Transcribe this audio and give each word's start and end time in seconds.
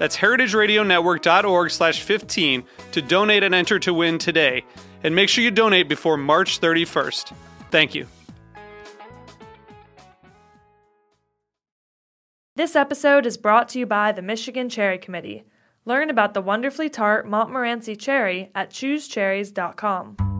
That's 0.00 0.16
heritageradionetwork.org 0.16 1.70
slash 1.70 2.00
15 2.00 2.64
to 2.92 3.02
donate 3.02 3.42
and 3.42 3.54
enter 3.54 3.78
to 3.80 3.92
win 3.92 4.16
today. 4.16 4.64
And 5.04 5.14
make 5.14 5.28
sure 5.28 5.44
you 5.44 5.50
donate 5.50 5.90
before 5.90 6.16
March 6.16 6.58
31st. 6.58 7.34
Thank 7.70 7.94
you. 7.94 8.06
This 12.56 12.74
episode 12.74 13.26
is 13.26 13.36
brought 13.36 13.68
to 13.70 13.78
you 13.78 13.84
by 13.84 14.12
the 14.12 14.22
Michigan 14.22 14.70
Cherry 14.70 14.96
Committee. 14.96 15.44
Learn 15.84 16.08
about 16.08 16.32
the 16.32 16.40
wonderfully 16.40 16.88
tart 16.88 17.28
Montmorency 17.28 17.94
cherry 17.94 18.50
at 18.54 18.70
choosecherries.com. 18.70 20.39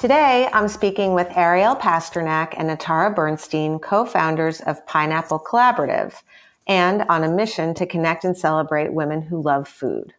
Today, 0.00 0.48
I'm 0.54 0.68
speaking 0.68 1.12
with 1.12 1.36
Ariel 1.36 1.76
Pasternak 1.76 2.54
and 2.56 2.70
Atara 2.70 3.14
Bernstein, 3.14 3.78
co-founders 3.78 4.62
of 4.62 4.86
Pineapple 4.86 5.40
Collaborative, 5.40 6.22
and 6.66 7.02
on 7.10 7.22
a 7.22 7.30
mission 7.30 7.74
to 7.74 7.84
connect 7.84 8.24
and 8.24 8.34
celebrate 8.34 8.94
women 8.94 9.20
who 9.20 9.42
love 9.42 9.68
food. 9.68 10.14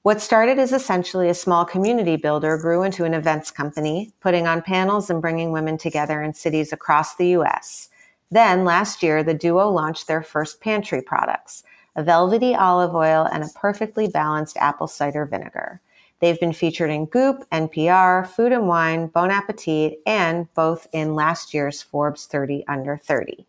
What 0.00 0.22
started 0.22 0.58
as 0.58 0.72
essentially 0.72 1.28
a 1.28 1.34
small 1.34 1.66
community 1.66 2.16
builder 2.16 2.56
grew 2.56 2.82
into 2.82 3.04
an 3.04 3.12
events 3.12 3.50
company, 3.50 4.10
putting 4.20 4.46
on 4.46 4.62
panels 4.62 5.10
and 5.10 5.20
bringing 5.20 5.52
women 5.52 5.76
together 5.76 6.22
in 6.22 6.32
cities 6.32 6.72
across 6.72 7.16
the 7.16 7.36
US. 7.36 7.90
Then, 8.30 8.64
last 8.64 9.02
year, 9.02 9.22
the 9.22 9.34
duo 9.34 9.68
launched 9.68 10.06
their 10.06 10.22
first 10.22 10.62
pantry 10.62 11.02
products, 11.02 11.62
a 11.94 12.02
velvety 12.02 12.54
olive 12.54 12.94
oil 12.94 13.28
and 13.30 13.44
a 13.44 13.50
perfectly 13.54 14.08
balanced 14.08 14.56
apple 14.56 14.86
cider 14.86 15.26
vinegar. 15.26 15.82
They've 16.20 16.38
been 16.38 16.52
featured 16.52 16.90
in 16.90 17.06
Goop, 17.06 17.44
NPR, 17.50 18.26
Food 18.26 18.52
and 18.52 18.68
Wine, 18.68 19.06
Bon 19.06 19.30
Appetit, 19.30 20.00
and 20.06 20.52
both 20.54 20.86
in 20.92 21.14
last 21.14 21.54
year's 21.54 21.80
Forbes 21.80 22.26
30 22.26 22.64
Under 22.68 22.98
30. 22.98 23.46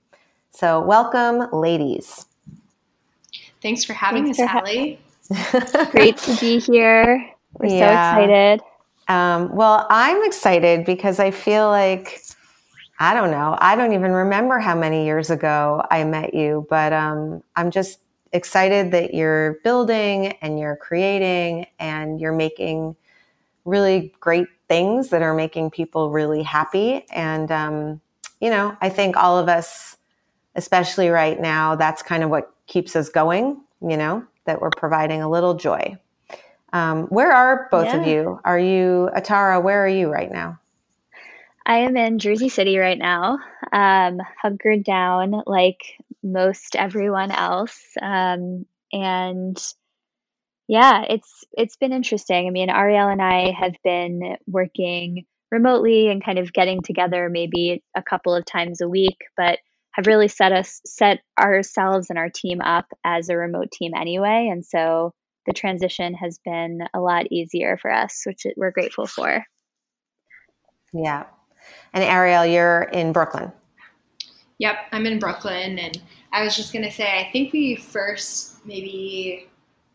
So, 0.52 0.82
welcome, 0.82 1.50
ladies. 1.52 2.26
Thanks 3.62 3.84
for 3.84 3.94
having 3.94 4.24
Thanks 4.24 4.40
us, 4.40 4.50
for 4.50 4.58
Allie. 4.58 5.00
Ha- 5.34 5.90
Great 5.92 6.18
to 6.18 6.36
be 6.38 6.60
here. 6.60 7.30
We're 7.60 7.68
yeah. 7.68 8.16
so 8.16 8.22
excited. 8.22 8.62
Um, 9.08 9.54
well, 9.54 9.86
I'm 9.90 10.24
excited 10.24 10.86
because 10.86 11.20
I 11.20 11.32
feel 11.32 11.68
like 11.68 12.22
I 13.00 13.14
don't 13.14 13.32
know. 13.32 13.58
I 13.60 13.76
don't 13.76 13.94
even 13.94 14.12
remember 14.12 14.60
how 14.60 14.76
many 14.76 15.06
years 15.06 15.30
ago 15.30 15.84
I 15.90 16.04
met 16.04 16.34
you, 16.34 16.68
but 16.70 16.94
um, 16.94 17.44
I'm 17.56 17.72
just 17.72 18.00
excited 18.34 18.92
that 18.92 19.14
you're 19.14 19.60
building 19.64 20.28
and 20.42 20.60
you're 20.60 20.78
creating 20.78 21.68
and 21.80 22.20
you're 22.20 22.34
making 22.34 22.96
really 23.66 24.14
great 24.20 24.48
things 24.68 25.10
that 25.10 25.22
are 25.22 25.34
making 25.34 25.70
people 25.70 26.12
really 26.12 26.44
happy. 26.44 27.06
And, 27.12 27.52
um, 27.52 28.02
you 28.40 28.50
know, 28.50 28.76
I 28.82 28.90
think 28.90 29.18
all 29.18 29.38
of 29.38 29.50
us, 29.50 29.98
especially 30.56 31.10
right 31.10 31.40
now, 31.40 31.76
that's 31.76 32.02
kind 32.02 32.24
of 32.24 32.30
what 32.30 32.54
keeps 32.68 32.96
us 32.96 33.10
going, 33.10 33.62
you 33.82 33.98
know, 33.98 34.26
that 34.46 34.62
we're 34.62 34.70
providing 34.72 35.22
a 35.22 35.30
little 35.30 35.54
joy. 35.54 35.98
Um, 36.74 37.04
where 37.08 37.32
are 37.34 37.68
both 37.70 37.88
yeah. 37.88 37.98
of 37.98 38.08
you? 38.08 38.40
Are 38.46 38.60
you, 38.60 39.10
Atara, 39.16 39.62
where 39.62 39.84
are 39.84 39.90
you 39.90 40.10
right 40.10 40.32
now? 40.32 40.58
I 41.66 41.78
am 41.80 41.96
in 41.96 42.18
Jersey 42.18 42.50
City 42.50 42.78
right 42.78 42.98
now, 42.98 43.38
um, 43.72 44.20
hunkered 44.42 44.84
down 44.84 45.44
like 45.46 45.82
most 46.24 46.76
everyone 46.76 47.32
else. 47.32 47.80
Um, 48.02 48.66
and 48.92 49.58
yeah, 50.68 51.04
it's 51.10 51.44
it's 51.54 51.76
been 51.76 51.92
interesting. 51.92 52.48
I 52.48 52.50
mean, 52.50 52.70
Ariel 52.70 53.10
and 53.10 53.22
I 53.22 53.52
have 53.52 53.76
been 53.84 54.38
working 54.48 55.26
remotely 55.52 56.10
and 56.10 56.24
kind 56.24 56.40
of 56.40 56.54
getting 56.54 56.82
together 56.82 57.30
maybe 57.30 57.84
a 57.96 58.02
couple 58.02 58.34
of 58.34 58.46
times 58.46 58.82
a 58.82 58.88
week, 58.88 59.18
but 59.36 59.60
have 59.94 60.08
really 60.08 60.30
set 60.30 60.54
us 60.54 60.80
set 60.86 61.20
ourselves 61.38 62.10
and 62.10 62.18
our 62.18 62.30
team 62.30 62.62
up 62.62 62.86
as 63.04 63.30
a 63.30 63.36
remote 63.36 63.72
team 63.72 63.92
anyway. 63.94 64.50
And 64.52 64.66
so 64.66 65.12
the 65.46 65.54
transition 65.54 66.14
has 66.14 66.40
been 66.46 66.80
a 66.94 67.00
lot 67.00 67.32
easier 67.32 67.78
for 67.82 67.92
us, 67.92 68.24
which 68.26 68.46
we're 68.56 68.72
grateful 68.72 69.08
for. 69.08 69.44
Yeah, 70.94 71.26
and 71.94 72.04
Ariel, 72.04 72.46
you're 72.46 72.84
in 72.84 73.12
Brooklyn. 73.12 73.52
Yep, 74.62 74.76
I'm 74.92 75.08
in 75.08 75.18
Brooklyn. 75.18 75.80
And 75.80 76.00
I 76.32 76.44
was 76.44 76.56
just 76.56 76.72
going 76.72 76.86
to 76.86 76.92
say, 76.92 77.20
I 77.20 77.32
think 77.32 77.52
we 77.52 77.76
first 77.76 78.64
maybe 78.64 79.48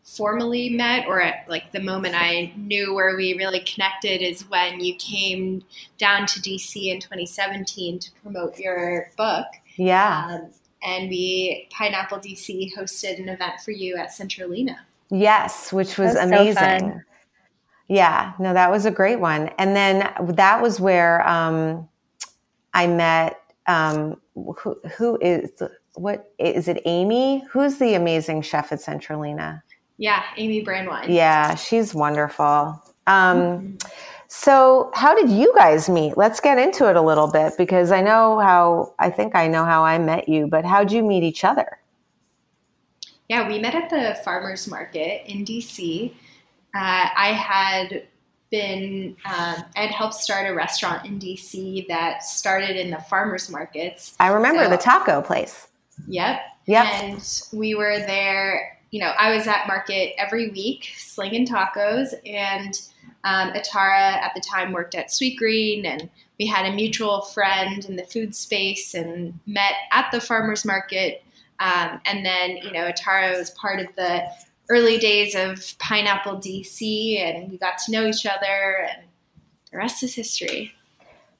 formally 0.03 0.69
met, 0.69 1.07
or 1.07 1.21
at 1.21 1.49
like 1.49 1.71
the 1.71 1.79
moment 1.79 2.15
I 2.17 2.51
knew 2.57 2.93
where 2.93 3.15
we 3.15 3.37
really 3.37 3.61
connected 3.61 4.21
is 4.21 4.41
when 4.49 4.81
you 4.81 4.95
came 4.95 5.63
down 5.97 6.25
to 6.27 6.41
DC 6.41 6.93
in 6.93 6.99
2017 6.99 7.99
to 7.99 8.11
promote 8.21 8.59
your 8.59 9.09
book. 9.15 9.47
Yeah. 9.77 10.27
Um, 10.31 10.49
and 10.83 11.09
we, 11.09 11.69
Pineapple 11.71 12.19
DC, 12.19 12.73
hosted 12.77 13.19
an 13.19 13.29
event 13.29 13.61
for 13.63 13.71
you 13.71 13.95
at 13.95 14.09
Centrolina. 14.09 14.75
Yes, 15.09 15.71
which 15.71 15.97
was, 15.97 16.15
was 16.15 16.17
amazing. 16.17 16.91
So 16.91 17.01
yeah, 17.87 18.33
no, 18.37 18.53
that 18.53 18.69
was 18.69 18.85
a 18.85 18.91
great 18.91 19.21
one. 19.21 19.49
And 19.57 19.73
then 19.73 20.11
that 20.35 20.61
was 20.61 20.81
where 20.81 21.25
um, 21.25 21.87
I 22.73 22.85
met 22.87 23.39
um, 23.65 24.19
who, 24.57 24.79
who 24.97 25.17
is 25.21 25.51
what 25.95 26.31
is 26.37 26.67
it? 26.67 26.81
Amy? 26.85 27.43
Who's 27.49 27.77
the 27.77 27.95
amazing 27.95 28.41
chef 28.41 28.71
at 28.71 28.79
Centrolina? 28.79 29.61
Yeah, 29.97 30.23
Amy 30.37 30.63
Brandwein. 30.63 31.07
Yeah, 31.09 31.55
she's 31.55 31.95
wonderful. 31.95 32.81
Um, 33.07 33.37
mm-hmm. 33.37 33.75
So, 34.27 34.91
how 34.93 35.15
did 35.15 35.29
you 35.29 35.53
guys 35.55 35.89
meet? 35.89 36.17
Let's 36.17 36.39
get 36.39 36.57
into 36.57 36.89
it 36.89 36.95
a 36.95 37.01
little 37.01 37.31
bit 37.31 37.53
because 37.57 37.91
I 37.91 38.01
know 38.01 38.39
how 38.39 38.93
I 38.99 39.09
think 39.09 39.35
I 39.35 39.47
know 39.47 39.65
how 39.65 39.83
I 39.83 39.97
met 39.97 40.27
you, 40.27 40.47
but 40.47 40.65
how'd 40.65 40.91
you 40.91 41.03
meet 41.03 41.23
each 41.23 41.43
other? 41.43 41.79
Yeah, 43.29 43.47
we 43.47 43.59
met 43.59 43.75
at 43.75 43.89
the 43.89 44.21
farmers 44.23 44.67
market 44.67 45.23
in 45.25 45.43
DC 45.43 46.13
uh, 46.77 47.09
I 47.15 47.31
had 47.31 48.03
been 48.49 49.15
um, 49.25 49.63
I'd 49.75 49.91
helped 49.91 50.15
start 50.15 50.49
a 50.49 50.53
restaurant 50.53 51.05
in 51.05 51.19
DC 51.19 51.87
that 51.87 52.23
started 52.23 52.75
in 52.75 52.89
the 52.89 52.99
farmers 53.09 53.49
markets. 53.49 54.15
I 54.19 54.27
remember 54.27 54.63
so, 54.63 54.69
the 54.69 54.77
taco 54.77 55.21
place. 55.21 55.67
Yep. 56.07 56.39
Yep. 56.67 56.85
And 56.85 57.43
we 57.53 57.75
were 57.75 57.99
there. 57.99 58.77
You 58.91 59.01
know, 59.01 59.13
I 59.17 59.35
was 59.35 59.47
at 59.47 59.67
market 59.67 60.13
every 60.17 60.49
week 60.49 60.89
slinging 60.97 61.45
tacos, 61.45 62.13
and 62.25 62.79
um, 63.23 63.51
Atara 63.51 64.13
at 64.21 64.31
the 64.33 64.41
time 64.41 64.71
worked 64.71 64.95
at 64.95 65.07
Sweetgreen, 65.07 65.85
and 65.85 66.09
we 66.39 66.45
had 66.45 66.65
a 66.65 66.73
mutual 66.73 67.21
friend 67.21 67.83
in 67.85 67.95
the 67.95 68.03
food 68.03 68.35
space 68.35 68.93
and 68.93 69.37
met 69.45 69.73
at 69.91 70.09
the 70.11 70.21
farmers 70.21 70.63
market. 70.63 71.23
Um, 71.59 71.99
and 72.05 72.25
then, 72.25 72.57
you 72.57 72.71
know, 72.71 72.89
Atara 72.89 73.37
was 73.37 73.49
part 73.51 73.79
of 73.79 73.87
the 73.95 74.23
early 74.69 74.97
days 74.97 75.35
of 75.35 75.77
Pineapple 75.79 76.37
DC, 76.37 77.19
and 77.19 77.51
we 77.51 77.57
got 77.57 77.77
to 77.85 77.91
know 77.91 78.05
each 78.05 78.25
other, 78.25 78.87
and 78.89 79.03
the 79.71 79.77
rest 79.77 80.03
is 80.03 80.13
history. 80.13 80.73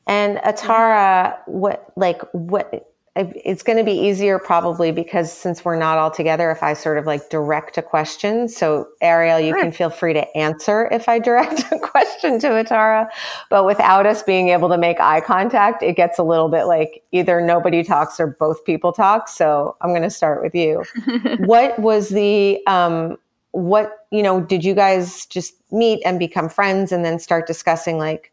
And 0.06 0.38
Atara, 0.38 1.38
what 1.48 1.92
like 1.96 2.22
what 2.32 2.94
it's 3.18 3.64
going 3.64 3.78
to 3.78 3.84
be 3.84 3.94
easier 3.94 4.38
probably 4.38 4.92
because 4.92 5.32
since 5.32 5.66
we're 5.66 5.78
not 5.78 5.98
all 5.98 6.12
together, 6.12 6.52
if 6.52 6.62
I 6.62 6.74
sort 6.74 6.98
of 6.98 7.06
like 7.06 7.30
direct 7.30 7.78
a 7.78 7.82
question. 7.82 8.48
So 8.48 8.88
Ariel, 9.02 9.40
you 9.40 9.54
sure. 9.54 9.62
can 9.62 9.72
feel 9.72 9.90
free 9.90 10.14
to 10.14 10.38
answer 10.38 10.88
if 10.92 11.10
I 11.10 11.20
direct 11.20 11.64
a 11.72 11.80
question 11.84 12.40
to 12.40 12.48
Atara. 12.48 13.08
But 13.50 13.66
without 13.66 14.06
us 14.06 14.24
being 14.24 14.50
able 14.50 14.70
to 14.70 14.78
make 14.78 15.00
eye 15.00 15.22
contact, 15.22 15.82
it 15.82 15.96
gets 15.96 16.20
a 16.20 16.24
little 16.24 16.50
bit 16.50 16.66
like 16.66 17.04
either 17.12 17.42
nobody 17.42 17.84
talks 17.84 18.20
or 18.20 18.28
both 18.28 18.64
people 18.66 18.94
talk. 18.94 19.28
So 19.28 19.76
I'm 19.82 19.90
going 19.90 20.04
to 20.04 20.10
start 20.10 20.44
with 20.44 20.54
you. 20.54 20.84
what 21.40 21.78
was 21.80 22.10
the, 22.10 22.60
um, 22.68 23.18
what, 23.52 24.06
you 24.12 24.22
know, 24.22 24.42
did 24.42 24.64
you 24.64 24.76
guys 24.76 25.26
just 25.26 25.54
meet 25.72 26.02
and 26.06 26.20
become 26.20 26.50
friends 26.50 26.92
and 26.92 27.04
then 27.04 27.20
start 27.20 27.48
discussing 27.48 27.98
like, 27.98 28.32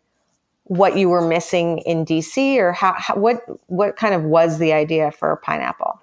what 0.65 0.97
you 0.97 1.09
were 1.09 1.27
missing 1.27 1.79
in 1.79 2.05
DC 2.05 2.57
or 2.57 2.73
how, 2.73 2.95
how, 2.97 3.15
what 3.15 3.43
what 3.67 3.97
kind 3.97 4.15
of 4.15 4.23
was 4.23 4.59
the 4.59 4.73
idea 4.73 5.11
for 5.11 5.37
pineapple? 5.37 6.01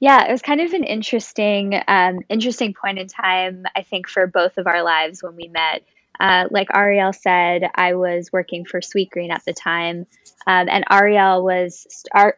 Yeah, 0.00 0.26
it 0.26 0.32
was 0.32 0.42
kind 0.42 0.60
of 0.60 0.72
an 0.72 0.84
interesting 0.84 1.80
um, 1.86 2.20
interesting 2.28 2.74
point 2.74 2.98
in 2.98 3.08
time 3.08 3.64
I 3.74 3.82
think 3.82 4.08
for 4.08 4.26
both 4.26 4.58
of 4.58 4.66
our 4.66 4.82
lives 4.82 5.22
when 5.22 5.36
we 5.36 5.48
met. 5.48 5.82
Uh, 6.18 6.48
like 6.50 6.68
Ariel 6.74 7.12
said, 7.12 7.68
I 7.74 7.92
was 7.94 8.32
working 8.32 8.64
for 8.64 8.80
Sweetgreen 8.80 9.30
at 9.30 9.44
the 9.44 9.52
time, 9.52 10.06
um, 10.46 10.66
and 10.70 10.82
Ariel 10.90 11.44
was 11.44 11.86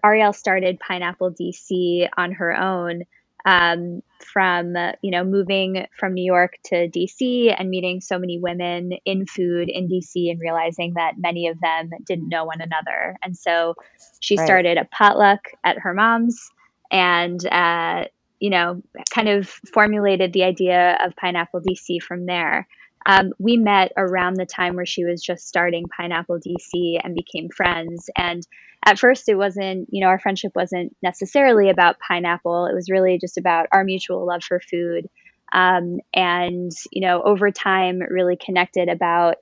Ariel 0.04 0.32
started 0.32 0.80
Pineapple 0.80 1.32
DC 1.32 2.08
on 2.16 2.32
her 2.32 2.56
own 2.56 3.04
um, 3.44 4.02
from 4.32 4.74
you 5.02 5.10
know 5.10 5.24
moving 5.24 5.86
from 5.98 6.14
New 6.14 6.24
York 6.24 6.54
to 6.64 6.88
DC 6.88 7.54
and 7.56 7.70
meeting 7.70 8.00
so 8.00 8.18
many 8.18 8.38
women 8.38 8.92
in 9.04 9.26
food 9.26 9.68
in 9.68 9.88
DC 9.88 10.30
and 10.30 10.40
realizing 10.40 10.94
that 10.94 11.14
many 11.18 11.48
of 11.48 11.60
them 11.60 11.90
didn't 12.06 12.28
know 12.28 12.44
one 12.44 12.60
another. 12.60 13.16
And 13.22 13.36
so 13.36 13.74
she 14.20 14.36
right. 14.36 14.44
started 14.44 14.78
a 14.78 14.84
potluck 14.86 15.48
at 15.64 15.78
her 15.78 15.94
mom's 15.94 16.50
and 16.90 17.44
uh, 17.46 18.04
you 18.40 18.50
know 18.50 18.82
kind 19.14 19.28
of 19.28 19.48
formulated 19.72 20.32
the 20.32 20.44
idea 20.44 20.98
of 21.04 21.16
Pineapple 21.16 21.60
DC 21.60 22.02
from 22.02 22.26
there. 22.26 22.66
Um, 23.08 23.32
we 23.38 23.56
met 23.56 23.92
around 23.96 24.34
the 24.34 24.44
time 24.44 24.76
where 24.76 24.84
she 24.84 25.04
was 25.06 25.22
just 25.22 25.48
starting 25.48 25.86
Pineapple 25.88 26.40
DC 26.40 27.00
and 27.02 27.14
became 27.14 27.48
friends. 27.48 28.10
And 28.14 28.46
at 28.84 28.98
first, 28.98 29.30
it 29.30 29.34
wasn't, 29.34 29.88
you 29.90 30.02
know, 30.02 30.08
our 30.08 30.20
friendship 30.20 30.52
wasn't 30.54 30.94
necessarily 31.02 31.70
about 31.70 31.98
pineapple. 32.06 32.66
It 32.66 32.74
was 32.74 32.90
really 32.90 33.18
just 33.18 33.38
about 33.38 33.66
our 33.72 33.82
mutual 33.82 34.26
love 34.26 34.44
for 34.44 34.60
food. 34.60 35.08
Um, 35.50 36.00
and, 36.12 36.70
you 36.92 37.00
know, 37.00 37.22
over 37.22 37.50
time, 37.50 38.00
really 38.00 38.36
connected 38.36 38.90
about 38.90 39.36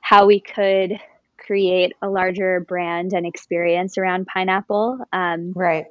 how 0.00 0.26
we 0.26 0.40
could 0.40 0.98
create 1.38 1.92
a 2.02 2.08
larger 2.08 2.58
brand 2.58 3.12
and 3.12 3.24
experience 3.24 3.98
around 3.98 4.26
pineapple. 4.26 4.98
Um, 5.12 5.52
right. 5.54 5.86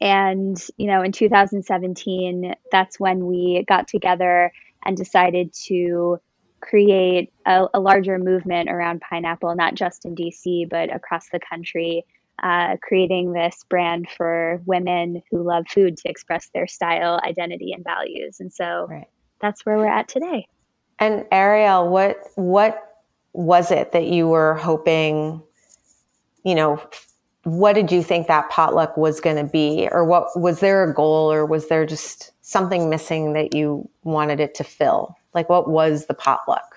And, 0.00 0.56
you 0.78 0.86
know, 0.86 1.02
in 1.02 1.12
2017, 1.12 2.54
that's 2.72 2.98
when 2.98 3.26
we 3.26 3.66
got 3.68 3.86
together 3.86 4.50
and 4.82 4.96
decided 4.96 5.52
to 5.66 6.20
create 6.68 7.32
a, 7.46 7.66
a, 7.72 7.80
larger 7.80 8.18
movement 8.18 8.68
around 8.68 9.00
pineapple, 9.00 9.54
not 9.54 9.74
just 9.74 10.04
in 10.04 10.14
DC, 10.14 10.68
but 10.68 10.94
across 10.94 11.28
the 11.30 11.40
country, 11.40 12.04
uh, 12.42 12.76
creating 12.82 13.32
this 13.32 13.64
brand 13.68 14.08
for 14.16 14.60
women 14.66 15.22
who 15.30 15.42
love 15.42 15.66
food 15.68 15.96
to 15.96 16.08
express 16.08 16.50
their 16.54 16.66
style, 16.66 17.20
identity, 17.24 17.72
and 17.72 17.84
values. 17.84 18.38
And 18.40 18.52
so 18.52 18.86
right. 18.88 19.08
that's 19.40 19.64
where 19.64 19.78
we're 19.78 19.88
at 19.88 20.08
today. 20.08 20.46
And 20.98 21.24
Ariel, 21.30 21.88
what 21.88 22.18
what 22.34 22.96
was 23.32 23.70
it 23.70 23.92
that 23.92 24.06
you 24.06 24.28
were 24.28 24.54
hoping? 24.54 25.42
You 26.44 26.54
know, 26.54 26.82
what 27.44 27.74
did 27.74 27.90
you 27.90 28.02
think 28.02 28.26
that 28.26 28.50
potluck 28.50 28.96
was 28.96 29.20
going 29.20 29.36
to 29.36 29.50
be, 29.50 29.88
or 29.90 30.04
what 30.04 30.38
was 30.38 30.60
there 30.60 30.84
a 30.84 30.92
goal, 30.92 31.32
or 31.32 31.46
was 31.46 31.68
there 31.68 31.86
just 31.86 32.32
something 32.42 32.90
missing 32.90 33.32
that 33.34 33.54
you 33.54 33.88
wanted 34.02 34.40
it 34.40 34.54
to 34.56 34.64
fill? 34.64 35.17
Like, 35.34 35.48
what 35.48 35.68
was 35.68 36.06
the 36.06 36.14
potluck? 36.14 36.74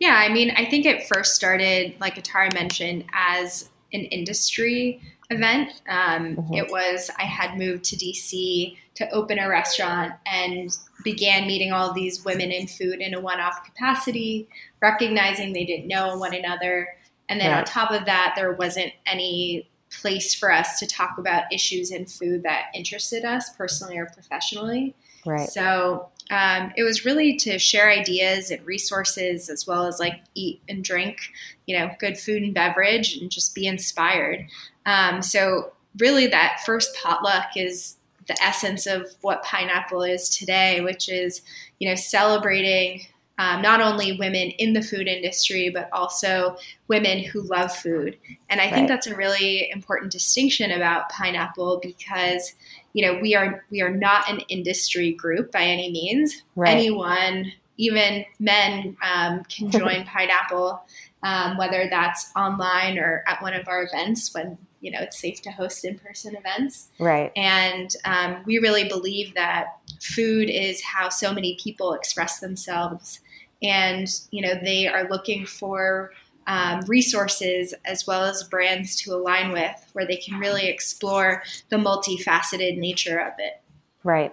Yeah, 0.00 0.16
I 0.16 0.28
mean, 0.32 0.52
I 0.56 0.64
think 0.64 0.86
it 0.86 1.06
first 1.06 1.34
started, 1.34 1.94
like 2.00 2.16
Atara 2.16 2.52
mentioned, 2.52 3.04
as 3.12 3.70
an 3.92 4.00
industry 4.00 5.00
event. 5.30 5.82
Um, 5.88 6.36
mm-hmm. 6.36 6.54
It 6.54 6.70
was, 6.70 7.10
I 7.18 7.22
had 7.22 7.56
moved 7.56 7.84
to 7.84 7.96
DC 7.96 8.76
to 8.94 9.10
open 9.10 9.38
a 9.38 9.48
restaurant 9.48 10.12
and 10.26 10.76
began 11.04 11.46
meeting 11.46 11.72
all 11.72 11.92
these 11.92 12.24
women 12.24 12.50
in 12.50 12.66
food 12.66 13.00
in 13.00 13.14
a 13.14 13.20
one 13.20 13.40
off 13.40 13.64
capacity, 13.64 14.48
recognizing 14.80 15.52
they 15.52 15.64
didn't 15.64 15.86
know 15.86 16.16
one 16.18 16.34
another. 16.34 16.88
And 17.28 17.40
then 17.40 17.52
on 17.56 17.64
top 17.64 17.90
of 17.90 18.04
that, 18.06 18.34
there 18.36 18.52
wasn't 18.52 18.92
any 19.06 19.68
place 19.90 20.34
for 20.34 20.52
us 20.52 20.78
to 20.80 20.86
talk 20.86 21.18
about 21.18 21.52
issues 21.52 21.90
in 21.90 22.06
food 22.06 22.42
that 22.42 22.66
interested 22.74 23.24
us 23.24 23.50
personally 23.56 23.96
or 23.96 24.06
professionally. 24.06 24.94
Right. 25.24 25.48
So 25.48 26.08
um, 26.30 26.72
it 26.76 26.82
was 26.82 27.04
really 27.04 27.36
to 27.36 27.58
share 27.58 27.90
ideas 27.90 28.50
and 28.50 28.64
resources 28.66 29.50
as 29.50 29.66
well 29.66 29.86
as 29.86 30.00
like 30.00 30.22
eat 30.34 30.60
and 30.68 30.82
drink, 30.82 31.18
you 31.66 31.78
know, 31.78 31.90
good 31.98 32.18
food 32.18 32.42
and 32.42 32.54
beverage 32.54 33.16
and 33.16 33.30
just 33.30 33.54
be 33.54 33.66
inspired. 33.66 34.46
Um, 34.86 35.20
so 35.20 35.72
really 35.98 36.26
that 36.28 36.62
first 36.64 36.96
potluck 36.96 37.56
is 37.56 37.96
the 38.26 38.42
essence 38.42 38.86
of 38.86 39.06
what 39.20 39.42
pineapple 39.42 40.02
is 40.02 40.30
today, 40.30 40.80
which 40.80 41.10
is, 41.10 41.42
you 41.78 41.88
know, 41.88 41.94
celebrating 41.94 43.02
um, 43.36 43.60
not 43.62 43.80
only 43.80 44.16
women 44.16 44.50
in 44.50 44.72
the 44.74 44.82
food 44.82 45.08
industry, 45.08 45.68
but 45.68 45.88
also 45.92 46.56
women 46.88 47.22
who 47.22 47.42
love 47.42 47.74
food. 47.74 48.16
And 48.48 48.60
I 48.60 48.64
right. 48.64 48.74
think 48.74 48.88
that's 48.88 49.08
a 49.08 49.16
really 49.16 49.70
important 49.70 50.12
distinction 50.12 50.70
about 50.70 51.10
pineapple 51.10 51.80
because 51.82 52.54
you 52.94 53.04
know 53.04 53.18
we 53.20 53.34
are 53.34 53.64
we 53.70 53.82
are 53.82 53.90
not 53.90 54.30
an 54.30 54.40
industry 54.48 55.12
group 55.12 55.52
by 55.52 55.62
any 55.62 55.90
means. 55.90 56.42
Right. 56.56 56.70
Anyone, 56.70 57.52
even 57.76 58.24
men, 58.38 58.96
um, 59.02 59.42
can 59.44 59.70
join 59.70 60.04
Pineapple, 60.04 60.82
um, 61.22 61.58
whether 61.58 61.88
that's 61.90 62.30
online 62.34 62.98
or 62.98 63.22
at 63.26 63.42
one 63.42 63.52
of 63.52 63.68
our 63.68 63.82
events 63.82 64.32
when 64.32 64.56
you 64.80 64.92
know 64.92 65.00
it's 65.00 65.18
safe 65.18 65.42
to 65.42 65.50
host 65.50 65.84
in 65.84 65.98
person 65.98 66.36
events. 66.36 66.88
Right. 66.98 67.32
And 67.36 67.94
um, 68.04 68.42
we 68.46 68.58
really 68.58 68.88
believe 68.88 69.34
that 69.34 69.66
food 70.00 70.48
is 70.48 70.82
how 70.82 71.08
so 71.08 71.32
many 71.32 71.58
people 71.62 71.94
express 71.94 72.38
themselves, 72.38 73.20
and 73.60 74.08
you 74.30 74.40
know 74.40 74.54
they 74.62 74.86
are 74.86 75.08
looking 75.10 75.44
for 75.44 76.12
um, 76.46 76.80
resources 76.86 77.74
as 77.84 78.06
well 78.06 78.24
as 78.24 78.42
brands 78.44 78.96
to 79.02 79.12
align 79.12 79.52
with 79.52 79.86
where 79.92 80.06
they 80.06 80.16
can 80.16 80.38
really 80.38 80.66
explore 80.66 81.42
the 81.70 81.76
multifaceted 81.76 82.76
nature 82.78 83.18
of 83.18 83.32
it. 83.38 83.62
Right. 84.02 84.32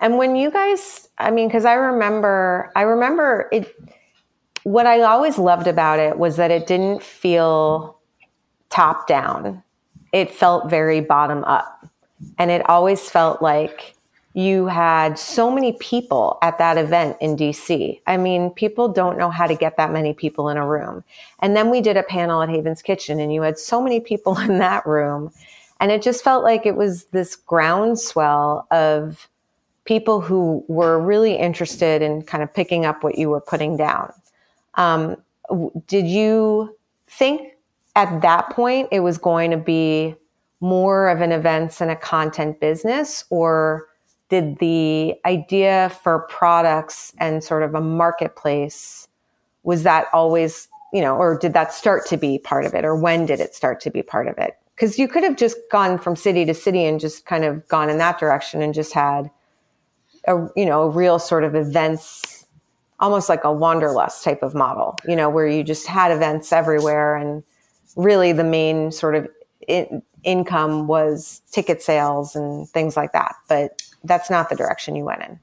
And 0.00 0.18
when 0.18 0.36
you 0.36 0.50
guys, 0.50 1.08
I 1.18 1.30
mean, 1.30 1.48
because 1.48 1.64
I 1.64 1.74
remember, 1.74 2.70
I 2.76 2.82
remember 2.82 3.48
it, 3.52 3.74
what 4.62 4.86
I 4.86 5.00
always 5.02 5.38
loved 5.38 5.66
about 5.66 5.98
it 5.98 6.18
was 6.18 6.36
that 6.36 6.50
it 6.50 6.66
didn't 6.66 7.02
feel 7.02 7.98
top 8.70 9.06
down, 9.06 9.62
it 10.12 10.30
felt 10.30 10.70
very 10.70 11.00
bottom 11.00 11.44
up. 11.44 11.86
And 12.38 12.50
it 12.50 12.68
always 12.68 13.10
felt 13.10 13.42
like, 13.42 13.93
you 14.34 14.66
had 14.66 15.16
so 15.16 15.48
many 15.48 15.72
people 15.74 16.38
at 16.42 16.58
that 16.58 16.76
event 16.76 17.16
in 17.20 17.36
DC. 17.36 18.00
I 18.08 18.16
mean, 18.16 18.50
people 18.50 18.88
don't 18.88 19.16
know 19.16 19.30
how 19.30 19.46
to 19.46 19.54
get 19.54 19.76
that 19.76 19.92
many 19.92 20.12
people 20.12 20.48
in 20.48 20.56
a 20.56 20.66
room. 20.66 21.04
And 21.38 21.56
then 21.56 21.70
we 21.70 21.80
did 21.80 21.96
a 21.96 22.02
panel 22.02 22.42
at 22.42 22.48
Haven's 22.48 22.82
Kitchen, 22.82 23.20
and 23.20 23.32
you 23.32 23.42
had 23.42 23.58
so 23.60 23.80
many 23.80 24.00
people 24.00 24.36
in 24.40 24.58
that 24.58 24.84
room. 24.86 25.32
And 25.80 25.92
it 25.92 26.02
just 26.02 26.24
felt 26.24 26.42
like 26.42 26.66
it 26.66 26.74
was 26.74 27.04
this 27.06 27.36
groundswell 27.36 28.66
of 28.72 29.28
people 29.84 30.20
who 30.20 30.64
were 30.66 30.98
really 30.98 31.36
interested 31.36 32.02
in 32.02 32.22
kind 32.22 32.42
of 32.42 32.52
picking 32.52 32.84
up 32.84 33.04
what 33.04 33.18
you 33.18 33.28
were 33.28 33.40
putting 33.40 33.76
down. 33.76 34.12
Um, 34.74 35.16
did 35.86 36.06
you 36.06 36.76
think 37.06 37.52
at 37.94 38.22
that 38.22 38.50
point 38.50 38.88
it 38.90 39.00
was 39.00 39.18
going 39.18 39.52
to 39.52 39.56
be 39.56 40.16
more 40.60 41.08
of 41.08 41.20
an 41.20 41.30
events 41.30 41.80
and 41.80 41.90
a 41.90 41.96
content 41.96 42.58
business, 42.58 43.24
or 43.30 43.86
did 44.28 44.58
the 44.58 45.14
idea 45.24 45.92
for 46.02 46.20
products 46.30 47.12
and 47.18 47.44
sort 47.44 47.62
of 47.62 47.74
a 47.74 47.80
marketplace 47.80 49.08
was 49.62 49.82
that 49.82 50.06
always 50.12 50.68
you 50.92 51.00
know 51.00 51.16
or 51.16 51.38
did 51.38 51.52
that 51.52 51.72
start 51.72 52.06
to 52.06 52.16
be 52.16 52.38
part 52.38 52.64
of 52.64 52.74
it 52.74 52.84
or 52.84 52.94
when 52.96 53.26
did 53.26 53.40
it 53.40 53.54
start 53.54 53.80
to 53.80 53.90
be 53.90 54.02
part 54.02 54.28
of 54.28 54.38
it? 54.38 54.56
Because 54.74 54.98
you 54.98 55.06
could 55.06 55.22
have 55.22 55.36
just 55.36 55.56
gone 55.70 55.98
from 55.98 56.16
city 56.16 56.44
to 56.44 56.54
city 56.54 56.84
and 56.84 56.98
just 56.98 57.26
kind 57.26 57.44
of 57.44 57.66
gone 57.68 57.88
in 57.88 57.98
that 57.98 58.18
direction 58.18 58.60
and 58.60 58.74
just 58.74 58.92
had 58.92 59.30
a 60.26 60.48
you 60.56 60.66
know 60.66 60.82
a 60.82 60.90
real 60.90 61.18
sort 61.18 61.44
of 61.44 61.54
events 61.54 62.44
almost 63.00 63.28
like 63.28 63.44
a 63.44 63.52
wanderlust 63.52 64.24
type 64.24 64.42
of 64.42 64.54
model 64.54 64.96
you 65.06 65.16
know 65.16 65.28
where 65.28 65.46
you 65.46 65.62
just 65.62 65.86
had 65.86 66.10
events 66.10 66.52
everywhere 66.52 67.16
and 67.16 67.42
really 67.96 68.32
the 68.32 68.44
main 68.44 68.90
sort 68.90 69.14
of 69.14 69.28
in, 69.68 70.02
income 70.24 70.86
was 70.86 71.42
ticket 71.50 71.82
sales 71.82 72.34
and 72.34 72.68
things 72.70 72.96
like 72.96 73.12
that. 73.12 73.36
But 73.48 73.82
that's 74.04 74.30
not 74.30 74.48
the 74.48 74.56
direction 74.56 74.94
you 74.94 75.04
went 75.04 75.22
in. 75.22 75.40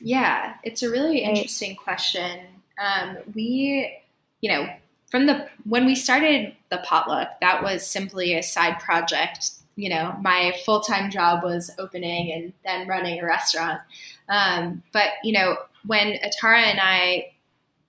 Yeah, 0.00 0.54
it's 0.62 0.82
a 0.82 0.90
really 0.90 1.18
interesting 1.20 1.76
question. 1.76 2.40
Um, 2.78 3.18
we, 3.34 3.98
you 4.40 4.50
know, 4.50 4.68
from 5.10 5.26
the 5.26 5.48
when 5.64 5.86
we 5.86 5.94
started 5.94 6.54
the 6.70 6.78
potluck, 6.78 7.40
that 7.40 7.62
was 7.62 7.86
simply 7.86 8.34
a 8.34 8.42
side 8.42 8.80
project. 8.80 9.50
You 9.76 9.88
know, 9.88 10.16
my 10.20 10.54
full 10.64 10.80
time 10.80 11.10
job 11.10 11.42
was 11.42 11.70
opening 11.78 12.32
and 12.32 12.52
then 12.64 12.86
running 12.86 13.20
a 13.20 13.24
restaurant. 13.24 13.80
Um, 14.28 14.82
but 14.92 15.08
you 15.22 15.32
know, 15.32 15.56
when 15.86 16.18
Atara 16.18 16.58
and 16.58 16.80
I 16.82 17.32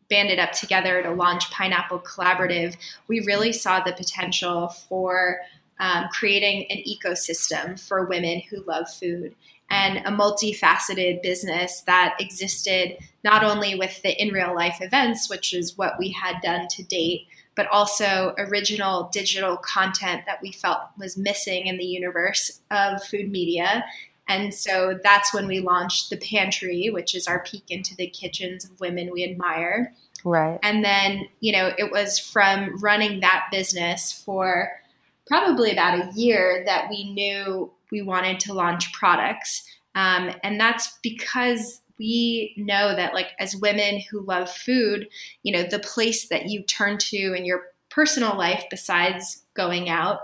banded 0.10 0.40
up 0.40 0.52
together 0.52 1.02
to 1.02 1.12
launch 1.12 1.50
Pineapple 1.52 2.00
Collaborative, 2.00 2.78
we 3.08 3.22
really 3.22 3.52
saw 3.52 3.84
the 3.84 3.94
potential 3.94 4.70
for 4.70 5.40
um, 5.80 6.08
creating 6.12 6.66
an 6.70 6.84
ecosystem 6.88 7.80
for 7.80 8.06
women 8.06 8.42
who 8.50 8.64
love 8.64 8.90
food 8.90 9.36
and 9.70 9.98
a 10.00 10.12
multifaceted 10.12 11.22
business 11.22 11.82
that 11.82 12.16
existed 12.20 12.98
not 13.24 13.44
only 13.44 13.76
with 13.76 14.02
the 14.04 14.22
in 14.22 14.34
real 14.34 14.54
life 14.54 14.78
events, 14.82 15.30
which 15.30 15.54
is 15.54 15.78
what 15.78 15.98
we 15.98 16.12
had 16.12 16.42
done 16.42 16.68
to 16.70 16.84
date, 16.84 17.28
but 17.56 17.68
also 17.68 18.36
original 18.38 19.10
digital 19.12 19.58
content 19.58 20.24
that 20.28 20.42
we 20.42 20.52
felt 20.52 20.82
was 20.98 21.18
missing 21.18 21.68
in 21.68 21.78
the 21.78 21.86
universe 21.86 22.62
of 22.70 23.04
food 23.04 23.32
media. 23.32 23.84
And 24.28 24.54
so 24.54 25.00
that's 25.04 25.34
when 25.34 25.48
we 25.48 25.60
launched 25.60 26.10
The 26.10 26.18
Pantry, 26.18 26.90
which 26.90 27.16
is 27.16 27.28
our 27.28 27.44
peek 27.44 27.64
into 27.70 27.96
the 27.96 28.08
kitchens 28.08 28.66
of 28.66 28.80
women 28.80 29.12
we 29.12 29.24
admire. 29.24 29.94
Right. 30.24 30.60
And 30.64 30.84
then, 30.84 31.28
you 31.40 31.54
know, 31.54 31.72
it 31.78 31.92
was 31.92 32.18
from 32.18 32.80
running 32.82 33.20
that 33.20 33.46
business 33.52 34.12
for 34.12 34.72
probably 35.28 35.72
about 35.72 36.00
a 36.00 36.12
year 36.20 36.64
that 36.66 36.90
we 36.90 37.14
knew 37.14 37.72
we 37.92 38.02
wanted 38.02 38.40
to 38.42 38.54
launch 38.54 38.92
products. 38.94 39.64
Um, 39.96 40.32
and 40.44 40.60
that's 40.60 40.98
because 41.02 41.82
we 41.98 42.54
know 42.58 42.96
that, 42.96 43.14
like, 43.14 43.30
as 43.40 43.56
women 43.56 44.02
who 44.12 44.22
love 44.22 44.50
food, 44.50 45.08
you 45.44 45.54
know, 45.54 45.64
the 45.64 45.80
place 45.80 46.28
that 46.28 46.50
you 46.50 46.64
turn 46.64 46.98
to 46.98 47.34
in 47.34 47.46
your 47.46 47.64
personal 47.90 48.38
life 48.38 48.66
besides 48.70 49.44
going 49.54 49.88
out 49.88 50.20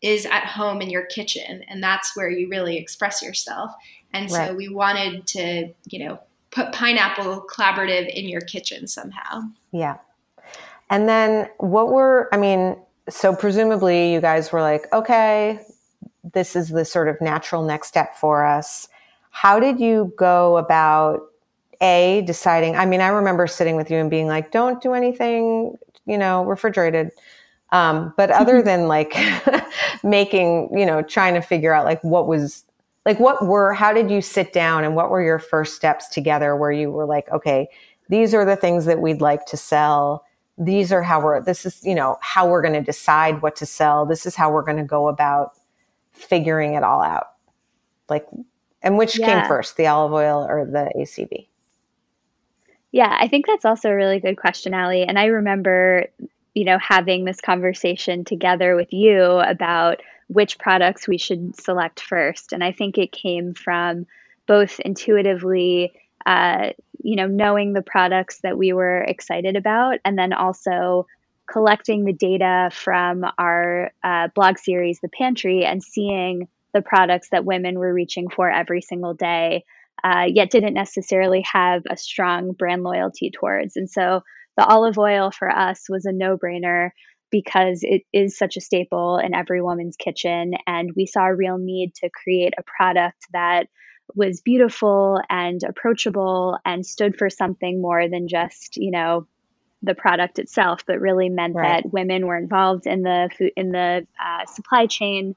is 0.00 0.24
at 0.24 0.46
home 0.46 0.80
in 0.80 0.88
your 0.88 1.04
kitchen. 1.04 1.62
And 1.68 1.82
that's 1.82 2.16
where 2.16 2.30
you 2.30 2.48
really 2.48 2.78
express 2.78 3.20
yourself. 3.20 3.70
And 4.14 4.30
so 4.30 4.38
right. 4.38 4.56
we 4.56 4.68
wanted 4.68 5.26
to, 5.26 5.74
you 5.90 6.06
know, 6.06 6.18
put 6.50 6.72
pineapple 6.72 7.46
collaborative 7.54 8.08
in 8.08 8.26
your 8.26 8.40
kitchen 8.40 8.86
somehow. 8.86 9.42
Yeah. 9.72 9.98
And 10.88 11.08
then 11.08 11.50
what 11.58 11.92
were, 11.92 12.28
I 12.32 12.38
mean, 12.38 12.76
so 13.08 13.36
presumably 13.36 14.12
you 14.12 14.20
guys 14.20 14.50
were 14.50 14.62
like, 14.62 14.90
okay, 14.92 15.60
this 16.24 16.56
is 16.56 16.68
the 16.68 16.84
sort 16.84 17.08
of 17.08 17.20
natural 17.20 17.64
next 17.64 17.88
step 17.88 18.16
for 18.16 18.44
us. 18.44 18.88
How 19.30 19.60
did 19.60 19.80
you 19.80 20.12
go 20.16 20.56
about 20.56 21.20
a 21.80 22.22
deciding? 22.26 22.76
I 22.76 22.86
mean, 22.86 23.00
I 23.00 23.08
remember 23.08 23.46
sitting 23.46 23.76
with 23.76 23.90
you 23.90 23.98
and 23.98 24.10
being 24.10 24.26
like, 24.26 24.52
don't 24.52 24.82
do 24.82 24.92
anything, 24.92 25.76
you 26.06 26.18
know, 26.18 26.44
refrigerated. 26.44 27.10
Um, 27.72 28.12
but 28.16 28.30
other 28.30 28.62
than 28.70 28.88
like 28.88 29.14
making, 30.02 30.76
you 30.76 30.84
know, 30.84 31.02
trying 31.02 31.34
to 31.34 31.40
figure 31.40 31.72
out 31.72 31.84
like 31.84 32.02
what 32.02 32.26
was 32.26 32.64
like 33.06 33.18
what 33.18 33.46
were 33.46 33.72
how 33.72 33.92
did 33.92 34.10
you 34.10 34.20
sit 34.20 34.52
down 34.52 34.84
and 34.84 34.94
what 34.94 35.10
were 35.10 35.22
your 35.22 35.38
first 35.38 35.74
steps 35.74 36.08
together 36.08 36.54
where 36.56 36.72
you 36.72 36.90
were 36.90 37.06
like 37.06 37.28
okay 37.30 37.68
these 38.08 38.34
are 38.34 38.44
the 38.44 38.56
things 38.56 38.84
that 38.84 39.00
we'd 39.00 39.20
like 39.20 39.44
to 39.46 39.56
sell 39.56 40.24
these 40.58 40.92
are 40.92 41.02
how 41.02 41.20
we're 41.20 41.42
this 41.42 41.64
is 41.64 41.80
you 41.82 41.94
know 41.94 42.16
how 42.20 42.46
we're 42.48 42.62
going 42.62 42.74
to 42.74 42.82
decide 42.82 43.40
what 43.42 43.56
to 43.56 43.64
sell 43.64 44.04
this 44.04 44.26
is 44.26 44.34
how 44.34 44.50
we're 44.50 44.62
going 44.62 44.76
to 44.76 44.84
go 44.84 45.08
about 45.08 45.52
figuring 46.20 46.74
it 46.74 46.82
all 46.82 47.02
out 47.02 47.28
like 48.08 48.26
and 48.82 48.96
which 48.96 49.18
yeah. 49.18 49.40
came 49.40 49.48
first 49.48 49.76
the 49.76 49.86
olive 49.86 50.12
oil 50.12 50.46
or 50.48 50.64
the 50.64 50.90
acv 50.98 51.46
yeah 52.92 53.16
i 53.20 53.28
think 53.28 53.46
that's 53.46 53.64
also 53.64 53.90
a 53.90 53.96
really 53.96 54.20
good 54.20 54.36
question 54.36 54.74
ali 54.74 55.02
and 55.02 55.18
i 55.18 55.26
remember 55.26 56.06
you 56.54 56.64
know 56.64 56.78
having 56.78 57.24
this 57.24 57.40
conversation 57.40 58.24
together 58.24 58.76
with 58.76 58.92
you 58.92 59.22
about 59.22 60.00
which 60.30 60.58
products 60.58 61.08
we 61.08 61.18
should 61.18 61.56
select 61.60 62.00
first. 62.00 62.52
And 62.52 62.62
I 62.62 62.70
think 62.70 62.96
it 62.96 63.10
came 63.10 63.52
from 63.52 64.06
both 64.46 64.78
intuitively, 64.78 65.92
uh, 66.24 66.70
you 67.02 67.16
know, 67.16 67.26
knowing 67.26 67.72
the 67.72 67.82
products 67.82 68.38
that 68.42 68.56
we 68.56 68.72
were 68.72 69.00
excited 69.00 69.56
about, 69.56 69.98
and 70.04 70.16
then 70.16 70.32
also 70.32 71.08
collecting 71.50 72.04
the 72.04 72.12
data 72.12 72.70
from 72.72 73.24
our 73.38 73.90
uh, 74.04 74.28
blog 74.34 74.58
series, 74.58 75.00
The 75.00 75.08
Pantry, 75.08 75.64
and 75.64 75.82
seeing 75.82 76.48
the 76.72 76.82
products 76.82 77.28
that 77.30 77.44
women 77.44 77.78
were 77.78 77.92
reaching 77.92 78.28
for 78.28 78.50
every 78.50 78.80
single 78.80 79.14
day, 79.14 79.64
uh, 80.04 80.26
yet 80.28 80.50
didn't 80.50 80.74
necessarily 80.74 81.44
have 81.52 81.82
a 81.90 81.96
strong 81.96 82.52
brand 82.52 82.82
loyalty 82.82 83.30
towards. 83.30 83.76
And 83.76 83.90
so 83.90 84.22
the 84.56 84.64
olive 84.64 84.98
oil 84.98 85.30
for 85.30 85.50
us 85.50 85.86
was 85.88 86.04
a 86.04 86.12
no 86.12 86.36
brainer 86.36 86.90
because 87.30 87.80
it 87.82 88.02
is 88.12 88.36
such 88.36 88.56
a 88.56 88.60
staple 88.60 89.18
in 89.18 89.34
every 89.34 89.62
woman's 89.62 89.96
kitchen. 89.96 90.52
And 90.66 90.90
we 90.96 91.06
saw 91.06 91.26
a 91.26 91.34
real 91.34 91.58
need 91.58 91.94
to 91.96 92.10
create 92.10 92.54
a 92.58 92.64
product 92.64 93.26
that 93.32 93.66
was 94.14 94.40
beautiful 94.40 95.20
and 95.28 95.60
approachable 95.62 96.58
and 96.64 96.84
stood 96.84 97.16
for 97.16 97.30
something 97.30 97.80
more 97.80 98.08
than 98.08 98.26
just, 98.26 98.76
you 98.76 98.90
know, 98.90 99.26
the 99.82 99.94
product 99.94 100.38
itself, 100.38 100.84
but 100.86 101.00
really 101.00 101.28
meant 101.28 101.54
right. 101.54 101.82
that 101.82 101.92
women 101.92 102.26
were 102.26 102.36
involved 102.36 102.86
in 102.86 103.02
the 103.02 103.30
food, 103.36 103.52
in 103.56 103.70
the 103.70 104.06
uh, 104.22 104.44
supply 104.46 104.86
chain, 104.86 105.34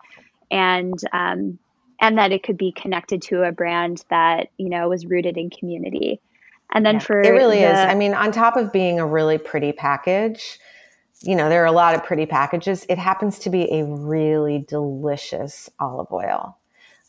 and 0.51 1.00
um, 1.13 1.59
and 2.01 2.17
that 2.17 2.31
it 2.31 2.43
could 2.43 2.57
be 2.57 2.71
connected 2.71 3.21
to 3.23 3.43
a 3.43 3.51
brand 3.51 4.03
that 4.09 4.50
you 4.57 4.69
know 4.69 4.89
was 4.89 5.05
rooted 5.05 5.38
in 5.38 5.50
community. 5.50 6.19
And 6.73 6.85
then 6.85 6.95
yeah, 6.95 7.00
for 7.00 7.21
it 7.21 7.29
really 7.29 7.59
the, 7.59 7.71
is. 7.71 7.77
I 7.77 7.95
mean, 7.95 8.13
on 8.13 8.31
top 8.31 8.57
of 8.57 8.73
being 8.73 9.00
a 9.00 9.05
really 9.05 9.38
pretty 9.38 9.71
package, 9.71 10.59
you 11.21 11.35
know, 11.35 11.47
there 11.47 11.62
are 11.62 11.67
a 11.67 11.71
lot 11.71 11.95
of 11.95 12.03
pretty 12.03 12.25
packages. 12.25 12.85
It 12.89 12.97
happens 12.97 13.39
to 13.39 13.50
be 13.50 13.71
a 13.71 13.85
really 13.85 14.65
delicious 14.67 15.69
olive 15.79 16.12
oil. 16.12 16.57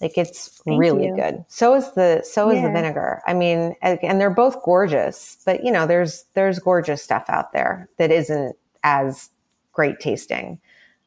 Like 0.01 0.19
it's 0.19 0.61
Thank 0.65 0.81
really 0.81 1.07
you. 1.07 1.17
good. 1.17 1.45
So 1.49 1.75
is 1.75 1.93
the 1.93 2.23
so 2.25 2.51
is 2.51 2.57
yeah. 2.57 2.67
the 2.67 2.73
vinegar. 2.73 3.23
I 3.27 3.35
mean, 3.35 3.75
and 3.81 4.21
they're 4.21 4.29
both 4.29 4.63
gorgeous, 4.63 5.39
but 5.47 5.65
you 5.65 5.71
know, 5.71 5.87
there's 5.87 6.25
there's 6.35 6.59
gorgeous 6.59 7.03
stuff 7.03 7.25
out 7.29 7.53
there 7.53 7.89
that 7.99 8.11
isn't 8.11 8.57
as 8.83 9.31
great 9.73 10.01
tasting. 10.01 10.59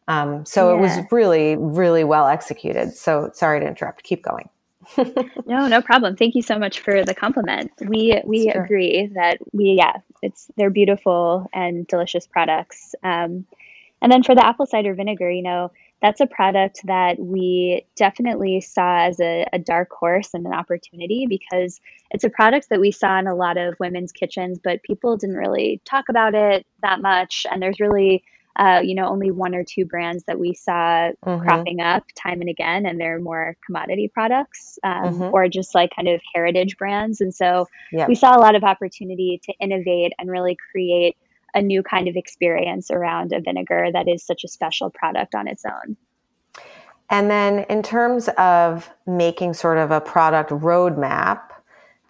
Um, 0.08 0.46
so 0.46 0.70
yeah. 0.70 0.78
it 0.78 0.82
was 0.82 1.12
really 1.12 1.58
really 1.58 2.06
well 2.06 2.28
executed. 2.28 2.94
So 2.94 3.30
sorry 3.34 3.60
to 3.60 3.68
interrupt. 3.68 4.04
Keep 4.04 4.24
going. 4.24 4.50
no, 5.46 5.68
no 5.68 5.82
problem. 5.82 6.16
Thank 6.16 6.36
you 6.36 6.42
so 6.42 6.58
much 6.58 6.80
for 6.80 7.04
the 7.04 7.14
compliment. 7.14 7.72
We 7.82 8.22
we 8.26 8.50
sure. 8.52 8.64
agree 8.64 9.08
that 9.16 9.40
we 9.52 9.76
yeah, 9.78 9.98
it's 10.22 10.50
they're 10.56 10.70
beautiful 10.70 11.48
and 11.54 11.86
delicious 11.88 12.26
products. 12.26 12.96
Um, 13.04 13.46
and 14.02 14.12
then 14.12 14.24
for 14.24 14.36
the 14.36 14.46
apple 14.46 14.66
cider 14.66 14.94
vinegar, 14.94 15.30
you 15.30 15.42
know, 15.42 15.72
that's 16.02 16.22
a 16.22 16.28
product 16.28 16.82
that 16.86 17.20
we 17.20 17.86
definitely 17.96 18.62
saw 18.62 19.08
as 19.08 19.20
a, 19.20 19.48
a, 19.52 19.58
dark 19.58 19.90
horse 19.92 20.30
and 20.34 20.46
an 20.46 20.54
opportunity 20.54 21.26
because 21.28 21.82
it's 22.12 22.24
a 22.24 22.30
product 22.30 22.68
that 22.70 22.80
we 22.80 22.92
saw 22.92 23.18
in 23.18 23.26
a 23.26 23.36
lot 23.36 23.58
of 23.58 23.74
women's 23.80 24.12
kitchens, 24.12 24.60
but 24.64 24.84
people 24.84 25.18
didn't 25.18 25.38
really 25.38 25.82
talk 25.86 26.06
about 26.10 26.36
it 26.36 26.66
that 26.84 27.02
much. 27.02 27.48
And 27.50 27.62
there's 27.62 27.80
really 27.80 28.24
uh, 28.58 28.82
you 28.84 28.96
know, 28.96 29.08
only 29.08 29.30
one 29.30 29.54
or 29.54 29.64
two 29.64 29.86
brands 29.86 30.24
that 30.26 30.40
we 30.40 30.54
saw 30.56 31.12
mm-hmm. 31.24 31.44
cropping 31.44 31.80
up 31.80 32.04
time 32.16 32.42
and 32.42 32.50
again, 32.50 32.88
and 32.88 33.00
they're 33.00 33.20
more 33.20 33.56
commodity 33.64 34.10
products 34.12 34.80
um, 34.84 35.04
mm-hmm. 35.04 35.24
or 35.32 35.48
just 35.48 35.76
like 35.76 35.96
kind 35.96 36.08
of 36.08 36.20
heritage 36.34 36.76
brands. 36.76 37.22
And 37.22 37.34
so 37.34 37.68
we 38.08 38.16
saw 38.16 38.36
a 38.36 38.42
lot 38.42 38.56
of 38.56 38.64
opportunity 38.64 39.40
to 39.44 39.54
innovate 39.60 40.14
and 40.18 40.30
really 40.30 40.58
create 40.72 41.16
a 41.54 41.62
new 41.62 41.84
kind 41.84 42.08
of 42.08 42.16
experience 42.16 42.92
around 42.92 43.34
a 43.34 43.42
vinegar 43.42 43.90
that 43.92 44.08
is 44.08 44.24
such 44.24 44.44
a 44.44 44.48
special 44.48 44.90
product 44.90 45.36
on 45.36 45.48
its 45.48 45.64
own. 45.66 45.98
And 47.10 47.32
then, 47.32 47.60
in 47.70 47.84
terms 47.84 48.28
of 48.38 48.90
making 49.06 49.54
sort 49.54 49.78
of 49.78 49.92
a 49.92 50.02
product 50.02 50.52
roadmap, 50.52 51.42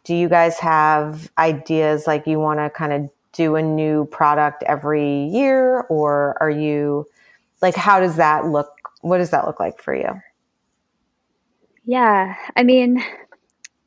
do 0.03 0.15
you 0.15 0.29
guys 0.29 0.57
have 0.59 1.29
ideas 1.37 2.07
like 2.07 2.25
you 2.25 2.39
want 2.39 2.59
to 2.59 2.69
kind 2.69 2.93
of 2.93 3.09
do 3.33 3.55
a 3.55 3.61
new 3.61 4.05
product 4.05 4.63
every 4.63 5.25
year 5.25 5.81
or 5.89 6.35
are 6.41 6.49
you 6.49 7.05
like 7.61 7.75
how 7.75 7.99
does 7.99 8.15
that 8.15 8.45
look 8.45 8.69
what 9.01 9.17
does 9.17 9.29
that 9.29 9.45
look 9.45 9.59
like 9.59 9.79
for 9.79 9.93
you 9.93 10.09
yeah 11.85 12.35
i 12.55 12.63
mean 12.63 13.03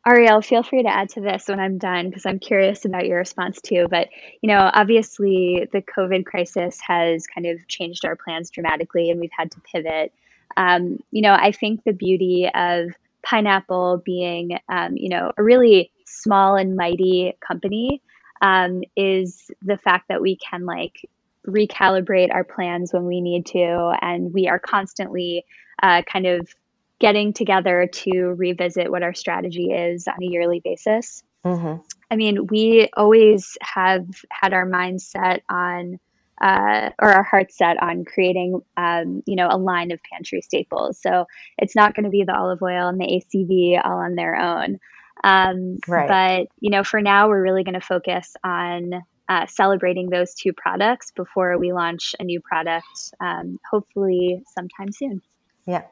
ariel 0.07 0.40
feel 0.40 0.62
free 0.62 0.83
to 0.83 0.88
add 0.88 1.09
to 1.09 1.21
this 1.21 1.49
when 1.49 1.61
i'm 1.61 1.78
done 1.78 2.09
because 2.09 2.26
i'm 2.26 2.38
curious 2.38 2.85
about 2.85 3.07
your 3.07 3.19
response 3.19 3.61
too 3.61 3.87
but 3.90 4.09
you 4.40 4.49
know 4.49 4.71
obviously 4.73 5.69
the 5.73 5.83
covid 5.83 6.25
crisis 6.25 6.78
has 6.87 7.26
kind 7.26 7.47
of 7.47 7.66
changed 7.69 8.04
our 8.04 8.16
plans 8.16 8.50
dramatically 8.50 9.11
and 9.11 9.21
we've 9.21 9.30
had 9.37 9.50
to 9.50 9.61
pivot. 9.61 10.12
Um, 10.57 10.99
you 11.11 11.23
know 11.23 11.35
i 11.35 11.52
think 11.52 11.85
the 11.85 11.92
beauty 11.92 12.49
of 12.52 12.90
pineapple 13.23 14.02
being 14.04 14.59
um, 14.69 14.97
you 14.97 15.11
know 15.11 15.33
a 15.37 15.42
really 15.42 15.92
small 16.07 16.57
and 16.57 16.76
mighty 16.76 17.37
company 17.47 18.02
um, 18.40 18.83
is 18.97 19.50
the 19.62 19.76
fact 19.76 20.09
that 20.09 20.23
we 20.23 20.37
can 20.37 20.64
like 20.64 21.09
recalibrate 21.47 22.33
our 22.33 22.45
plans 22.45 22.92
when 22.92 23.07
we 23.07 23.21
need 23.21 23.47
to, 23.47 23.97
and 24.00 24.33
we 24.33 24.49
are 24.49 24.59
constantly 24.59 25.45
uh, 25.83 26.02
kind 26.02 26.26
of 26.26 26.54
getting 27.00 27.33
together 27.33 27.88
to 27.90 28.35
revisit 28.37 28.90
what 28.90 29.02
our 29.02 29.14
strategy 29.14 29.73
is 29.73 30.07
on 30.07 30.23
a 30.23 30.26
yearly 30.26 30.61
basis. 30.62 31.23
mm-hmm. 31.45 31.80
I 32.11 32.16
mean, 32.16 32.47
we 32.49 32.88
always 32.97 33.57
have 33.62 34.04
had 34.30 34.52
our 34.52 34.66
mindset 34.66 35.40
on, 35.49 35.99
uh, 36.40 36.90
or 37.00 37.09
our 37.09 37.23
heart 37.23 37.52
set 37.52 37.83
on 37.83 38.04
creating, 38.04 38.61
um, 38.76 39.23
you 39.26 39.37
know, 39.37 39.49
a 39.50 39.57
line 39.57 39.92
of 39.92 40.00
pantry 40.12 40.42
staples. 40.42 41.00
So 41.00 41.26
it's 41.57 41.76
not 41.76 41.95
going 41.95 42.04
to 42.04 42.11
be 42.11 42.25
the 42.25 42.37
olive 42.37 42.62
oil 42.62 42.88
and 42.88 43.00
the 43.00 43.04
ACV 43.07 43.80
all 43.85 43.99
on 43.99 44.16
their 44.16 44.37
own. 44.37 44.78
Um, 45.23 45.78
right. 45.87 46.09
But, 46.09 46.49
you 46.61 46.71
know, 46.71 46.83
for 46.83 47.00
now, 47.00 47.28
we're 47.28 47.42
really 47.42 47.64
going 47.64 47.75
to 47.75 47.80
focus 47.80 48.35
on 48.42 49.02
uh, 49.28 49.47
celebrating 49.47 50.11
those 50.11 50.35
two 50.35 50.52
products 50.52 51.12
before 51.12 51.57
we 51.59 51.73
launch 51.73 52.14
a 52.19 52.25
new 52.25 52.40
product, 52.40 53.14
um, 53.21 53.61
hopefully 53.71 54.42
sometime 54.54 54.90
soon. 54.92 55.23
Yeah. 55.66 55.85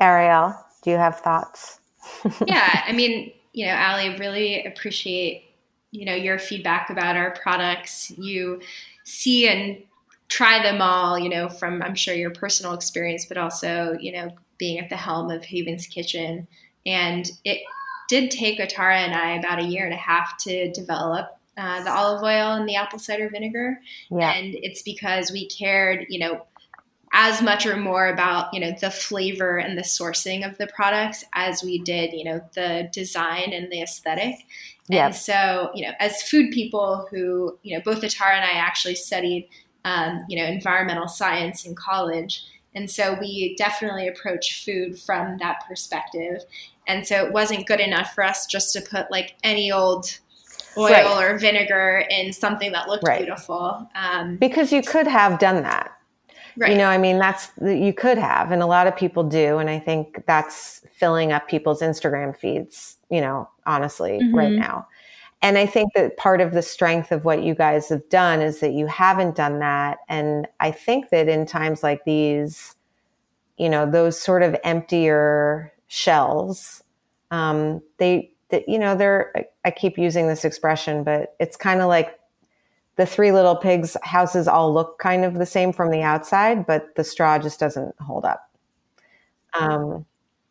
Ariel, 0.00 0.56
do 0.82 0.90
you 0.90 0.96
have 0.96 1.20
thoughts? 1.20 1.80
yeah, 2.46 2.82
I 2.86 2.92
mean, 2.92 3.32
you 3.52 3.66
know, 3.66 3.76
Ali, 3.76 4.16
really 4.18 4.64
appreciate 4.64 5.44
you 5.92 6.04
know 6.04 6.14
your 6.14 6.38
feedback 6.38 6.90
about 6.90 7.16
our 7.16 7.32
products. 7.32 8.10
You 8.12 8.60
see 9.04 9.48
and 9.48 9.82
try 10.28 10.62
them 10.62 10.80
all, 10.80 11.18
you 11.18 11.28
know, 11.28 11.48
from 11.48 11.82
I'm 11.82 11.94
sure 11.94 12.14
your 12.14 12.30
personal 12.30 12.72
experience, 12.74 13.26
but 13.26 13.36
also 13.36 13.96
you 14.00 14.12
know 14.12 14.30
being 14.58 14.78
at 14.78 14.88
the 14.88 14.96
helm 14.96 15.30
of 15.30 15.44
Haven's 15.44 15.86
Kitchen, 15.86 16.48
and 16.86 17.30
it 17.44 17.60
did 18.08 18.30
take 18.30 18.58
Atara 18.58 18.96
and 18.96 19.14
I 19.14 19.36
about 19.36 19.60
a 19.60 19.64
year 19.64 19.84
and 19.84 19.94
a 19.94 19.98
half 19.98 20.36
to 20.38 20.70
develop 20.72 21.38
uh, 21.56 21.82
the 21.84 21.92
olive 21.92 22.22
oil 22.22 22.54
and 22.54 22.68
the 22.68 22.74
apple 22.74 22.98
cider 22.98 23.28
vinegar. 23.28 23.80
Yeah. 24.10 24.32
And 24.32 24.54
it's 24.54 24.82
because 24.82 25.30
we 25.30 25.46
cared, 25.46 26.06
you 26.08 26.18
know, 26.18 26.46
as 27.12 27.42
much 27.42 27.66
or 27.66 27.76
more 27.76 28.06
about 28.06 28.52
you 28.54 28.60
know 28.60 28.72
the 28.80 28.90
flavor 28.90 29.58
and 29.58 29.76
the 29.76 29.82
sourcing 29.82 30.48
of 30.48 30.56
the 30.58 30.66
products 30.68 31.24
as 31.32 31.62
we 31.62 31.78
did 31.82 32.12
you 32.12 32.24
know 32.24 32.40
the 32.54 32.88
design 32.92 33.52
and 33.52 33.70
the 33.72 33.82
aesthetic 33.82 34.36
yep. 34.88 35.06
and 35.06 35.14
so 35.14 35.70
you 35.74 35.86
know 35.86 35.92
as 35.98 36.22
food 36.22 36.50
people 36.52 37.06
who 37.10 37.58
you 37.62 37.76
know 37.76 37.82
both 37.84 38.02
atara 38.02 38.34
and 38.34 38.44
i 38.44 38.52
actually 38.52 38.94
studied 38.94 39.48
um, 39.84 40.20
you 40.28 40.36
know 40.36 40.44
environmental 40.44 41.08
science 41.08 41.64
in 41.64 41.74
college 41.74 42.44
and 42.74 42.88
so 42.88 43.16
we 43.18 43.56
definitely 43.56 44.06
approach 44.06 44.64
food 44.64 44.98
from 44.98 45.36
that 45.38 45.64
perspective 45.66 46.42
and 46.86 47.06
so 47.06 47.24
it 47.24 47.32
wasn't 47.32 47.66
good 47.66 47.80
enough 47.80 48.14
for 48.14 48.22
us 48.22 48.46
just 48.46 48.72
to 48.72 48.80
put 48.82 49.10
like 49.10 49.34
any 49.42 49.72
old 49.72 50.18
oil 50.76 50.90
right. 50.90 51.24
or 51.24 51.38
vinegar 51.38 52.04
in 52.10 52.32
something 52.32 52.70
that 52.72 52.88
looked 52.88 53.02
right. 53.08 53.24
beautiful 53.24 53.88
um, 53.96 54.36
because 54.36 54.72
you 54.72 54.82
could 54.82 55.06
have 55.06 55.38
done 55.38 55.62
that 55.62 55.96
Right. 56.56 56.72
You 56.72 56.78
know, 56.78 56.86
I 56.86 56.98
mean, 56.98 57.18
that's, 57.18 57.50
you 57.60 57.92
could 57.92 58.18
have, 58.18 58.50
and 58.52 58.62
a 58.62 58.66
lot 58.66 58.86
of 58.86 58.96
people 58.96 59.22
do. 59.22 59.58
And 59.58 59.70
I 59.70 59.78
think 59.78 60.24
that's 60.26 60.84
filling 60.92 61.32
up 61.32 61.48
people's 61.48 61.80
Instagram 61.80 62.36
feeds, 62.36 62.96
you 63.10 63.20
know, 63.20 63.48
honestly, 63.66 64.18
mm-hmm. 64.20 64.34
right 64.34 64.52
now. 64.52 64.86
And 65.42 65.56
I 65.56 65.64
think 65.64 65.94
that 65.94 66.18
part 66.18 66.42
of 66.42 66.52
the 66.52 66.60
strength 66.60 67.12
of 67.12 67.24
what 67.24 67.42
you 67.42 67.54
guys 67.54 67.88
have 67.88 68.06
done 68.10 68.42
is 68.42 68.60
that 68.60 68.72
you 68.72 68.86
haven't 68.86 69.36
done 69.36 69.58
that. 69.60 70.00
And 70.08 70.46
I 70.60 70.70
think 70.70 71.08
that 71.10 71.28
in 71.28 71.46
times 71.46 71.82
like 71.82 72.04
these, 72.04 72.76
you 73.56 73.70
know, 73.70 73.90
those 73.90 74.20
sort 74.20 74.42
of 74.42 74.54
emptier 74.64 75.72
shells, 75.86 76.82
um, 77.30 77.80
they, 77.96 78.32
that, 78.50 78.68
you 78.68 78.78
know, 78.78 78.94
they're, 78.94 79.46
I 79.64 79.70
keep 79.70 79.96
using 79.96 80.28
this 80.28 80.44
expression, 80.44 81.04
but 81.04 81.34
it's 81.40 81.56
kind 81.56 81.80
of 81.80 81.88
like 81.88 82.19
the 83.00 83.06
three 83.06 83.32
little 83.32 83.56
pigs 83.56 83.96
houses 84.02 84.46
all 84.46 84.74
look 84.74 84.98
kind 84.98 85.24
of 85.24 85.32
the 85.32 85.46
same 85.46 85.72
from 85.72 85.90
the 85.90 86.02
outside, 86.02 86.66
but 86.66 86.94
the 86.96 87.02
straw 87.02 87.38
just 87.38 87.58
doesn't 87.58 87.98
hold 87.98 88.26
up. 88.26 88.50
Um, 89.58 90.04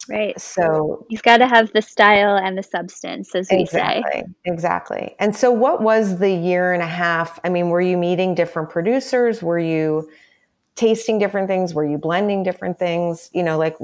right. 0.10 0.40
So 0.42 1.06
you've 1.12 1.22
got 1.22 1.38
to 1.38 1.48
have 1.48 1.72
the 1.74 1.84
style 1.84 2.38
and 2.38 2.58
the 2.58 2.64
substance, 2.64 3.36
as 3.36 3.50
we 3.52 3.60
exactly, 3.60 4.04
say. 4.12 4.24
Exactly. 4.46 5.16
And 5.20 5.36
so, 5.36 5.52
what 5.52 5.84
was 5.84 6.18
the 6.18 6.32
year 6.32 6.74
and 6.74 6.82
a 6.82 6.88
half? 6.88 7.40
I 7.44 7.50
mean, 7.50 7.70
were 7.70 7.82
you 7.82 7.98
meeting 7.98 8.34
different 8.34 8.72
producers? 8.72 9.44
Were 9.44 9.60
you 9.60 10.10
tasting 10.74 11.20
different 11.20 11.48
things? 11.48 11.76
Were 11.76 11.86
you 11.86 12.00
blending 12.00 12.42
different 12.42 12.80
things? 12.80 13.30
You 13.32 13.44
know, 13.44 13.60
like, 13.60 13.78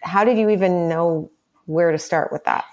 how 0.00 0.24
did 0.24 0.38
you 0.38 0.48
even 0.48 0.88
know 0.88 1.30
where 1.66 1.92
to 1.92 1.98
start 1.98 2.32
with 2.32 2.44
that? 2.44 2.64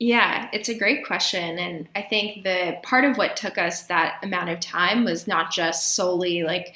Yeah, 0.00 0.48
it's 0.52 0.68
a 0.68 0.76
great 0.76 1.06
question. 1.06 1.58
And 1.58 1.88
I 1.94 2.02
think 2.02 2.42
the 2.42 2.78
part 2.82 3.04
of 3.04 3.16
what 3.16 3.36
took 3.36 3.58
us 3.58 3.84
that 3.84 4.18
amount 4.22 4.50
of 4.50 4.60
time 4.60 5.04
was 5.04 5.26
not 5.26 5.52
just 5.52 5.94
solely 5.94 6.42
like 6.42 6.74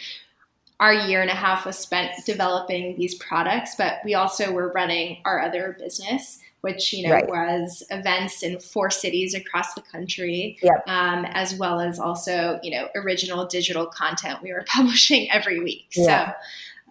our 0.80 0.94
year 0.94 1.20
and 1.20 1.30
a 1.30 1.34
half 1.34 1.66
was 1.66 1.76
spent 1.76 2.24
developing 2.24 2.96
these 2.96 3.16
products, 3.16 3.74
but 3.74 3.94
we 4.04 4.14
also 4.14 4.52
were 4.52 4.70
running 4.72 5.18
our 5.24 5.40
other 5.40 5.76
business, 5.78 6.38
which 6.60 6.92
you 6.92 7.08
know 7.08 7.14
right. 7.14 7.28
was 7.28 7.82
events 7.90 8.44
in 8.44 8.60
four 8.60 8.88
cities 8.90 9.34
across 9.34 9.74
the 9.74 9.82
country, 9.82 10.56
yep. 10.62 10.84
um, 10.86 11.24
as 11.24 11.56
well 11.56 11.80
as 11.80 11.98
also 11.98 12.60
you 12.62 12.70
know 12.70 12.88
original 12.94 13.46
digital 13.46 13.86
content 13.86 14.40
we 14.42 14.52
were 14.52 14.64
publishing 14.68 15.28
every 15.32 15.58
week. 15.58 15.86
Yeah. 15.96 16.28
So 16.28 16.32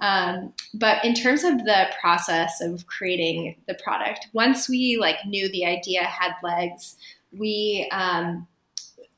um, 0.01 0.53
but 0.73 1.03
in 1.03 1.13
terms 1.13 1.43
of 1.43 1.57
the 1.59 1.87
process 1.99 2.61
of 2.61 2.85
creating 2.87 3.55
the 3.67 3.73
product, 3.75 4.27
once 4.33 4.69
we 4.69 4.97
like 4.97 5.17
knew 5.25 5.49
the 5.51 5.65
idea 5.65 6.03
had 6.03 6.33
legs, 6.43 6.95
we 7.31 7.89
um, 7.91 8.47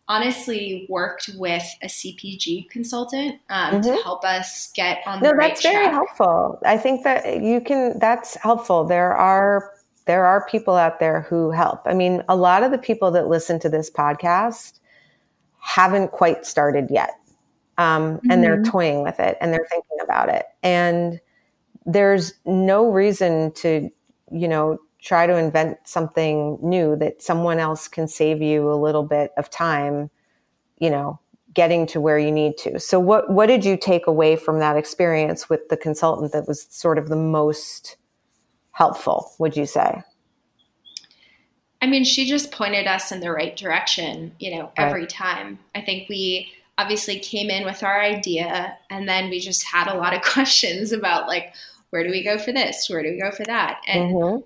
honestly 0.08 0.86
worked 0.90 1.30
with 1.38 1.64
a 1.84 1.88
CPG 1.88 2.70
consultant 2.70 3.40
um, 3.50 3.76
mm-hmm. 3.76 3.82
to 3.82 4.04
help 4.04 4.24
us 4.24 4.72
get 4.74 5.00
on 5.06 5.22
no, 5.22 5.30
the 5.30 5.36
right 5.36 5.50
that's 5.50 5.62
very 5.62 5.88
helpful. 5.88 6.60
I 6.66 6.78
think 6.78 7.04
that 7.04 7.42
you 7.42 7.62
can. 7.62 8.00
That's 8.00 8.36
helpful. 8.36 8.86
There 8.86 9.14
are 9.16 9.74
there 10.06 10.26
are 10.26 10.46
people 10.48 10.76
out 10.76 11.00
there 11.00 11.22
who 11.22 11.52
help. 11.52 11.82
I 11.86 11.94
mean, 11.94 12.24
a 12.30 12.36
lot 12.36 12.64
of 12.64 12.72
the 12.72 12.78
people 12.78 13.12
that 13.12 13.28
listen 13.28 13.60
to 13.60 13.70
this 13.70 13.92
podcast 13.92 14.80
haven't 15.60 16.12
quite 16.12 16.46
started 16.46 16.90
yet 16.90 17.20
um, 17.80 18.18
mm-hmm. 18.18 18.32
and 18.32 18.44
they're 18.44 18.58
mm-hmm. 18.58 18.72
toying 18.72 19.04
with 19.04 19.20
it 19.20 19.38
and 19.40 19.54
they're 19.54 19.66
thinking 19.70 19.89
about 20.10 20.30
it. 20.30 20.46
And 20.64 21.20
there's 21.86 22.34
no 22.46 22.90
reason 22.92 23.52
to, 23.54 23.90
you 24.32 24.48
know, 24.48 24.80
try 25.02 25.28
to 25.28 25.38
invent 25.38 25.78
something 25.86 26.58
new 26.62 26.96
that 26.98 27.22
someone 27.22 27.60
else 27.60 27.88
can 27.88 28.08
save 28.08 28.42
you 28.42 28.72
a 28.72 28.76
little 28.76 29.04
bit 29.04 29.32
of 29.38 29.50
time, 29.50 30.10
you 30.80 30.90
know, 30.90 31.20
getting 31.54 31.88
to 31.88 32.02
where 32.02 32.18
you 32.18 32.32
need 32.32 32.58
to. 32.58 32.80
So 32.80 33.00
what 33.00 33.30
what 33.30 33.48
did 33.48 33.64
you 33.64 33.78
take 33.78 34.08
away 34.08 34.36
from 34.36 34.60
that 34.60 34.78
experience 34.78 35.50
with 35.50 35.70
the 35.70 35.78
consultant 35.78 36.32
that 36.34 36.48
was 36.48 36.68
sort 36.70 36.98
of 36.98 37.08
the 37.08 37.16
most 37.16 37.98
helpful, 38.72 39.32
would 39.40 39.56
you 39.56 39.66
say? 39.66 40.02
I 41.82 41.88
mean, 41.88 42.04
she 42.04 42.28
just 42.28 42.52
pointed 42.52 42.88
us 42.88 43.12
in 43.12 43.22
the 43.22 43.32
right 43.32 43.56
direction, 43.56 44.34
you 44.38 44.52
know, 44.58 44.72
every 44.76 45.02
right. 45.02 45.10
time. 45.10 45.60
I 45.74 45.82
think 45.82 46.10
we 46.10 46.52
obviously 46.80 47.20
came 47.20 47.50
in 47.50 47.66
with 47.66 47.84
our 47.84 48.02
idea 48.02 48.78
and 48.90 49.08
then 49.08 49.30
we 49.30 49.40
just 49.40 49.64
had 49.64 49.88
a 49.88 49.98
lot 49.98 50.14
of 50.14 50.22
questions 50.34 50.92
about 50.92 51.28
like 51.28 51.54
where 51.90 52.04
do 52.04 52.10
we 52.10 52.24
go 52.24 52.38
for 52.38 52.52
this 52.52 52.90
where 52.90 53.04
do 53.04 53.10
we 53.10 53.20
go 53.20 53.32
for 53.32 53.44
that 53.44 53.82
and 53.88 54.16
mm-hmm. 54.16 54.42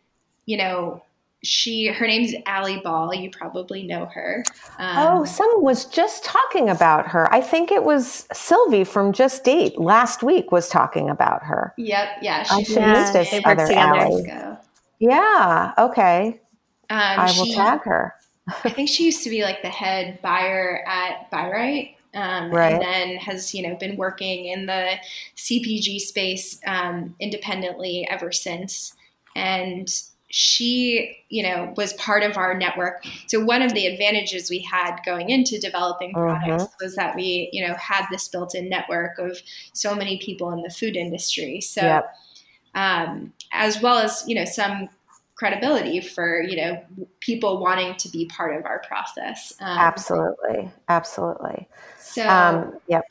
you 0.45 0.57
know 0.57 1.01
she 1.43 1.87
her 1.87 2.07
name's 2.07 2.33
Ali 2.47 2.79
Ball. 2.79 3.13
You 3.13 3.29
probably 3.29 3.83
know 3.83 4.05
her. 4.05 4.45
Um, 4.79 4.97
oh, 4.97 5.25
someone 5.25 5.61
was 5.61 5.85
just 5.85 6.23
talking 6.23 6.69
about 6.69 7.05
her. 7.07 7.31
I 7.33 7.41
think 7.41 7.69
it 7.69 7.83
was 7.83 8.27
Sylvie 8.31 8.85
from 8.85 9.11
Just 9.11 9.43
Date 9.43 9.77
last 9.77 10.23
week 10.23 10.53
was 10.53 10.69
talking 10.69 11.09
about 11.09 11.43
her. 11.43 11.73
Yep. 11.77 12.07
Yeah. 12.21 12.45
I 12.49 12.63
should 12.63 12.77
yeah, 12.77 13.11
this 13.11 13.41
other 13.43 13.77
Ali. 13.77 14.23
Yeah. 14.99 15.73
Okay. 15.77 16.39
Um, 16.89 16.99
I 16.99 17.25
will 17.25 17.45
she, 17.45 17.55
tag 17.55 17.81
her. 17.81 18.15
I 18.63 18.69
think 18.69 18.87
she 18.87 19.05
used 19.05 19.23
to 19.23 19.29
be 19.29 19.43
like 19.43 19.61
the 19.61 19.69
head 19.69 20.21
buyer 20.21 20.83
at 20.87 21.29
Bi-Rite 21.29 21.97
um, 22.13 22.51
right. 22.51 22.73
and 22.73 22.81
then 22.81 23.17
has 23.17 23.53
you 23.53 23.67
know 23.67 23.75
been 23.75 23.97
working 23.97 24.45
in 24.45 24.65
the 24.65 24.95
CPG 25.35 25.99
space 25.99 26.59
um, 26.65 27.15
independently 27.19 28.07
ever 28.09 28.31
since. 28.31 28.93
And 29.35 29.89
she, 30.35 31.15
you 31.29 31.43
know, 31.43 31.71
was 31.77 31.93
part 31.93 32.23
of 32.23 32.37
our 32.37 32.57
network. 32.57 33.05
So 33.27 33.45
one 33.45 33.61
of 33.61 33.75
the 33.75 33.85
advantages 33.85 34.49
we 34.49 34.61
had 34.61 34.97
going 35.05 35.29
into 35.29 35.59
developing 35.59 36.11
mm-hmm. 36.11 36.43
products 36.43 36.73
was 36.81 36.95
that 36.95 37.15
we, 37.15 37.49
you 37.53 37.65
know, 37.65 37.75
had 37.75 38.07
this 38.09 38.27
built-in 38.29 38.67
network 38.67 39.19
of 39.19 39.37
so 39.73 39.93
many 39.93 40.17
people 40.17 40.51
in 40.51 40.63
the 40.63 40.71
food 40.71 40.95
industry. 40.95 41.61
So, 41.61 41.81
yep. 41.81 42.15
um, 42.73 43.31
as 43.51 43.79
well 43.79 43.99
as 43.99 44.23
you 44.25 44.33
know 44.33 44.45
some 44.45 44.89
credibility 45.35 45.99
for 45.99 46.41
you 46.41 46.57
know 46.57 46.83
people 47.19 47.59
wanting 47.59 47.95
to 47.95 48.09
be 48.09 48.25
part 48.25 48.55
of 48.57 48.65
our 48.65 48.79
process. 48.79 49.53
Um, 49.59 49.77
absolutely, 49.77 50.71
absolutely. 50.89 51.67
So, 51.99 52.27
um, 52.27 52.79
yep. 52.87 53.03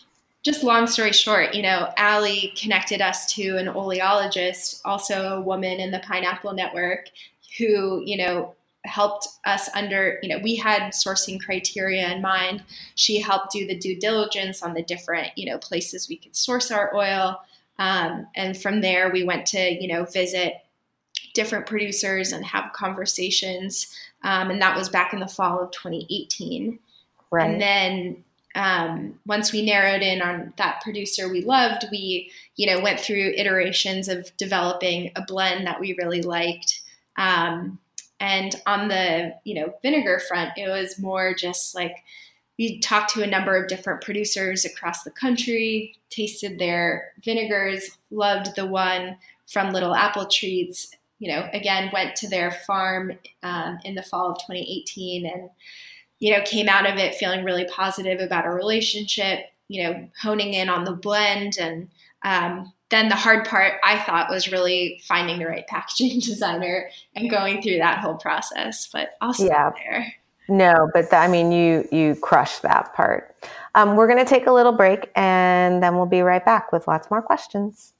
Just 0.42 0.64
long 0.64 0.88
story 0.88 1.12
short, 1.12 1.54
you 1.54 1.62
know, 1.62 1.92
Ali 1.96 2.52
connected 2.56 3.00
us 3.00 3.32
to 3.34 3.56
an 3.58 3.66
oleologist, 3.66 4.80
also 4.84 5.36
a 5.36 5.40
woman 5.40 5.78
in 5.78 5.92
the 5.92 6.00
Pineapple 6.00 6.52
Network, 6.52 7.10
who 7.58 8.02
you 8.04 8.16
know 8.16 8.54
helped 8.84 9.28
us 9.44 9.68
under 9.74 10.18
you 10.22 10.28
know 10.28 10.42
we 10.42 10.56
had 10.56 10.92
sourcing 10.92 11.40
criteria 11.40 12.10
in 12.10 12.20
mind 12.20 12.64
she 12.96 13.20
helped 13.20 13.52
do 13.52 13.64
the 13.66 13.76
due 13.76 13.98
diligence 13.98 14.60
on 14.60 14.74
the 14.74 14.82
different 14.82 15.28
you 15.36 15.48
know 15.48 15.56
places 15.58 16.08
we 16.08 16.16
could 16.16 16.34
source 16.34 16.70
our 16.72 16.94
oil 16.94 17.40
um, 17.78 18.26
and 18.34 18.60
from 18.60 18.80
there 18.80 19.10
we 19.10 19.22
went 19.22 19.46
to 19.46 19.58
you 19.80 19.86
know 19.86 20.04
visit 20.06 20.54
different 21.34 21.66
producers 21.66 22.32
and 22.32 22.44
have 22.44 22.72
conversations. 22.72 23.94
Um, 24.22 24.50
and 24.50 24.62
that 24.62 24.76
was 24.76 24.88
back 24.88 25.12
in 25.12 25.20
the 25.20 25.26
fall 25.26 25.60
of 25.60 25.70
2018. 25.72 26.78
Right. 27.30 27.50
And 27.50 27.60
then 27.60 28.24
um, 28.54 29.18
once 29.26 29.52
we 29.52 29.64
narrowed 29.64 30.02
in 30.02 30.20
on 30.20 30.52
that 30.58 30.82
producer 30.82 31.28
we 31.28 31.42
loved, 31.42 31.86
we 31.90 32.30
you 32.56 32.66
know 32.66 32.82
went 32.82 33.00
through 33.00 33.32
iterations 33.36 34.08
of 34.08 34.34
developing 34.36 35.10
a 35.16 35.22
blend 35.22 35.66
that 35.66 35.80
we 35.80 35.96
really 35.98 36.22
liked. 36.22 36.82
Um, 37.16 37.78
and 38.20 38.54
on 38.66 38.88
the 38.88 39.34
you 39.44 39.54
know 39.54 39.74
vinegar 39.82 40.20
front, 40.20 40.52
it 40.56 40.68
was 40.68 40.98
more 40.98 41.34
just 41.34 41.74
like 41.74 42.04
we 42.58 42.78
talked 42.80 43.14
to 43.14 43.22
a 43.22 43.26
number 43.26 43.56
of 43.56 43.68
different 43.68 44.02
producers 44.02 44.64
across 44.64 45.02
the 45.02 45.10
country, 45.10 45.96
tasted 46.10 46.58
their 46.58 47.12
vinegars, 47.24 47.96
loved 48.10 48.54
the 48.54 48.66
one 48.66 49.16
from 49.46 49.72
Little 49.72 49.94
Apple 49.94 50.26
Treats. 50.26 50.94
You 51.22 51.28
know, 51.28 51.48
again, 51.52 51.90
went 51.92 52.16
to 52.16 52.28
their 52.28 52.50
farm 52.66 53.12
um, 53.44 53.78
in 53.84 53.94
the 53.94 54.02
fall 54.02 54.32
of 54.32 54.38
2018 54.38 55.24
and 55.24 55.50
you 56.22 56.32
know, 56.32 56.42
came 56.44 56.68
out 56.68 56.88
of 56.88 56.98
it 56.98 57.16
feeling 57.16 57.42
really 57.42 57.64
positive 57.64 58.20
about 58.20 58.44
our 58.44 58.54
relationship, 58.54 59.40
you 59.66 59.82
know, 59.82 60.08
honing 60.20 60.54
in 60.54 60.68
on 60.68 60.84
the 60.84 60.92
blend. 60.92 61.58
And 61.58 61.88
um, 62.22 62.72
then 62.90 63.08
the 63.08 63.16
hard 63.16 63.44
part 63.44 63.80
I 63.82 63.98
thought 64.04 64.30
was 64.30 64.52
really 64.52 65.02
finding 65.04 65.40
the 65.40 65.46
right 65.46 65.66
packaging 65.66 66.20
designer 66.20 66.88
and 67.16 67.28
going 67.28 67.60
through 67.60 67.78
that 67.78 67.98
whole 67.98 68.14
process. 68.14 68.88
But 68.92 69.16
I'll 69.20 69.32
stop 69.32 69.48
yeah. 69.48 69.90
there. 69.90 70.14
No, 70.48 70.88
but 70.94 71.10
the, 71.10 71.16
I 71.16 71.26
mean, 71.26 71.50
you 71.50 71.88
you 71.90 72.14
crushed 72.14 72.62
that 72.62 72.94
part. 72.94 73.34
Um, 73.74 73.96
we're 73.96 74.06
going 74.06 74.24
to 74.24 74.28
take 74.28 74.46
a 74.46 74.52
little 74.52 74.72
break, 74.72 75.10
and 75.16 75.82
then 75.82 75.96
we'll 75.96 76.06
be 76.06 76.20
right 76.20 76.44
back 76.44 76.70
with 76.70 76.86
lots 76.86 77.10
more 77.10 77.22
questions. 77.22 77.94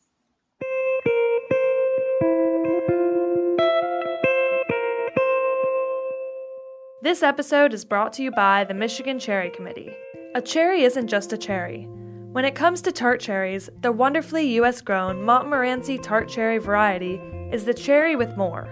This 7.03 7.25
episode 7.25 7.75
is 7.75 7.85
brought 7.85 8.13
to 8.13 8.23
you 8.23 8.31
by 8.31 8.63
the 8.63 8.75
Michigan 8.75 9.19
Cherry 9.19 9.51
Committee. 9.51 9.93
A 10.37 10.41
cherry 10.41 10.85
isn't 10.85 11.09
just 11.09 11.33
a 11.33 11.37
cherry. 11.37 11.89
When 12.31 12.45
it 12.45 12.55
comes 12.55 12.81
to 12.83 12.93
tart 12.93 13.19
cherries, 13.19 13.69
the 13.81 13.91
wonderfully 13.91 14.47
US 14.61 14.81
grown 14.81 15.21
Montmorency 15.21 15.99
tart 15.99 16.29
cherry 16.29 16.59
variety 16.59 17.15
is 17.51 17.65
the 17.65 17.75
cherry 17.75 18.15
with 18.15 18.37
more. 18.37 18.69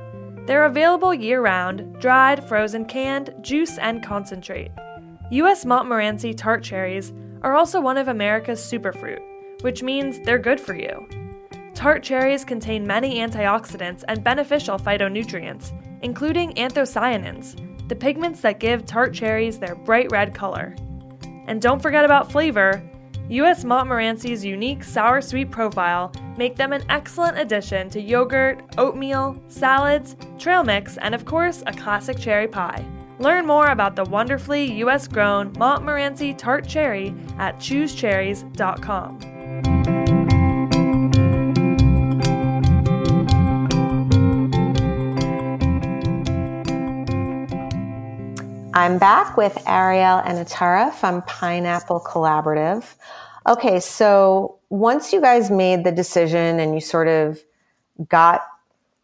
They're 0.47 0.67
available 0.67 1.13
year 1.13 1.43
round, 1.43 1.99
dried, 1.99 2.49
frozen, 2.49 2.85
canned, 2.85 3.35
juice, 3.41 3.79
and 3.79 4.01
concentrate. 4.01 4.71
US 5.33 5.65
Montmorency 5.65 6.33
tart 6.33 6.63
cherries 6.63 7.13
are 7.43 7.57
also 7.57 7.81
one 7.81 7.97
of 7.97 8.07
America's 8.07 8.61
superfruit, 8.61 9.23
which 9.63 9.83
means 9.83 10.21
they're 10.21 10.39
good 10.39 10.61
for 10.61 10.77
you. 10.77 11.05
Tart 11.75 12.05
cherries 12.05 12.45
contain 12.45 12.87
many 12.87 13.17
antioxidants 13.19 14.05
and 14.07 14.23
beneficial 14.23 14.79
phytonutrients, 14.79 15.73
including 16.03 16.53
anthocyanins 16.53 17.57
the 17.91 17.97
pigments 17.97 18.41
that 18.41 18.61
give 18.61 18.87
tart 18.87 19.13
cherries 19.13 19.59
their 19.59 19.75
bright 19.75 20.11
red 20.13 20.33
color. 20.33 20.77
And 21.49 21.61
don't 21.61 21.83
forget 21.83 22.05
about 22.05 22.31
flavor. 22.31 22.81
U.S. 23.29 23.65
Montmorency's 23.65 24.45
unique 24.45 24.85
sour 24.85 25.21
sweet 25.21 25.51
profile 25.51 26.13
make 26.37 26.55
them 26.55 26.73
an 26.73 26.85
excellent 26.89 27.37
addition 27.37 27.91
to 27.91 28.01
yogurt, 28.01 28.63
oatmeal, 28.79 29.43
salads, 29.49 30.17
trail 30.39 30.63
mix, 30.63 30.99
and 30.99 31.15
of 31.15 31.25
course, 31.25 31.65
a 31.67 31.73
classic 31.73 32.19
cherry 32.19 32.47
pie. 32.47 32.87
Learn 33.19 33.45
more 33.45 33.69
about 33.69 33.97
the 33.97 34.05
wonderfully 34.05 34.73
U.S. 34.79 35.09
grown 35.09 35.53
Montmorency 35.59 36.33
tart 36.33 36.67
cherry 36.67 37.13
at 37.39 37.59
choosecherries.com. 37.59 39.30
I'm 48.81 48.97
back 48.97 49.37
with 49.37 49.63
Ariel 49.67 50.23
and 50.25 50.39
Atara 50.39 50.91
from 50.91 51.21
Pineapple 51.27 52.01
Collaborative. 52.01 52.95
Okay, 53.47 53.79
so 53.79 54.59
once 54.71 55.13
you 55.13 55.21
guys 55.21 55.51
made 55.51 55.85
the 55.85 55.93
decision 55.93 56.59
and 56.59 56.75
you 56.75 56.81
sort 56.81 57.07
of 57.07 57.39
got, 58.09 58.41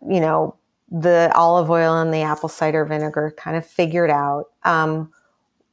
you 0.09 0.19
know, 0.19 0.57
the 0.91 1.31
olive 1.35 1.69
oil 1.69 2.01
and 2.01 2.11
the 2.11 2.23
apple 2.23 2.49
cider 2.49 2.87
vinegar 2.87 3.35
kind 3.37 3.55
of 3.55 3.67
figured 3.67 4.09
out, 4.09 4.47
um, 4.65 5.13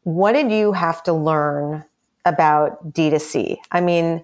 what 0.03 0.33
did 0.33 0.51
you 0.51 0.73
have 0.73 1.01
to 1.03 1.13
learn 1.13 1.85
about 2.25 2.91
D2C? 2.91 3.55
I 3.71 3.79
mean, 3.79 4.21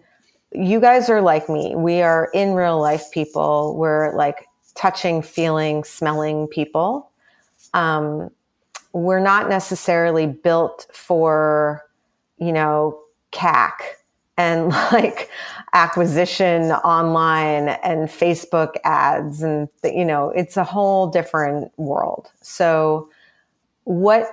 you 0.51 0.81
guys 0.81 1.09
are 1.09 1.21
like 1.21 1.47
me. 1.47 1.73
We 1.73 2.01
are 2.01 2.29
in 2.33 2.51
real 2.51 2.81
life 2.81 3.05
people. 3.13 3.77
We're 3.77 4.13
like 4.13 4.45
touching, 4.75 5.21
feeling, 5.21 5.85
smelling 5.85 6.47
people. 6.47 7.11
Um, 7.73 8.29
we're 8.93 9.19
not 9.19 9.49
necessarily 9.49 10.28
built 10.28 10.88
for, 10.93 11.86
you 12.38 12.52
know, 12.52 12.99
CAC 13.32 13.73
and 14.38 14.69
like 14.91 15.30
acquisition 15.73 16.71
online 16.71 17.69
and 17.69 18.10
Facebook 18.10 18.75
ads. 18.84 19.43
And, 19.43 19.69
you 19.84 20.06
know, 20.06 20.30
it's 20.32 20.58
a 20.58 20.63
whole 20.63 21.08
different 21.08 21.71
world. 21.78 22.32
So, 22.41 23.10
what 23.84 24.28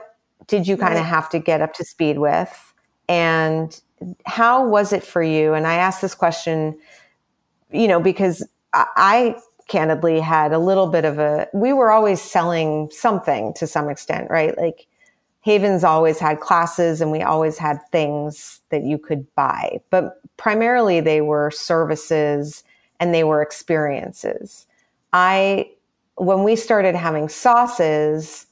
did 0.46 0.66
you 0.66 0.76
kind 0.76 0.98
of 0.98 1.04
have 1.04 1.28
to 1.30 1.38
get 1.38 1.60
up 1.60 1.74
to 1.74 1.84
speed 1.84 2.18
with? 2.18 2.74
And 3.08 3.78
how 4.26 4.66
was 4.66 4.92
it 4.92 5.02
for 5.02 5.22
you? 5.22 5.54
And 5.54 5.66
I 5.66 5.74
asked 5.74 6.02
this 6.02 6.14
question, 6.14 6.78
you 7.72 7.88
know, 7.88 8.00
because 8.00 8.46
I 8.72 9.36
candidly 9.68 10.20
had 10.20 10.52
a 10.52 10.58
little 10.58 10.86
bit 10.86 11.04
of 11.04 11.18
a 11.18 11.48
we 11.52 11.72
were 11.72 11.90
always 11.90 12.20
selling 12.20 12.88
something 12.90 13.52
to 13.54 13.66
some 13.66 13.88
extent 13.88 14.30
right 14.30 14.56
like 14.56 14.86
havens 15.40 15.82
always 15.82 16.18
had 16.18 16.40
classes 16.40 17.00
and 17.00 17.10
we 17.10 17.22
always 17.22 17.58
had 17.58 17.78
things 17.90 18.60
that 18.70 18.84
you 18.84 18.96
could 18.96 19.26
buy 19.34 19.80
but 19.90 20.20
primarily 20.36 21.00
they 21.00 21.20
were 21.20 21.50
services 21.50 22.62
and 23.00 23.12
they 23.12 23.24
were 23.24 23.42
experiences 23.42 24.66
i 25.12 25.68
when 26.16 26.44
we 26.44 26.54
started 26.54 26.94
having 26.94 27.28
sauces 27.28 28.46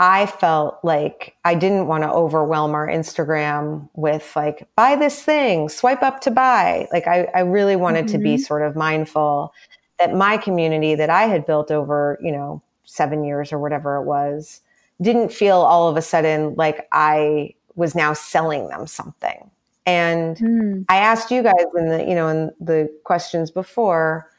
I 0.00 0.26
felt 0.26 0.78
like 0.84 1.34
I 1.44 1.56
didn't 1.56 1.88
want 1.88 2.04
to 2.04 2.10
overwhelm 2.12 2.72
our 2.72 2.86
Instagram 2.86 3.88
with 3.94 4.30
like, 4.36 4.68
buy 4.76 4.94
this 4.94 5.24
thing, 5.24 5.68
swipe 5.68 6.04
up 6.04 6.20
to 6.20 6.30
buy. 6.30 6.86
Like, 6.92 7.08
I, 7.08 7.24
I 7.34 7.40
really 7.40 7.74
wanted 7.74 8.04
mm-hmm. 8.04 8.12
to 8.12 8.18
be 8.18 8.34
mm-hmm. 8.34 8.42
sort 8.44 8.62
of 8.62 8.76
mindful 8.76 9.52
that 9.98 10.14
my 10.14 10.36
community 10.36 10.94
that 10.94 11.10
I 11.10 11.22
had 11.22 11.46
built 11.46 11.70
over, 11.70 12.18
you 12.22 12.32
know, 12.32 12.62
seven 12.84 13.24
years 13.24 13.52
or 13.52 13.58
whatever 13.58 13.96
it 13.96 14.04
was, 14.04 14.60
didn't 15.00 15.32
feel 15.32 15.56
all 15.56 15.88
of 15.88 15.96
a 15.96 16.02
sudden 16.02 16.54
like 16.56 16.88
I 16.92 17.54
was 17.76 17.94
now 17.94 18.12
selling 18.12 18.68
them 18.68 18.86
something. 18.86 19.50
And 19.86 20.36
mm. 20.36 20.84
I 20.88 20.96
asked 20.96 21.30
you 21.30 21.42
guys 21.42 21.64
in 21.76 21.88
the, 21.88 22.04
you 22.04 22.14
know, 22.14 22.28
in 22.28 22.50
the 22.60 22.92
questions 23.04 23.50
before, 23.50 24.30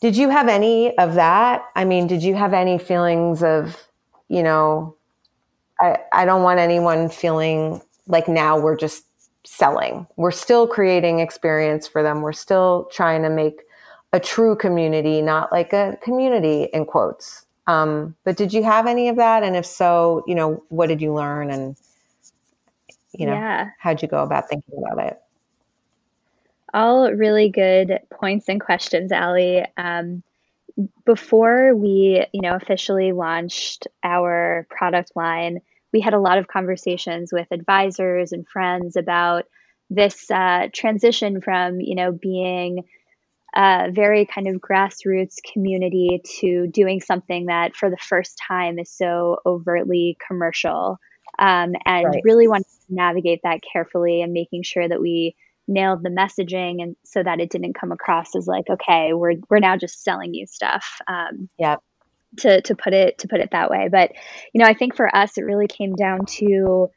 did 0.00 0.16
you 0.16 0.30
have 0.30 0.48
any 0.48 0.96
of 0.98 1.14
that? 1.14 1.64
I 1.76 1.84
mean, 1.84 2.06
did 2.06 2.22
you 2.22 2.34
have 2.34 2.54
any 2.54 2.78
feelings 2.78 3.42
of, 3.42 3.88
you 4.28 4.42
know, 4.42 4.96
I, 5.80 5.98
I 6.12 6.24
don't 6.24 6.42
want 6.42 6.58
anyone 6.58 7.08
feeling 7.08 7.80
like 8.06 8.26
now 8.26 8.58
we're 8.58 8.76
just 8.76 9.04
selling. 9.44 10.06
We're 10.16 10.30
still 10.30 10.66
creating 10.66 11.20
experience 11.20 11.86
for 11.86 12.02
them. 12.02 12.22
We're 12.22 12.32
still 12.32 12.88
trying 12.92 13.22
to 13.22 13.30
make 13.30 13.62
a 14.12 14.20
true 14.20 14.56
community, 14.56 15.20
not 15.22 15.52
like 15.52 15.72
a 15.72 15.98
community 16.02 16.64
in 16.72 16.86
quotes. 16.86 17.44
Um, 17.66 18.16
but 18.24 18.36
did 18.36 18.52
you 18.52 18.62
have 18.62 18.86
any 18.86 19.08
of 19.08 19.16
that? 19.16 19.42
And 19.42 19.54
if 19.54 19.66
so, 19.66 20.24
you 20.26 20.34
know, 20.34 20.62
what 20.68 20.86
did 20.86 21.02
you 21.02 21.12
learn 21.12 21.50
and, 21.50 21.76
you 23.12 23.26
know, 23.26 23.34
yeah. 23.34 23.70
how'd 23.78 24.00
you 24.00 24.08
go 24.08 24.22
about 24.22 24.48
thinking 24.48 24.74
about 24.78 25.04
it? 25.04 25.20
All 26.72 27.12
really 27.12 27.50
good 27.50 28.00
points 28.10 28.48
and 28.48 28.60
questions, 28.60 29.12
Allie. 29.12 29.64
Um, 29.76 30.22
before 31.04 31.74
we, 31.74 32.24
you 32.32 32.40
know, 32.40 32.54
officially 32.54 33.12
launched 33.12 33.86
our 34.02 34.66
product 34.70 35.12
line, 35.14 35.60
we 35.92 36.00
had 36.00 36.14
a 36.14 36.20
lot 36.20 36.38
of 36.38 36.48
conversations 36.48 37.32
with 37.32 37.48
advisors 37.50 38.32
and 38.32 38.46
friends 38.46 38.96
about 38.96 39.46
this 39.90 40.30
uh, 40.30 40.68
transition 40.72 41.40
from, 41.40 41.80
you 41.80 41.94
know, 41.94 42.12
being 42.12 42.84
a 43.54 43.90
very 43.92 44.26
kind 44.26 44.46
of 44.46 44.56
grassroots 44.56 45.36
community 45.52 46.20
to 46.40 46.66
doing 46.68 47.00
something 47.00 47.46
that 47.46 47.74
for 47.74 47.90
the 47.90 47.96
first 47.96 48.38
time 48.46 48.78
is 48.78 48.90
so 48.90 49.38
overtly 49.46 50.16
commercial 50.26 50.98
um, 51.38 51.72
and 51.86 52.06
right. 52.06 52.22
really 52.24 52.48
wanted 52.48 52.66
to 52.86 52.94
navigate 52.94 53.40
that 53.44 53.60
carefully 53.72 54.22
and 54.22 54.32
making 54.32 54.62
sure 54.62 54.88
that 54.88 55.00
we 55.00 55.34
nailed 55.66 56.02
the 56.02 56.10
messaging 56.10 56.82
and 56.82 56.96
so 57.04 57.22
that 57.22 57.40
it 57.40 57.50
didn't 57.50 57.74
come 57.74 57.92
across 57.92 58.34
as 58.34 58.46
like 58.46 58.64
okay 58.70 59.12
we're 59.12 59.34
we're 59.50 59.58
now 59.58 59.76
just 59.76 60.02
selling 60.02 60.32
you 60.32 60.46
stuff 60.46 61.00
um, 61.06 61.48
yeah 61.58 61.76
to 62.38 62.60
to 62.62 62.74
put 62.74 62.92
it 62.92 63.18
to 63.18 63.28
put 63.28 63.40
it 63.40 63.50
that 63.52 63.70
way 63.70 63.88
but 63.90 64.12
you 64.52 64.60
know 64.60 64.66
i 64.66 64.74
think 64.74 64.96
for 64.96 65.14
us 65.14 65.36
it 65.36 65.44
really 65.44 65.66
came 65.66 65.94
down 65.94 66.24
to 66.26 66.88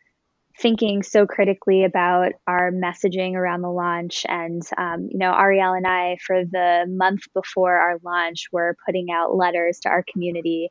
thinking 0.59 1.03
so 1.03 1.25
critically 1.25 1.83
about 1.83 2.33
our 2.47 2.71
messaging 2.71 3.35
around 3.35 3.61
the 3.61 3.71
launch. 3.71 4.25
And, 4.27 4.61
um, 4.77 5.07
you 5.11 5.17
know, 5.17 5.33
Ariel 5.33 5.73
and 5.73 5.87
I, 5.87 6.17
for 6.25 6.43
the 6.43 6.85
month 6.87 7.21
before 7.33 7.75
our 7.75 7.97
launch, 8.03 8.45
were 8.51 8.75
putting 8.85 9.07
out 9.11 9.35
letters 9.35 9.79
to 9.81 9.89
our 9.89 10.03
community 10.11 10.69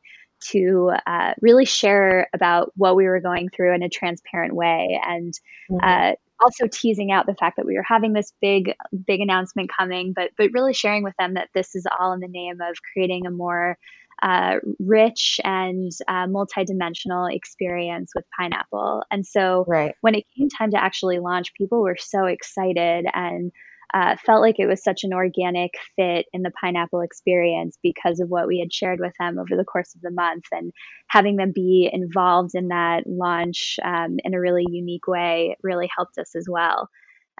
to 0.49 0.91
uh, 1.05 1.33
really 1.41 1.65
share 1.65 2.27
about 2.33 2.71
what 2.75 2.95
we 2.95 3.05
were 3.05 3.19
going 3.19 3.49
through 3.49 3.75
in 3.75 3.83
a 3.83 3.89
transparent 3.89 4.55
way 4.55 4.99
and 5.05 5.33
mm-hmm. 5.69 5.77
uh, 5.83 6.13
also 6.43 6.67
teasing 6.67 7.11
out 7.11 7.27
the 7.27 7.35
fact 7.35 7.57
that 7.57 7.65
we 7.65 7.75
were 7.75 7.85
having 7.87 8.13
this 8.13 8.33
big 8.41 8.73
big 9.05 9.19
announcement 9.19 9.69
coming 9.75 10.11
but 10.15 10.31
but 10.37 10.49
really 10.53 10.73
sharing 10.73 11.03
with 11.03 11.13
them 11.19 11.35
that 11.35 11.49
this 11.53 11.75
is 11.75 11.85
all 11.99 12.13
in 12.13 12.19
the 12.19 12.27
name 12.27 12.59
of 12.61 12.75
creating 12.93 13.27
a 13.27 13.31
more 13.31 13.77
uh, 14.21 14.57
rich 14.79 15.39
and 15.43 15.91
uh, 16.07 16.27
multidimensional 16.27 17.33
experience 17.33 18.11
with 18.15 18.25
pineapple. 18.37 19.03
And 19.11 19.25
so 19.25 19.65
right. 19.67 19.95
when 20.01 20.15
it 20.15 20.25
came 20.37 20.49
time 20.49 20.71
to 20.71 20.83
actually 20.83 21.19
launch, 21.19 21.53
people 21.53 21.81
were 21.81 21.97
so 21.99 22.25
excited 22.25 23.05
and 23.13 23.51
uh, 23.93 24.15
felt 24.25 24.41
like 24.41 24.57
it 24.57 24.67
was 24.67 24.83
such 24.83 25.03
an 25.03 25.13
organic 25.13 25.71
fit 25.95 26.25
in 26.31 26.43
the 26.43 26.51
pineapple 26.61 27.01
experience 27.01 27.77
because 27.83 28.19
of 28.19 28.29
what 28.29 28.47
we 28.47 28.59
had 28.59 28.71
shared 28.71 28.99
with 28.99 29.13
them 29.19 29.37
over 29.37 29.57
the 29.57 29.65
course 29.65 29.93
of 29.95 30.01
the 30.01 30.11
month 30.11 30.45
and 30.51 30.71
having 31.07 31.35
them 31.35 31.51
be 31.53 31.89
involved 31.91 32.51
in 32.53 32.69
that 32.69 33.03
launch 33.05 33.77
um, 33.83 34.17
in 34.23 34.33
a 34.33 34.39
really 34.39 34.65
unique 34.69 35.07
way 35.07 35.57
really 35.61 35.89
helped 35.95 36.17
us 36.17 36.35
as 36.35 36.47
well. 36.49 36.89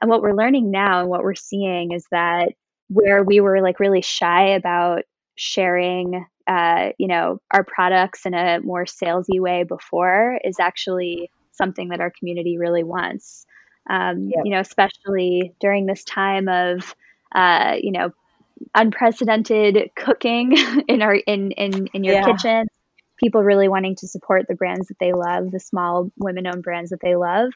And 0.01 0.09
what 0.09 0.21
we're 0.21 0.35
learning 0.35 0.71
now 0.71 0.99
and 0.99 1.09
what 1.09 1.23
we're 1.23 1.35
seeing 1.35 1.91
is 1.91 2.05
that 2.11 2.49
where 2.89 3.23
we 3.23 3.39
were 3.39 3.61
like 3.61 3.79
really 3.79 4.01
shy 4.01 4.49
about 4.49 5.03
sharing 5.35 6.25
uh, 6.51 6.91
you 6.97 7.07
know 7.07 7.39
our 7.51 7.63
products 7.63 8.25
in 8.25 8.33
a 8.33 8.59
more 8.59 8.85
salesy 8.85 9.39
way 9.39 9.63
before 9.63 10.37
is 10.43 10.59
actually 10.59 11.31
something 11.51 11.89
that 11.89 12.01
our 12.01 12.11
community 12.11 12.57
really 12.57 12.83
wants 12.83 13.45
um, 13.89 14.29
yep. 14.29 14.41
you 14.43 14.51
know 14.51 14.59
especially 14.59 15.53
during 15.61 15.85
this 15.85 16.03
time 16.03 16.49
of 16.49 16.93
uh, 17.33 17.75
you 17.81 17.91
know 17.91 18.11
unprecedented 18.75 19.91
cooking 19.95 20.57
in 20.87 21.01
our 21.01 21.15
in 21.15 21.51
in, 21.51 21.87
in 21.93 22.03
your 22.03 22.15
yeah. 22.15 22.25
kitchen 22.25 22.67
people 23.17 23.43
really 23.43 23.69
wanting 23.69 23.95
to 23.95 24.07
support 24.07 24.45
the 24.47 24.55
brands 24.55 24.87
that 24.87 24.99
they 24.99 25.13
love 25.13 25.51
the 25.51 25.59
small 25.59 26.11
women 26.17 26.47
owned 26.47 26.63
brands 26.63 26.89
that 26.89 26.99
they 27.01 27.15
love 27.15 27.51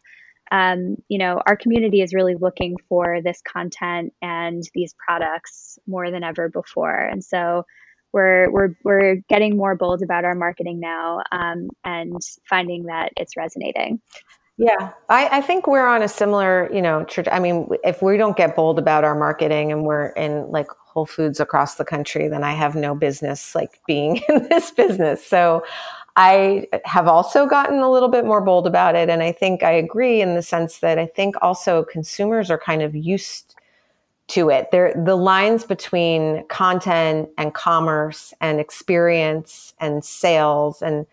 um, 0.51 0.95
you 1.09 1.17
know 1.17 1.41
our 1.45 1.57
community 1.57 2.01
is 2.01 2.13
really 2.13 2.35
looking 2.35 2.77
for 2.87 3.19
this 3.21 3.41
content 3.41 4.13
and 4.21 4.63
these 4.73 4.95
products 5.05 5.79
more 5.85 6.11
than 6.11 6.23
ever 6.23 6.47
before 6.47 6.97
and 6.97 7.23
so 7.23 7.65
we're 8.15 8.49
we're 8.49 8.69
we're 8.83 9.15
getting 9.27 9.57
more 9.57 9.75
bold 9.75 10.01
about 10.01 10.23
our 10.23 10.33
marketing 10.33 10.79
now 10.79 11.21
um, 11.33 11.69
and 11.83 12.17
finding 12.49 12.85
that 12.85 13.11
it's 13.17 13.35
resonating. 13.35 13.99
Yeah, 14.57 14.93
I, 15.09 15.39
I, 15.39 15.41
think 15.41 15.67
we're 15.67 15.85
on 15.85 16.01
a 16.01 16.07
similar, 16.07 16.73
you 16.73 16.81
know, 16.81 17.05
I 17.29 17.39
mean, 17.39 17.67
if 17.83 18.01
we 18.01 18.15
don't 18.15 18.37
get 18.37 18.55
bold 18.55 18.79
about 18.79 19.03
our 19.03 19.13
marketing 19.13 19.69
and 19.73 19.83
we're 19.83 20.07
in 20.11 20.49
like 20.49 20.67
Whole 20.69 21.05
Foods 21.05 21.41
across 21.41 21.75
the 21.75 21.83
country, 21.83 22.29
then 22.29 22.41
I 22.41 22.53
have 22.53 22.73
no 22.73 22.95
business 22.95 23.53
like 23.53 23.81
being 23.85 24.21
in 24.29 24.47
this 24.47 24.71
business. 24.71 25.27
So 25.27 25.65
I 26.15 26.67
have 26.85 27.09
also 27.09 27.45
gotten 27.45 27.79
a 27.79 27.91
little 27.91 28.07
bit 28.07 28.23
more 28.23 28.39
bold 28.39 28.65
about 28.65 28.95
it. 28.95 29.09
And 29.09 29.21
I 29.21 29.33
think 29.33 29.61
I 29.61 29.71
agree 29.71 30.21
in 30.21 30.35
the 30.35 30.41
sense 30.41 30.77
that 30.79 30.97
I 30.97 31.05
think 31.05 31.35
also 31.41 31.83
consumers 31.83 32.49
are 32.49 32.57
kind 32.57 32.81
of 32.81 32.95
used 32.95 33.55
to 34.27 34.49
it. 34.49 34.71
There, 34.71 34.93
the 35.05 35.15
lines 35.15 35.65
between 35.65 36.47
content 36.47 37.29
and 37.37 37.53
commerce 37.53 38.33
and 38.41 38.59
experience 38.59 39.73
and 39.79 40.03
sales 40.03 40.81
and 40.81 41.05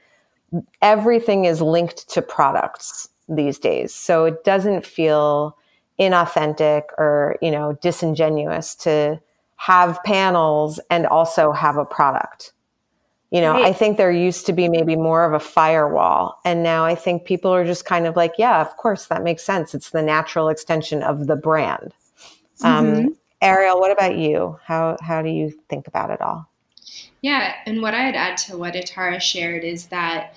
everything 0.80 1.44
is 1.44 1.60
linked 1.60 2.08
to 2.10 2.22
products 2.22 3.08
these 3.28 3.58
days. 3.58 3.94
So 3.94 4.24
it 4.24 4.44
doesn't 4.44 4.86
feel 4.86 5.56
inauthentic 6.00 6.84
or, 6.98 7.36
you 7.42 7.50
know, 7.50 7.74
disingenuous 7.82 8.74
to 8.76 9.20
have 9.56 10.02
panels 10.04 10.80
and 10.90 11.06
also 11.06 11.52
have 11.52 11.76
a 11.76 11.84
product. 11.84 12.52
You 13.30 13.40
know, 13.40 13.52
right. 13.52 13.66
I 13.66 13.72
think 13.72 13.96
there 13.96 14.10
used 14.10 14.44
to 14.46 14.52
be 14.52 14.68
maybe 14.68 14.94
more 14.94 15.24
of 15.24 15.32
a 15.32 15.40
firewall. 15.40 16.38
And 16.44 16.62
now 16.62 16.84
I 16.84 16.94
think 16.94 17.24
people 17.24 17.50
are 17.50 17.64
just 17.64 17.86
kind 17.86 18.06
of 18.06 18.14
like, 18.14 18.34
yeah, 18.36 18.60
of 18.60 18.76
course, 18.76 19.06
that 19.06 19.22
makes 19.22 19.42
sense. 19.42 19.74
It's 19.74 19.90
the 19.90 20.02
natural 20.02 20.50
extension 20.50 21.02
of 21.02 21.28
the 21.28 21.36
brand. 21.36 21.94
Um, 22.64 22.86
mm-hmm. 22.86 23.08
Ariel, 23.40 23.80
what 23.80 23.90
about 23.90 24.16
you? 24.16 24.58
How 24.64 24.96
how 25.00 25.22
do 25.22 25.28
you 25.28 25.50
think 25.68 25.88
about 25.88 26.10
it 26.10 26.20
all? 26.20 26.48
Yeah, 27.22 27.54
and 27.66 27.82
what 27.82 27.94
I'd 27.94 28.14
add 28.14 28.36
to 28.38 28.56
what 28.56 28.74
Atara 28.74 29.20
shared 29.20 29.64
is 29.64 29.86
that 29.86 30.34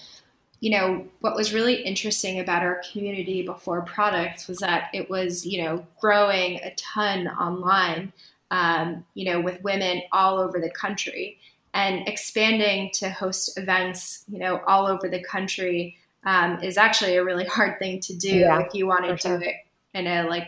you 0.59 0.71
know 0.71 1.05
what 1.19 1.35
was 1.35 1.53
really 1.53 1.75
interesting 1.75 2.39
about 2.39 2.63
our 2.63 2.81
community 2.91 3.43
before 3.43 3.81
products 3.83 4.47
was 4.47 4.59
that 4.59 4.89
it 4.93 5.09
was 5.09 5.45
you 5.45 5.63
know 5.63 5.85
growing 5.99 6.59
a 6.63 6.73
ton 6.75 7.27
online 7.27 8.11
um, 8.51 9.05
you 9.13 9.25
know 9.25 9.39
with 9.41 9.61
women 9.61 10.01
all 10.11 10.39
over 10.39 10.59
the 10.59 10.71
country 10.71 11.37
and 11.73 12.07
expanding 12.07 12.89
to 12.93 13.09
host 13.09 13.57
events 13.59 14.23
you 14.27 14.39
know 14.39 14.61
all 14.65 14.87
over 14.87 15.07
the 15.07 15.21
country 15.23 15.97
um, 16.25 16.59
is 16.63 16.77
actually 16.77 17.15
a 17.15 17.23
really 17.23 17.45
hard 17.57 17.77
thing 17.77 17.99
to 17.99 18.15
do 18.15 18.35
yeah, 18.35 18.59
if 18.61 18.73
you 18.73 18.87
want 18.87 19.05
to 19.05 19.11
do 19.11 19.17
sure. 19.17 19.41
it 19.41 19.55
in 19.93 20.07
a 20.07 20.23
like 20.27 20.47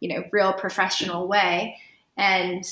you 0.00 0.08
know, 0.08 0.24
real 0.32 0.52
professional 0.52 1.28
way. 1.28 1.76
And 2.16 2.64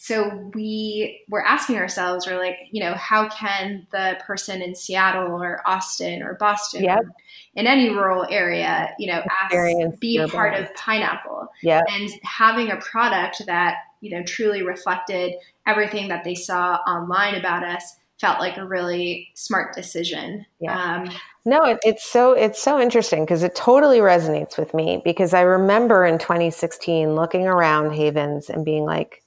so 0.00 0.50
we 0.54 1.22
were 1.28 1.44
asking 1.44 1.76
ourselves, 1.76 2.24
we're 2.26 2.38
like, 2.38 2.56
you 2.70 2.80
know, 2.80 2.94
how 2.94 3.28
can 3.30 3.86
the 3.90 4.16
person 4.24 4.62
in 4.62 4.76
Seattle 4.76 5.42
or 5.42 5.60
Austin 5.66 6.22
or 6.22 6.34
Boston 6.34 6.84
yep. 6.84 7.00
in 7.56 7.66
any 7.66 7.90
rural 7.90 8.24
area, 8.30 8.94
you 9.00 9.08
know, 9.08 9.20
ask, 9.28 9.98
be 9.98 10.24
part 10.28 10.54
of 10.54 10.72
Pineapple 10.76 11.48
yep. 11.62 11.82
and 11.90 12.10
having 12.22 12.70
a 12.70 12.76
product 12.76 13.42
that, 13.46 13.78
you 14.00 14.16
know, 14.16 14.22
truly 14.22 14.62
reflected 14.62 15.34
everything 15.66 16.06
that 16.08 16.22
they 16.22 16.36
saw 16.36 16.76
online 16.86 17.34
about 17.34 17.64
us 17.64 17.96
felt 18.20 18.40
like 18.40 18.56
a 18.56 18.66
really 18.66 19.30
smart 19.34 19.74
decision. 19.74 20.44
Yeah. 20.60 20.96
Um, 21.02 21.10
no, 21.44 21.64
it, 21.64 21.78
it's 21.82 22.04
so 22.04 22.32
it's 22.32 22.60
so 22.62 22.80
interesting 22.80 23.24
because 23.24 23.42
it 23.42 23.54
totally 23.54 23.98
resonates 23.98 24.58
with 24.58 24.74
me 24.74 25.00
because 25.04 25.32
I 25.32 25.42
remember 25.42 26.04
in 26.04 26.18
2016 26.18 27.14
looking 27.14 27.46
around 27.46 27.92
Havens 27.92 28.50
and 28.50 28.64
being 28.64 28.84
like, 28.84 29.22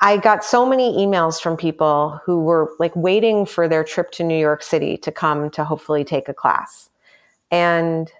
I 0.00 0.16
got 0.16 0.44
so 0.44 0.66
many 0.66 0.92
emails 0.98 1.40
from 1.40 1.56
people 1.56 2.20
who 2.24 2.40
were 2.42 2.70
like 2.78 2.94
waiting 2.94 3.46
for 3.46 3.68
their 3.68 3.84
trip 3.84 4.10
to 4.12 4.24
New 4.24 4.38
York 4.38 4.62
City 4.62 4.96
to 4.98 5.12
come 5.12 5.50
to 5.50 5.64
hopefully 5.64 6.04
take 6.04 6.28
a 6.28 6.34
class, 6.34 6.90
and 7.50 8.12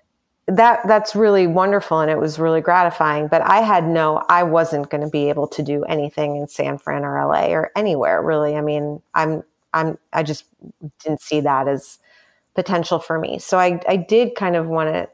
that 0.49 0.81
that's 0.89 1.15
really 1.15 1.47
wonderful 1.47 2.01
and 2.01 2.11
it 2.11 2.19
was 2.19 2.39
really 2.39 2.63
gratifying 2.63 3.29
but 3.29 3.43
i 3.43 3.61
had 3.61 3.87
no 3.87 4.25
i 4.31 4.43
wasn't 4.43 4.89
going 4.89 5.03
to 5.03 5.11
be 5.11 5.29
able 5.29 5.47
to 5.47 5.63
do 5.63 5.85
anything 5.85 6.37
in 6.37 6.49
san 6.49 6.79
fran 6.79 7.05
or 7.05 7.23
la 7.27 7.47
or 7.49 7.71
anywhere 7.77 8.23
really. 8.23 8.57
I 8.57 8.63
mean 8.63 9.03
i'm 9.15 9.43
i'm 9.75 9.99
i 10.15 10.23
just 10.23 10.45
didn't 11.05 11.21
see 11.21 11.41
that 11.41 11.69
as 11.69 11.99
potential 12.55 12.99
for 12.99 13.19
me. 13.19 13.39
So 13.39 13.59
i 13.59 13.79
i 13.87 13.97
did 13.97 14.35
kind 14.35 14.57
of 14.57 14.67
want 14.67 14.93
to 14.93 15.09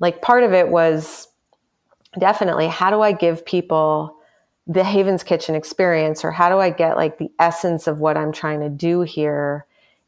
like 0.00 0.20
part 0.20 0.42
of 0.44 0.52
it 0.52 0.68
was 0.68 1.28
definitely 2.18 2.68
how 2.68 2.90
do 2.90 3.00
i 3.00 3.12
give 3.12 3.44
people 3.44 4.16
the 4.66 4.84
havens 4.84 5.22
kitchen 5.22 5.54
experience 5.54 6.24
or 6.24 6.30
how 6.30 6.50
do 6.50 6.58
i 6.58 6.68
get 6.68 6.96
like 6.96 7.16
the 7.18 7.30
essence 7.38 7.86
of 7.86 8.00
what 8.00 8.16
i'm 8.16 8.32
trying 8.32 8.60
to 8.60 8.68
do 8.68 9.00
here 9.00 9.64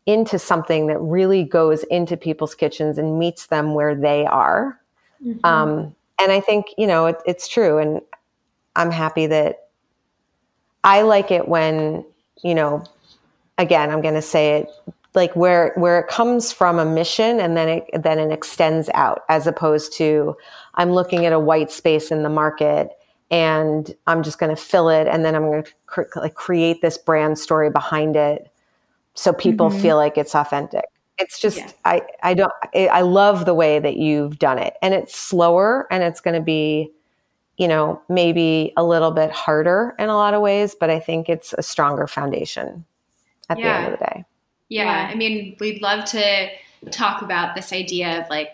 into 0.09 0.39
something 0.39 0.87
that 0.87 0.99
really 1.01 1.45
goes 1.45 1.85
into 1.85 2.17
people's 2.17 2.55
kitchens 2.55 2.97
and 2.97 3.19
meets 3.19 3.47
them 3.47 3.75
where 3.75 3.95
they 3.95 4.25
are. 4.25 4.81
Mm-hmm. 5.23 5.45
Um, 5.45 5.95
and 6.19 6.33
I 6.33 6.41
think, 6.41 6.67
you 6.79 6.87
know, 6.87 7.07
it, 7.07 7.17
it's 7.27 7.47
true. 7.47 7.77
And 7.77 8.01
I'm 8.75 8.91
happy 8.91 9.27
that 9.27 9.69
I 10.83 11.03
like 11.03 11.31
it 11.31 11.47
when, 11.47 12.07
you 12.43 12.55
know, 12.55 12.85
again, 13.59 13.91
I'm 13.91 14.01
going 14.01 14.15
to 14.15 14.23
say 14.23 14.57
it 14.57 14.71
like 15.15 15.37
where, 15.37 15.73
where 15.75 16.01
it 16.01 16.09
comes 16.09 16.53
from 16.53 16.79
a 16.79 16.87
mission 16.87 17.39
and 17.39 17.55
then 17.55 17.69
it, 17.69 18.03
then 18.03 18.19
it 18.19 18.33
extends 18.33 18.89
out 18.95 19.25
as 19.29 19.47
opposed 19.47 19.93
to 19.95 20.35
I'm 20.77 20.93
looking 20.93 21.27
at 21.27 21.35
a 21.35 21.39
white 21.39 21.71
space 21.71 22.11
in 22.11 22.23
the 22.23 22.31
market 22.31 22.93
and 23.31 23.95
I'm 24.07 24.23
just 24.23 24.39
going 24.39 24.57
to 24.57 24.61
fill 24.61 24.89
it. 24.89 25.07
And 25.07 25.23
then 25.23 25.35
I'm 25.35 25.43
going 25.43 25.65
to 25.65 26.07
like 26.17 26.35
create 26.35 26.81
this 26.81 26.97
brand 26.97 27.39
story 27.39 27.69
behind 27.69 28.17
it 28.17 28.51
so 29.19 29.33
people 29.33 29.69
mm-hmm. 29.69 29.81
feel 29.81 29.97
like 29.97 30.17
it's 30.17 30.33
authentic. 30.33 30.85
It's 31.19 31.41
just 31.41 31.59
yeah. 31.59 31.71
I 31.85 32.03
I 32.23 32.35
don't 32.35 32.53
I 32.73 33.01
love 33.01 33.47
the 33.47 33.55
way 33.55 33.81
that 33.81 33.97
you've 33.97 34.39
done 34.39 34.59
it, 34.59 34.75
and 34.81 34.95
it's 34.95 35.19
slower, 35.19 35.89
and 35.91 36.05
it's 36.05 36.21
going 36.21 36.37
to 36.37 36.41
be, 36.41 36.93
you 37.57 37.67
know, 37.67 38.01
maybe 38.09 38.73
a 38.77 38.85
little 38.85 39.11
bit 39.11 39.33
harder 39.33 39.97
in 39.99 40.09
a 40.09 40.15
lot 40.15 40.35
of 40.35 40.41
ways, 40.41 40.77
but 40.79 40.89
I 40.89 41.01
think 41.01 41.29
it's 41.29 41.53
a 41.59 41.65
stronger 41.65 42.07
foundation 42.07 42.85
at 43.51 43.59
yeah. 43.59 43.65
the 43.65 43.85
end 43.85 43.93
of 43.93 43.99
the 43.99 44.05
day. 44.05 44.25
Yeah. 44.69 44.85
yeah, 44.85 45.11
I 45.13 45.17
mean, 45.17 45.57
we'd 45.59 45.83
love 45.83 46.05
to 46.11 46.49
talk 46.93 47.21
about 47.21 47.57
this 47.57 47.73
idea 47.73 48.23
of 48.23 48.31
like 48.31 48.51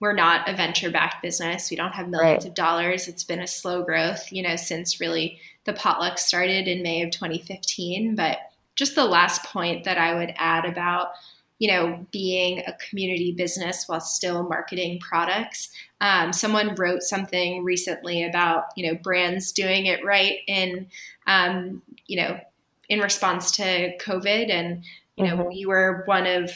we're 0.00 0.12
not 0.12 0.46
a 0.46 0.54
venture 0.54 0.90
backed 0.90 1.22
business. 1.22 1.70
We 1.70 1.78
don't 1.78 1.94
have 1.94 2.10
millions 2.10 2.44
right. 2.44 2.50
of 2.50 2.54
dollars. 2.54 3.08
It's 3.08 3.24
been 3.24 3.40
a 3.40 3.46
slow 3.46 3.82
growth, 3.82 4.30
you 4.30 4.42
know, 4.42 4.56
since 4.56 5.00
really 5.00 5.40
the 5.64 5.72
potluck 5.72 6.18
started 6.18 6.68
in 6.68 6.82
May 6.82 7.00
of 7.00 7.10
2015, 7.10 8.14
but 8.14 8.36
just 8.76 8.94
the 8.94 9.04
last 9.04 9.44
point 9.44 9.84
that 9.84 9.98
I 9.98 10.14
would 10.14 10.34
add 10.36 10.64
about 10.64 11.12
you 11.58 11.68
know, 11.68 12.04
being 12.10 12.58
a 12.66 12.72
community 12.74 13.32
business 13.32 13.84
while 13.86 14.00
still 14.00 14.42
marketing 14.42 14.98
products. 15.00 15.70
Um, 16.00 16.32
someone 16.32 16.74
wrote 16.74 17.02
something 17.02 17.62
recently 17.62 18.24
about, 18.24 18.64
you 18.76 18.86
know, 18.86 18.98
brands 18.98 19.52
doing 19.52 19.86
it 19.86 20.04
right 20.04 20.40
in, 20.46 20.88
um, 21.26 21.80
you 22.06 22.16
know, 22.16 22.40
in 22.88 23.00
response 23.00 23.52
to 23.52 23.96
COVID. 23.98 24.50
And, 24.50 24.84
you 25.16 25.24
know, 25.24 25.36
mm-hmm. 25.36 25.48
we 25.48 25.64
were 25.64 26.02
one 26.06 26.26
of 26.26 26.50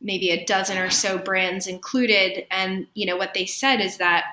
maybe 0.00 0.30
a 0.30 0.44
dozen 0.44 0.78
or 0.78 0.90
so 0.90 1.16
brands 1.16 1.66
included. 1.66 2.44
And, 2.50 2.86
you 2.94 3.06
know, 3.06 3.16
what 3.16 3.34
they 3.34 3.46
said 3.46 3.80
is 3.80 3.98
that 3.98 4.24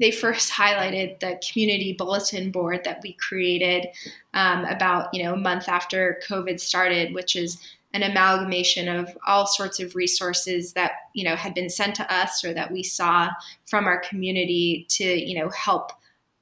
they 0.00 0.10
first 0.10 0.52
highlighted 0.52 1.18
the 1.20 1.40
community 1.52 1.92
bulletin 1.92 2.50
board 2.50 2.82
that 2.84 3.00
we 3.02 3.12
created 3.14 3.86
um, 4.34 4.64
about 4.64 5.08
you 5.12 5.22
know 5.22 5.34
a 5.34 5.38
month 5.38 5.68
after 5.68 6.20
covid 6.28 6.60
started 6.60 7.14
which 7.14 7.36
is 7.36 7.58
an 7.92 8.02
amalgamation 8.02 8.88
of 8.88 9.16
all 9.26 9.46
sorts 9.46 9.78
of 9.78 9.94
resources 9.94 10.72
that 10.72 10.92
you 11.14 11.24
know 11.24 11.36
had 11.36 11.54
been 11.54 11.70
sent 11.70 11.94
to 11.94 12.14
us 12.14 12.44
or 12.44 12.52
that 12.52 12.72
we 12.72 12.82
saw 12.82 13.28
from 13.66 13.86
our 13.86 14.00
community 14.00 14.84
to 14.88 15.04
you 15.04 15.38
know 15.38 15.48
help 15.50 15.92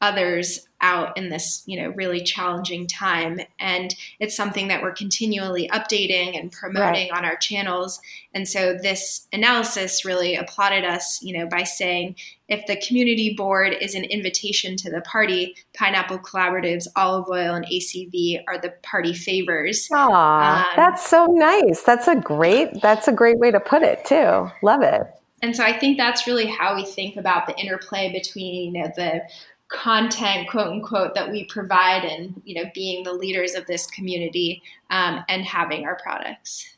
others 0.02 0.68
out 0.84 1.16
in 1.16 1.28
this 1.28 1.62
you 1.64 1.80
know 1.80 1.90
really 1.90 2.22
challenging 2.22 2.86
time. 2.86 3.40
And 3.58 3.94
it's 4.18 4.36
something 4.36 4.68
that 4.68 4.82
we're 4.82 4.92
continually 4.92 5.70
updating 5.72 6.38
and 6.38 6.50
promoting 6.50 7.08
right. 7.10 7.16
on 7.16 7.24
our 7.24 7.36
channels. 7.36 8.00
And 8.34 8.46
so 8.46 8.74
this 8.74 9.28
analysis 9.32 10.04
really 10.04 10.34
applauded 10.34 10.84
us 10.84 11.22
you 11.22 11.38
know 11.38 11.46
by 11.46 11.62
saying 11.62 12.16
if 12.48 12.66
the 12.66 12.76
community 12.86 13.34
board 13.34 13.74
is 13.80 13.94
an 13.94 14.04
invitation 14.04 14.76
to 14.76 14.90
the 14.90 15.00
party 15.02 15.54
pineapple 15.74 16.18
collaboratives 16.18 16.86
olive 16.96 17.28
oil 17.30 17.54
and 17.54 17.64
acv 17.64 18.42
are 18.48 18.58
the 18.58 18.74
party 18.82 19.14
favors. 19.14 19.88
Aww, 19.92 20.58
um, 20.58 20.64
that's 20.74 21.08
so 21.08 21.26
nice. 21.26 21.82
That's 21.82 22.08
a 22.08 22.16
great 22.16 22.82
that's 22.82 23.06
a 23.06 23.12
great 23.12 23.38
way 23.38 23.52
to 23.52 23.60
put 23.60 23.82
it 23.82 24.04
too. 24.04 24.50
Love 24.62 24.82
it. 24.82 25.06
And 25.42 25.56
so 25.56 25.64
I 25.64 25.76
think 25.76 25.98
that's 25.98 26.28
really 26.28 26.46
how 26.46 26.76
we 26.76 26.84
think 26.84 27.16
about 27.16 27.46
the 27.46 27.56
interplay 27.58 28.12
between 28.12 28.76
you 28.76 28.82
know, 28.82 28.90
the 28.94 29.22
content 29.72 30.48
quote 30.48 30.68
unquote 30.68 31.14
that 31.14 31.30
we 31.30 31.44
provide 31.44 32.04
and 32.04 32.40
you 32.44 32.54
know 32.54 32.70
being 32.74 33.02
the 33.04 33.12
leaders 33.12 33.54
of 33.54 33.66
this 33.66 33.86
community 33.86 34.62
um, 34.90 35.24
and 35.28 35.44
having 35.44 35.84
our 35.84 35.98
products. 36.02 36.76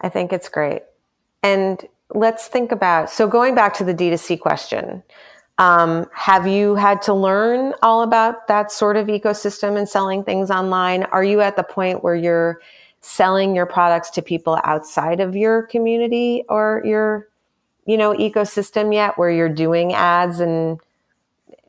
I 0.00 0.08
think 0.08 0.32
it's 0.32 0.48
great. 0.48 0.82
And 1.42 1.86
let's 2.14 2.46
think 2.48 2.72
about 2.72 3.10
so 3.10 3.26
going 3.26 3.54
back 3.54 3.74
to 3.74 3.84
the 3.84 3.94
d2c 3.94 4.38
question 4.38 5.02
um, 5.58 6.06
have 6.12 6.46
you 6.46 6.74
had 6.74 7.00
to 7.02 7.14
learn 7.14 7.72
all 7.82 8.02
about 8.02 8.46
that 8.48 8.70
sort 8.70 8.96
of 8.96 9.06
ecosystem 9.06 9.78
and 9.78 9.88
selling 9.88 10.22
things 10.22 10.50
online? 10.50 11.04
Are 11.04 11.24
you 11.24 11.40
at 11.40 11.56
the 11.56 11.62
point 11.62 12.04
where 12.04 12.14
you're 12.14 12.60
selling 13.00 13.54
your 13.54 13.66
products 13.66 14.10
to 14.10 14.22
people 14.22 14.58
outside 14.64 15.20
of 15.20 15.34
your 15.34 15.62
community 15.62 16.44
or 16.48 16.82
your 16.84 17.28
you 17.86 17.96
know 17.96 18.12
ecosystem 18.14 18.92
yet 18.92 19.16
where 19.16 19.30
you're 19.30 19.48
doing 19.48 19.92
ads 19.92 20.40
and 20.40 20.80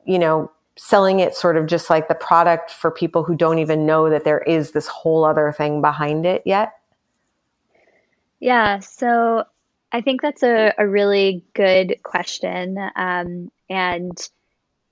you 0.06 0.18
know 0.18 0.52
selling 0.78 1.20
it 1.20 1.36
sort 1.36 1.58
of 1.58 1.66
just 1.66 1.90
like 1.90 2.08
the 2.08 2.16
product 2.16 2.72
for 2.72 2.92
people 2.92 3.24
who 3.24 3.36
don't 3.36 3.60
even 3.60 3.86
know 3.86 4.10
that 4.10 4.24
there 4.24 4.40
is 4.40 4.72
this 4.72 4.88
whole 4.88 5.26
other 5.26 5.52
thing 5.52 5.82
behind 5.82 6.26
it 6.26 6.44
yet? 6.46 6.74
Yeah, 8.40 8.80
so 8.80 9.44
I 9.92 10.02
think 10.02 10.22
that's 10.22 10.44
a, 10.44 10.74
a 10.78 10.88
really 10.88 11.44
good 11.54 11.98
question. 12.04 12.78
Um, 12.96 13.52
and, 13.70 14.18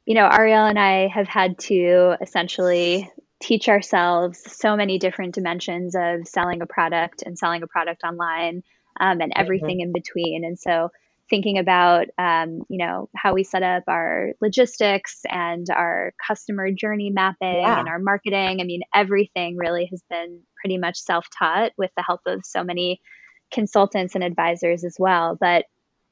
you 0.05 0.15
know, 0.15 0.27
Ariel 0.27 0.65
and 0.65 0.79
I 0.79 1.07
have 1.07 1.27
had 1.27 1.59
to 1.59 2.15
essentially 2.21 3.11
teach 3.39 3.69
ourselves 3.69 4.41
so 4.51 4.75
many 4.75 4.97
different 4.97 5.35
dimensions 5.35 5.95
of 5.95 6.27
selling 6.27 6.61
a 6.61 6.65
product 6.65 7.21
and 7.23 7.37
selling 7.37 7.61
a 7.61 7.67
product 7.67 8.03
online 8.03 8.63
um, 8.99 9.21
and 9.21 9.33
everything 9.35 9.77
mm-hmm. 9.77 9.87
in 9.87 9.93
between. 9.93 10.45
And 10.45 10.57
so 10.57 10.91
thinking 11.29 11.57
about 11.57 12.07
um, 12.17 12.61
you 12.69 12.77
know 12.77 13.09
how 13.15 13.33
we 13.33 13.43
set 13.43 13.63
up 13.63 13.83
our 13.87 14.31
logistics 14.41 15.21
and 15.29 15.67
our 15.69 16.13
customer 16.25 16.71
journey 16.71 17.09
mapping 17.09 17.61
yeah. 17.61 17.79
and 17.79 17.87
our 17.87 17.99
marketing 17.99 18.61
i 18.61 18.63
mean 18.63 18.81
everything 18.93 19.57
really 19.57 19.85
has 19.85 20.01
been 20.09 20.41
pretty 20.59 20.77
much 20.77 20.97
self-taught 20.97 21.71
with 21.77 21.91
the 21.97 22.03
help 22.03 22.21
of 22.25 22.45
so 22.45 22.63
many 22.63 23.01
consultants 23.51 24.15
and 24.15 24.23
advisors 24.23 24.83
as 24.83 24.95
well 24.99 25.37
but 25.39 25.65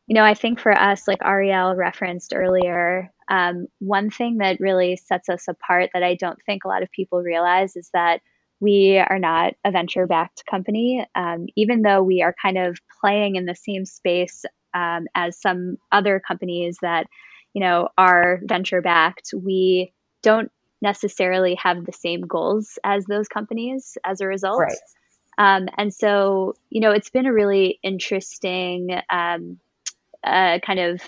you 0.08 0.16
know 0.16 0.24
i 0.24 0.34
think 0.34 0.60
for 0.60 0.72
us 0.72 1.08
like 1.08 1.20
ariel 1.24 1.76
referenced 1.76 2.34
earlier 2.36 3.12
um, 3.30 3.68
one 3.80 4.10
thing 4.10 4.40
that 4.40 4.60
really 4.60 4.96
sets 4.96 5.30
us 5.30 5.48
apart 5.48 5.90
that 5.94 6.04
i 6.04 6.16
don't 6.16 6.40
think 6.46 6.64
a 6.64 6.68
lot 6.68 6.84
of 6.84 6.92
people 6.92 7.22
realize 7.22 7.76
is 7.76 7.90
that 7.94 8.22
we 8.64 8.98
are 8.98 9.20
not 9.20 9.56
a 9.66 9.72
venture 9.72 10.08
backed 10.08 10.46
company. 10.50 11.06
Um, 11.16 11.48
even 11.58 11.82
though 11.82 12.02
we 12.02 12.22
are 12.22 12.34
kind 12.42 12.58
of 12.58 12.78
playing 13.02 13.36
in 13.36 13.46
the 13.46 13.56
same 13.56 13.86
space 13.86 14.46
um, 14.74 15.08
as 15.16 15.40
some 15.40 15.78
other 15.92 16.22
companies 16.26 16.78
that 16.82 17.08
you 17.54 17.62
know 17.62 17.90
are 17.98 18.40
venture 18.44 18.82
backed 18.82 19.34
we 19.36 19.94
don't 20.22 20.52
necessarily 20.82 21.56
have 21.56 21.86
the 21.86 21.94
same 21.94 22.22
goals 22.22 22.78
as 22.84 23.06
those 23.06 23.28
companies 23.28 23.98
as 24.04 24.20
a 24.22 24.28
result 24.28 24.60
right. 24.60 24.78
um, 25.38 25.68
and 25.78 25.94
so 25.94 26.54
you 26.70 26.82
know 26.82 26.92
it's 26.92 27.10
been 27.10 27.26
a 27.26 27.34
really 27.34 27.80
interesting 27.84 28.90
um, 29.10 29.60
uh, 30.24 30.60
kind 30.66 30.80
of 30.80 31.02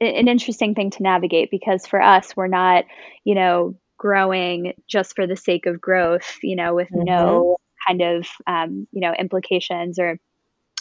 an 0.00 0.28
interesting 0.28 0.74
thing 0.74 0.90
to 0.90 1.02
navigate 1.02 1.50
because 1.50 1.86
for 1.86 2.00
us 2.00 2.36
we're 2.36 2.46
not 2.46 2.84
you 3.24 3.34
know 3.34 3.74
growing 3.98 4.74
just 4.88 5.14
for 5.14 5.26
the 5.26 5.36
sake 5.36 5.66
of 5.66 5.80
growth 5.80 6.38
you 6.42 6.56
know 6.56 6.74
with 6.74 6.88
mm-hmm. 6.88 7.04
no 7.04 7.56
kind 7.86 8.02
of 8.02 8.26
um, 8.46 8.86
you 8.92 9.00
know 9.00 9.12
implications 9.12 9.98
or 9.98 10.18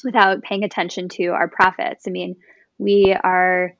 without 0.03 0.43
paying 0.43 0.63
attention 0.63 1.09
to 1.09 1.27
our 1.27 1.47
profits. 1.47 2.05
I 2.07 2.11
mean, 2.11 2.35
we 2.77 3.15
are 3.23 3.73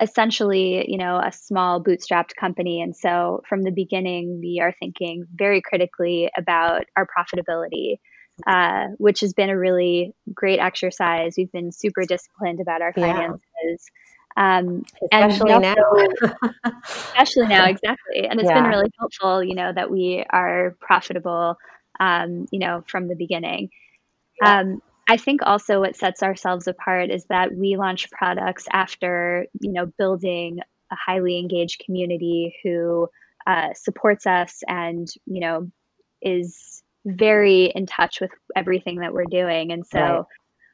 essentially, 0.00 0.84
you 0.90 0.98
know, 0.98 1.18
a 1.18 1.32
small 1.32 1.82
bootstrapped 1.82 2.34
company. 2.38 2.82
And 2.82 2.94
so 2.94 3.42
from 3.48 3.62
the 3.62 3.70
beginning, 3.70 4.40
we 4.40 4.60
are 4.60 4.74
thinking 4.78 5.24
very 5.34 5.62
critically 5.62 6.30
about 6.36 6.84
our 6.96 7.06
profitability, 7.06 7.98
uh, 8.46 8.88
which 8.98 9.20
has 9.20 9.32
been 9.32 9.48
a 9.48 9.58
really 9.58 10.14
great 10.34 10.58
exercise. 10.58 11.34
We've 11.36 11.52
been 11.52 11.72
super 11.72 12.04
disciplined 12.04 12.60
about 12.60 12.82
our 12.82 12.92
finances. 12.92 13.40
Yeah. 13.62 13.78
Um, 14.38 14.82
especially 15.10 15.52
also, 15.52 15.60
now. 15.60 16.70
especially 16.84 17.46
now, 17.46 17.64
exactly. 17.64 18.26
And 18.28 18.38
it's 18.38 18.50
yeah. 18.50 18.60
been 18.60 18.70
really 18.70 18.90
helpful, 18.98 19.42
you 19.42 19.54
know, 19.54 19.72
that 19.74 19.90
we 19.90 20.26
are 20.28 20.76
profitable, 20.78 21.56
um, 21.98 22.46
you 22.50 22.58
know, 22.58 22.84
from 22.86 23.08
the 23.08 23.16
beginning. 23.16 23.70
Yeah. 24.42 24.60
Um, 24.60 24.82
I 25.08 25.16
think 25.16 25.40
also 25.44 25.80
what 25.80 25.96
sets 25.96 26.22
ourselves 26.22 26.66
apart 26.66 27.10
is 27.10 27.24
that 27.26 27.54
we 27.54 27.76
launch 27.76 28.10
products 28.10 28.66
after, 28.72 29.46
you 29.60 29.72
know, 29.72 29.86
building 29.98 30.58
a 30.90 30.96
highly 30.96 31.38
engaged 31.38 31.82
community 31.84 32.56
who 32.62 33.08
uh, 33.46 33.68
supports 33.74 34.26
us 34.26 34.62
and, 34.66 35.08
you 35.26 35.40
know, 35.40 35.70
is 36.22 36.82
very 37.04 37.66
in 37.66 37.86
touch 37.86 38.20
with 38.20 38.32
everything 38.56 38.98
that 38.98 39.12
we're 39.12 39.24
doing. 39.30 39.70
And 39.70 39.86
so, 39.86 39.98
right. 40.00 40.22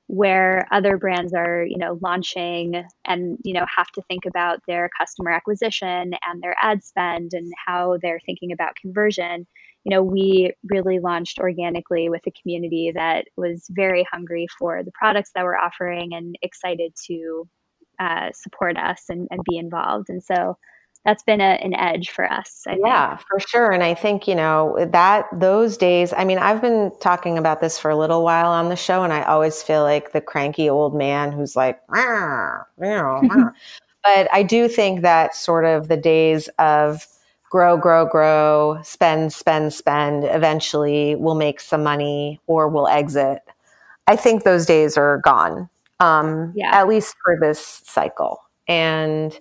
where 0.06 0.66
other 0.72 0.96
brands 0.96 1.34
are, 1.34 1.62
you 1.62 1.76
know, 1.76 1.98
launching 2.00 2.82
and, 3.04 3.38
you 3.44 3.52
know, 3.52 3.66
have 3.76 3.90
to 3.92 4.02
think 4.08 4.24
about 4.26 4.60
their 4.66 4.88
customer 4.98 5.30
acquisition 5.30 6.14
and 6.26 6.42
their 6.42 6.56
ad 6.62 6.82
spend 6.82 7.32
and 7.34 7.52
how 7.66 7.98
they're 8.00 8.20
thinking 8.24 8.52
about 8.52 8.76
conversion, 8.80 9.46
you 9.84 9.90
know, 9.90 10.02
we 10.02 10.52
really 10.64 11.00
launched 11.00 11.38
organically 11.38 12.08
with 12.08 12.22
a 12.26 12.32
community 12.40 12.92
that 12.94 13.26
was 13.36 13.66
very 13.70 14.06
hungry 14.10 14.46
for 14.58 14.82
the 14.82 14.92
products 14.92 15.30
that 15.34 15.44
we're 15.44 15.56
offering 15.56 16.14
and 16.14 16.36
excited 16.42 16.92
to 17.06 17.48
uh, 17.98 18.30
support 18.32 18.76
us 18.76 19.04
and, 19.08 19.26
and 19.30 19.40
be 19.48 19.58
involved. 19.58 20.08
And 20.08 20.22
so 20.22 20.56
that's 21.04 21.24
been 21.24 21.40
a, 21.40 21.58
an 21.62 21.74
edge 21.74 22.10
for 22.10 22.30
us. 22.30 22.62
I 22.66 22.78
yeah, 22.84 23.16
think. 23.16 23.28
for 23.28 23.40
sure. 23.40 23.72
And 23.72 23.82
I 23.82 23.94
think, 23.94 24.28
you 24.28 24.36
know, 24.36 24.76
that 24.92 25.26
those 25.32 25.76
days, 25.76 26.12
I 26.16 26.24
mean, 26.24 26.38
I've 26.38 26.62
been 26.62 26.92
talking 27.00 27.38
about 27.38 27.60
this 27.60 27.78
for 27.78 27.90
a 27.90 27.96
little 27.96 28.22
while 28.22 28.50
on 28.50 28.68
the 28.68 28.76
show, 28.76 29.02
and 29.02 29.12
I 29.12 29.22
always 29.22 29.62
feel 29.62 29.82
like 29.82 30.12
the 30.12 30.20
cranky 30.20 30.70
old 30.70 30.94
man 30.94 31.32
who's 31.32 31.56
like, 31.56 31.80
ah, 31.92 32.64
but 32.78 34.28
I 34.32 34.44
do 34.44 34.68
think 34.68 35.02
that 35.02 35.34
sort 35.34 35.64
of 35.64 35.88
the 35.88 35.96
days 35.96 36.48
of, 36.60 37.06
grow, 37.52 37.76
grow, 37.76 38.06
grow, 38.06 38.80
spend, 38.82 39.30
spend, 39.30 39.74
spend. 39.74 40.24
Eventually, 40.24 41.14
we'll 41.16 41.34
make 41.34 41.60
some 41.60 41.82
money 41.82 42.40
or 42.46 42.66
we'll 42.66 42.88
exit. 42.88 43.42
I 44.06 44.16
think 44.16 44.42
those 44.42 44.64
days 44.64 44.96
are 44.96 45.18
gone, 45.18 45.68
um, 46.00 46.54
yeah. 46.56 46.74
at 46.74 46.88
least 46.88 47.14
for 47.22 47.38
this 47.38 47.82
cycle. 47.84 48.40
And 48.68 49.38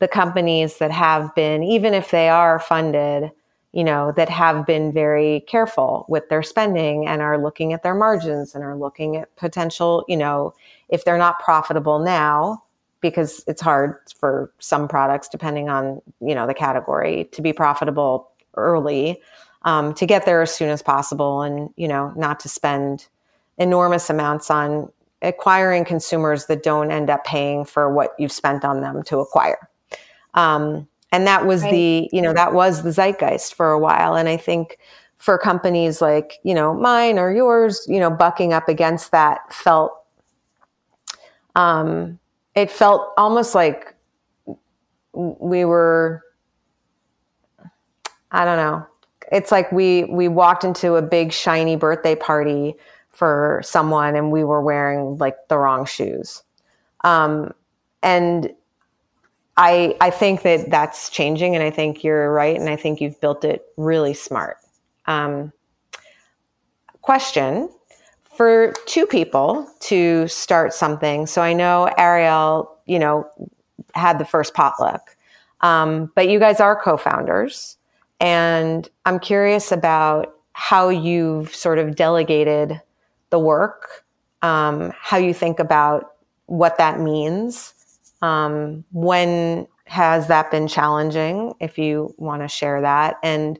the 0.00 0.08
companies 0.08 0.78
that 0.78 0.90
have 0.90 1.32
been, 1.36 1.62
even 1.62 1.94
if 1.94 2.10
they 2.10 2.28
are 2.28 2.58
funded, 2.58 3.30
you 3.70 3.84
know, 3.84 4.12
that 4.16 4.28
have 4.28 4.66
been 4.66 4.92
very 4.92 5.44
careful 5.46 6.04
with 6.08 6.28
their 6.30 6.42
spending 6.42 7.06
and 7.06 7.22
are 7.22 7.40
looking 7.40 7.72
at 7.72 7.84
their 7.84 7.94
margins 7.94 8.56
and 8.56 8.64
are 8.64 8.76
looking 8.76 9.16
at 9.16 9.34
potential, 9.36 10.04
you 10.08 10.16
know, 10.16 10.52
if 10.88 11.04
they're 11.04 11.16
not 11.16 11.38
profitable 11.38 12.00
now, 12.00 12.64
because 13.02 13.44
it's 13.46 13.60
hard 13.60 13.96
for 14.18 14.52
some 14.58 14.88
products, 14.88 15.28
depending 15.28 15.68
on 15.68 16.00
you 16.20 16.34
know 16.34 16.46
the 16.46 16.54
category, 16.54 17.28
to 17.32 17.42
be 17.42 17.52
profitable 17.52 18.30
early. 18.56 19.20
Um, 19.64 19.94
to 19.94 20.06
get 20.06 20.26
there 20.26 20.42
as 20.42 20.52
soon 20.52 20.70
as 20.70 20.82
possible, 20.82 21.42
and 21.42 21.68
you 21.76 21.86
know 21.86 22.12
not 22.16 22.40
to 22.40 22.48
spend 22.48 23.06
enormous 23.58 24.08
amounts 24.10 24.50
on 24.50 24.90
acquiring 25.22 25.84
consumers 25.84 26.46
that 26.46 26.62
don't 26.62 26.90
end 26.90 27.10
up 27.10 27.24
paying 27.24 27.64
for 27.64 27.92
what 27.92 28.14
you've 28.18 28.32
spent 28.32 28.64
on 28.64 28.80
them 28.80 29.02
to 29.04 29.18
acquire. 29.18 29.68
Um, 30.34 30.88
and 31.12 31.26
that 31.26 31.46
was 31.46 31.62
right. 31.62 31.70
the, 31.70 32.10
you 32.12 32.22
know, 32.22 32.32
that 32.32 32.54
was 32.54 32.82
the 32.82 32.90
zeitgeist 32.90 33.54
for 33.54 33.70
a 33.70 33.78
while. 33.78 34.14
And 34.14 34.28
I 34.28 34.36
think 34.36 34.78
for 35.18 35.38
companies 35.38 36.00
like, 36.00 36.38
you 36.42 36.54
know, 36.54 36.74
mine 36.74 37.18
or 37.18 37.32
yours, 37.32 37.86
you 37.88 38.00
know, 38.00 38.10
bucking 38.10 38.52
up 38.52 38.68
against 38.68 39.12
that 39.12 39.52
felt, 39.52 39.92
um, 41.54 42.18
it 42.54 42.70
felt 42.70 43.12
almost 43.16 43.54
like 43.54 43.94
we 45.12 45.64
were, 45.64 46.22
I 48.30 48.44
don't 48.44 48.56
know. 48.56 48.86
It's 49.30 49.50
like 49.50 49.72
we, 49.72 50.04
we 50.04 50.28
walked 50.28 50.64
into 50.64 50.96
a 50.96 51.02
big 51.02 51.32
shiny 51.32 51.76
birthday 51.76 52.14
party 52.14 52.74
for 53.10 53.60
someone 53.64 54.16
and 54.16 54.30
we 54.30 54.44
were 54.44 54.60
wearing 54.60 55.16
like 55.18 55.36
the 55.48 55.58
wrong 55.58 55.86
shoes. 55.86 56.42
Um, 57.04 57.52
and 58.02 58.52
I, 59.56 59.96
I 60.00 60.10
think 60.10 60.42
that 60.42 60.70
that's 60.70 61.08
changing 61.08 61.54
and 61.54 61.62
I 61.64 61.70
think 61.70 62.04
you're 62.04 62.32
right. 62.32 62.58
And 62.58 62.68
I 62.68 62.76
think 62.76 63.00
you've 63.00 63.20
built 63.20 63.44
it 63.44 63.66
really 63.76 64.14
smart. 64.14 64.56
Um, 65.06 65.52
question 67.02 67.68
for 68.42 68.72
two 68.86 69.06
people 69.06 69.64
to 69.78 70.26
start 70.26 70.74
something. 70.74 71.28
So 71.28 71.42
I 71.42 71.52
know 71.52 71.88
Ariel, 71.96 72.76
you 72.86 72.98
know, 72.98 73.24
had 73.94 74.18
the 74.18 74.24
first 74.24 74.52
potluck, 74.52 75.16
um, 75.60 76.10
but 76.16 76.28
you 76.28 76.40
guys 76.40 76.58
are 76.58 76.74
co-founders 76.74 77.76
and 78.18 78.88
I'm 79.06 79.20
curious 79.20 79.70
about 79.70 80.34
how 80.54 80.88
you've 80.88 81.54
sort 81.54 81.78
of 81.78 81.94
delegated 81.94 82.80
the 83.30 83.38
work, 83.38 84.04
um, 84.42 84.92
how 84.98 85.18
you 85.18 85.32
think 85.32 85.60
about 85.60 86.14
what 86.46 86.78
that 86.78 86.98
means. 86.98 87.74
Um, 88.22 88.84
when 88.90 89.68
has 89.84 90.26
that 90.26 90.50
been 90.50 90.66
challenging? 90.66 91.54
If 91.60 91.78
you 91.78 92.12
want 92.18 92.42
to 92.42 92.48
share 92.48 92.80
that, 92.80 93.18
and 93.22 93.56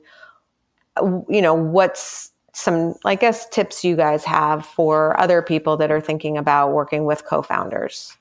you 1.29 1.41
know, 1.41 1.53
what's 1.53 2.32
some, 2.53 2.95
I 3.03 3.15
guess, 3.15 3.47
tips 3.49 3.83
you 3.83 3.95
guys 3.95 4.23
have 4.25 4.65
for 4.65 5.19
other 5.19 5.41
people 5.41 5.75
that 5.77 5.91
are 5.91 6.01
thinking 6.01 6.37
about 6.37 6.71
working 6.71 7.05
with 7.05 7.25
co-founders 7.25 8.15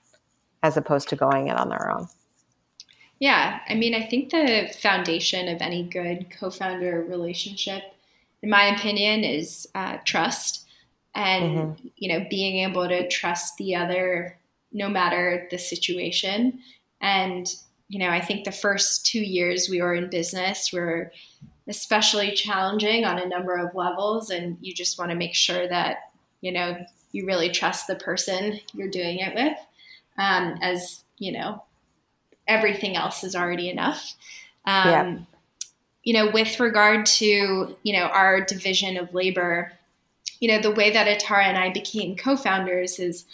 as 0.63 0.77
opposed 0.77 1.09
to 1.11 1.17
going 1.17 1.49
it 1.49 1.59
on 1.59 1.69
their 1.69 1.91
own. 1.91 2.09
Yeah, 3.19 3.61
I 3.69 3.75
mean, 3.75 3.95
I 3.95 4.05
think 4.05 4.31
the 4.31 4.75
foundation 4.81 5.49
of 5.49 5.61
any 5.61 5.85
good 5.85 6.27
co-founder 6.31 7.07
relationship, 7.09 7.83
in 8.43 8.51
my 8.51 8.65
opinion, 8.65 9.23
is 9.23 9.69
uh, 9.75 9.99
trust 10.05 10.63
and 11.15 11.59
mm-hmm. 11.59 11.89
you 11.97 12.09
know 12.09 12.27
being 12.31 12.69
able 12.69 12.89
to 12.89 13.09
trust 13.09 13.57
the 13.57 13.75
other 13.75 14.39
no 14.73 14.89
matter 14.89 15.47
the 15.51 15.59
situation 15.59 16.59
and 17.01 17.55
you 17.89 17.99
know 17.99 18.09
i 18.09 18.21
think 18.21 18.45
the 18.45 18.53
first 18.53 19.05
two 19.05 19.21
years 19.21 19.69
we 19.69 19.83
were 19.83 19.95
in 19.95 20.09
business 20.09 20.73
were 20.73 21.13
especially 21.69 22.33
challenging 22.33 23.05
on 23.05 23.19
a 23.19 23.29
number 23.29 23.57
of 23.57 23.75
levels 23.75 24.31
and 24.31 24.57
you 24.61 24.75
just 24.75 24.99
want 24.99 25.11
to 25.11 25.17
make 25.17 25.35
sure 25.35 25.69
that 25.69 26.11
you 26.41 26.53
know 26.53 26.77
you 27.13 27.27
really 27.27 27.51
trust 27.51 27.87
the 27.87 27.97
person 27.97 28.59
you're 28.75 28.89
doing 28.89 29.19
it 29.19 29.35
with 29.35 29.59
um, 30.19 30.59
as 30.61 31.05
you 31.19 31.33
know 31.33 31.63
everything 32.49 32.97
else 32.97 33.23
is 33.23 33.37
already 33.37 33.69
enough 33.69 34.15
um, 34.67 34.89
yeah. 34.89 35.19
you 36.03 36.13
know 36.13 36.31
with 36.33 36.59
regard 36.59 37.07
to 37.07 37.77
you 37.83 37.93
know 37.93 38.07
our 38.07 38.41
division 38.41 38.97
of 38.97 39.15
labor 39.15 39.73
you 40.43 40.49
know, 40.49 40.61
the 40.61 40.73
way 40.73 40.91
that 40.91 41.07
Atara 41.07 41.45
and 41.45 41.57
I 41.57 41.71
became 41.71 42.17
co-founders 42.17 42.99
is, 42.99 43.27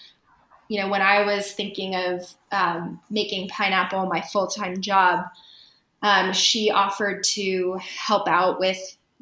you 0.69 0.79
know, 0.79 0.89
when 0.89 1.01
I 1.01 1.25
was 1.25 1.53
thinking 1.53 1.95
of 1.95 2.35
um, 2.53 3.01
making 3.09 3.49
Pineapple 3.49 4.05
my 4.05 4.21
full-time 4.21 4.83
job, 4.83 5.25
um, 6.03 6.33
she 6.33 6.71
offered 6.71 7.25
to 7.25 7.79
help 7.83 8.29
out 8.29 8.61
with 8.61 8.79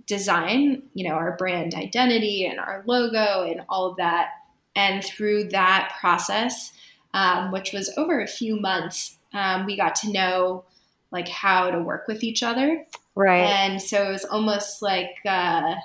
design, 0.07 0.83
you 0.95 1.09
know, 1.09 1.14
our 1.14 1.37
brand 1.37 1.74
identity 1.74 2.47
and 2.47 2.61
our 2.61 2.83
logo 2.87 3.43
and 3.43 3.62
all 3.68 3.87
of 3.87 3.97
that. 3.97 4.31
And 4.74 5.03
through 5.03 5.49
that 5.49 5.95
process, 6.01 6.72
um, 7.14 7.51
which 7.51 7.72
was 7.72 7.91
over 7.97 8.20
a 8.20 8.27
few 8.27 8.61
months, 8.61 9.16
um, 9.33 9.64
we 9.64 9.77
got 9.77 9.95
to 9.97 10.12
know 10.12 10.64
like 11.11 11.29
how 11.29 11.70
to 11.70 11.81
work 11.81 12.07
with 12.09 12.22
each 12.22 12.43
other. 12.43 12.85
Right. 13.14 13.41
And 13.41 13.81
so 13.81 14.09
it 14.09 14.12
was 14.12 14.24
almost 14.27 14.83
like, 14.83 15.16
uh, 15.24 15.77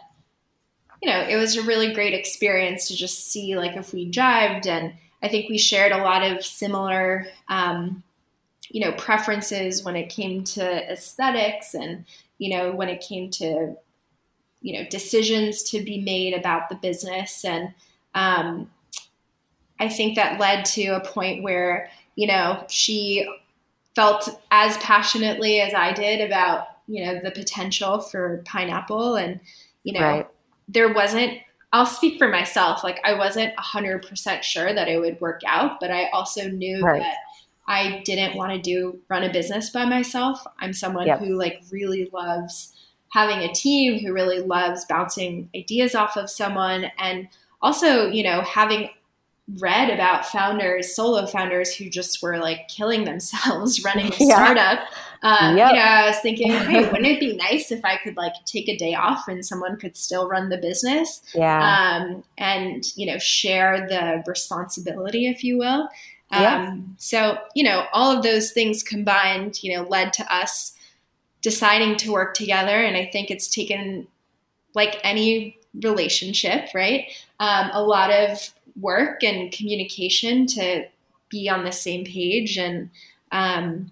you 1.02 1.10
know, 1.10 1.22
it 1.22 1.38
was 1.38 1.56
a 1.56 1.64
really 1.64 1.94
great 1.94 2.14
experience 2.14 2.90
to 2.90 2.96
just 2.96 3.32
see 3.32 3.56
like 3.56 3.78
if 3.78 3.94
we 3.94 4.12
jived. 4.12 4.68
And 4.68 4.94
I 5.24 5.30
think 5.30 5.50
we 5.50 5.58
shared 5.58 5.94
a 5.94 6.04
lot 6.04 6.24
of 6.24 6.44
similar, 6.46 7.28
um, 7.48 8.04
you 8.72 8.82
know, 8.82 8.92
preferences 8.94 9.84
when 9.84 9.96
it 9.96 10.10
came 10.10 10.44
to 10.44 10.92
aesthetics 10.92 11.74
and, 11.74 12.06
you 12.38 12.50
know, 12.56 12.72
when 12.72 12.90
it 12.90 13.02
came 13.02 13.30
to, 13.30 13.76
you 14.62 14.74
know, 14.74 14.88
decisions 14.90 15.64
to 15.64 15.84
be 15.84 16.02
made 16.02 16.34
about 16.34 16.70
the 16.70 16.76
business. 16.76 17.44
And 17.44 17.74
um, 18.16 18.70
I 19.80 19.90
think 19.90 20.16
that 20.16 20.40
led 20.40 20.66
to 20.66 20.88
a 20.90 21.02
point 21.02 21.44
where, 21.44 21.90
you 22.16 22.28
know, 22.28 22.64
she 22.70 23.28
felt 23.96 24.30
as 24.52 24.78
passionately 24.78 25.60
as 25.60 25.74
I 25.74 25.92
did 25.92 26.22
about, 26.22 26.68
you 26.88 27.06
know, 27.06 27.20
the 27.22 27.32
potential 27.32 28.00
for 28.00 28.42
pineapple 28.46 29.16
and, 29.16 29.40
you 29.84 29.94
know, 29.94 30.02
right 30.02 30.28
there 30.72 30.94
wasn't 30.94 31.38
I'll 31.74 31.86
speak 31.86 32.18
for 32.18 32.28
myself. 32.28 32.84
Like 32.84 33.00
I 33.06 33.14
wasn't 33.14 33.56
100% 33.56 34.44
sure 34.44 34.74
that 34.74 34.90
it 34.90 35.00
would 35.00 35.22
work 35.22 35.40
out, 35.48 35.80
but 35.80 35.90
I 35.90 36.10
also 36.10 36.50
knew 36.50 36.82
right. 36.82 37.02
that 37.02 37.16
I 37.68 38.02
didn't 38.06 38.36
want 38.36 38.54
to 38.54 38.60
do 38.60 39.00
run 39.10 39.24
a 39.24 39.32
business 39.32 39.70
by 39.70 39.86
myself. 39.86 40.44
I'm 40.60 40.74
someone 40.74 41.08
yep. 41.08 41.20
who 41.20 41.36
like 41.36 41.62
really 41.72 42.10
loves 42.12 42.74
having 43.10 43.40
a 43.40 43.54
team, 43.54 44.00
who 44.00 44.14
really 44.14 44.40
loves 44.40 44.86
bouncing 44.86 45.50
ideas 45.56 45.96
off 45.96 46.18
of 46.18 46.30
someone 46.30 46.92
and 46.98 47.28
also, 47.62 48.08
you 48.08 48.24
know, 48.24 48.42
having 48.42 48.90
read 49.60 49.90
about 49.90 50.26
founders, 50.26 50.96
solo 50.96 51.26
founders 51.26 51.76
who 51.76 51.90
just 51.90 52.22
were 52.22 52.38
like 52.38 52.68
killing 52.68 53.04
themselves 53.04 53.84
running 53.86 54.08
a 54.08 54.16
yeah. 54.20 54.36
startup. 54.36 54.80
Um, 55.24 55.58
yep. 55.58 55.72
You 55.72 55.76
know, 55.76 55.82
I 55.82 56.08
was 56.08 56.20
thinking, 56.20 56.52
hey, 56.52 56.86
wouldn't 56.86 57.06
it 57.06 57.20
be 57.20 57.36
nice 57.36 57.72
if 57.72 57.84
I 57.84 57.98
could 57.98 58.16
like 58.16 58.34
take 58.46 58.70
a 58.70 58.78
day 58.78 58.96
off 58.96 59.28
and 59.28 59.46
someone 59.46 59.78
could 59.78 59.98
still 59.98 60.28
run 60.28 60.50
the 60.50 60.58
business? 60.58 61.22
Yeah. 61.34 61.60
Um, 61.60 62.24
and, 62.38 62.86
you 62.96 63.06
know, 63.06 63.18
share 63.18 63.88
the 63.88 64.24
responsibility, 64.26 65.28
if 65.28 65.44
you 65.44 65.58
will. 65.58 65.90
Um, 66.32 66.42
yeah. 66.42 66.76
So, 66.98 67.38
you 67.56 67.64
know, 67.64 67.86
all 67.94 68.16
of 68.16 68.24
those 68.24 68.52
things 68.52 68.84
combined, 68.84 69.64
you 69.64 69.76
know, 69.76 69.84
led 69.88 70.14
to 70.14 70.34
us 70.34 70.74
deciding 71.42 71.98
to 71.98 72.12
work 72.12 72.34
together. 72.34 72.82
And 72.84 72.96
I 72.96 73.10
think 73.12 73.32
it's 73.32 73.50
taken, 73.50 74.08
like 74.74 75.00
any 75.04 75.58
relationship, 75.84 76.70
right? 76.74 77.08
Um, 77.40 77.70
a 77.74 77.84
lot 77.84 78.12
of 78.12 78.54
work 78.80 79.24
and 79.24 79.52
communication 79.52 80.46
to 80.48 80.86
be 81.30 81.50
on 81.50 81.64
the 81.64 81.72
same 81.72 82.06
page 82.06 82.58
and 82.58 82.90
um, 83.32 83.92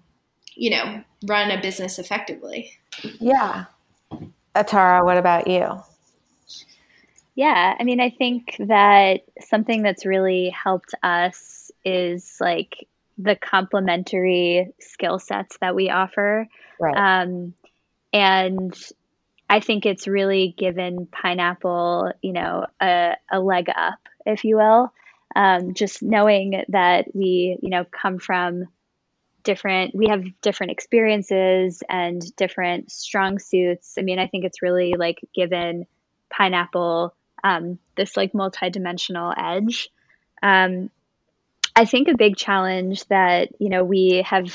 you 0.54 0.70
know 0.70 1.02
run 1.26 1.50
a 1.50 1.60
business 1.60 1.98
effectively 1.98 2.72
yeah 3.18 3.64
atara 4.54 5.04
what 5.04 5.16
about 5.16 5.46
you 5.46 5.80
yeah 7.34 7.74
i 7.78 7.84
mean 7.84 8.00
i 8.00 8.10
think 8.10 8.56
that 8.58 9.22
something 9.40 9.82
that's 9.82 10.04
really 10.04 10.50
helped 10.50 10.94
us 11.02 11.59
is 11.84 12.36
like 12.40 12.88
the 13.18 13.36
complementary 13.36 14.72
skill 14.80 15.18
sets 15.18 15.56
that 15.60 15.74
we 15.74 15.90
offer 15.90 16.46
right. 16.78 17.22
um, 17.22 17.54
and 18.12 18.74
i 19.48 19.60
think 19.60 19.86
it's 19.86 20.06
really 20.06 20.54
given 20.56 21.06
pineapple 21.06 22.12
you 22.22 22.32
know 22.32 22.66
a, 22.80 23.14
a 23.30 23.40
leg 23.40 23.68
up 23.68 23.98
if 24.26 24.44
you 24.44 24.56
will. 24.56 24.92
Um, 25.34 25.74
just 25.74 26.02
knowing 26.02 26.64
that 26.68 27.14
we, 27.14 27.56
you 27.62 27.70
know, 27.70 27.84
come 27.84 28.18
from 28.18 28.64
different, 29.44 29.94
we 29.94 30.08
have 30.08 30.24
different 30.42 30.72
experiences 30.72 31.82
and 31.88 32.20
different 32.36 32.90
strong 32.90 33.38
suits. 33.38 33.94
I 33.98 34.02
mean, 34.02 34.18
I 34.18 34.26
think 34.26 34.44
it's 34.44 34.60
really 34.60 34.94
like 34.98 35.20
given 35.34 35.86
pineapple 36.30 37.14
um, 37.44 37.78
this 37.96 38.16
like 38.16 38.32
multidimensional 38.32 39.32
edge. 39.36 39.88
Um, 40.42 40.90
I 41.76 41.84
think 41.84 42.08
a 42.08 42.16
big 42.16 42.36
challenge 42.36 43.04
that 43.06 43.50
you 43.58 43.68
know 43.68 43.84
we 43.84 44.24
have 44.26 44.52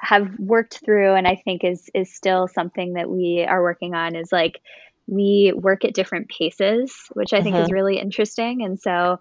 have 0.00 0.38
worked 0.38 0.80
through, 0.84 1.14
and 1.14 1.26
I 1.26 1.36
think 1.36 1.64
is 1.64 1.90
is 1.94 2.14
still 2.14 2.48
something 2.48 2.94
that 2.94 3.08
we 3.08 3.44
are 3.48 3.62
working 3.62 3.94
on, 3.94 4.16
is 4.16 4.30
like 4.32 4.60
we 5.06 5.52
work 5.54 5.84
at 5.84 5.94
different 5.94 6.28
paces, 6.28 6.94
which 7.12 7.32
I 7.32 7.42
think 7.42 7.56
mm-hmm. 7.56 7.64
is 7.64 7.72
really 7.72 7.98
interesting. 7.98 8.62
And 8.62 8.80
so, 8.80 9.18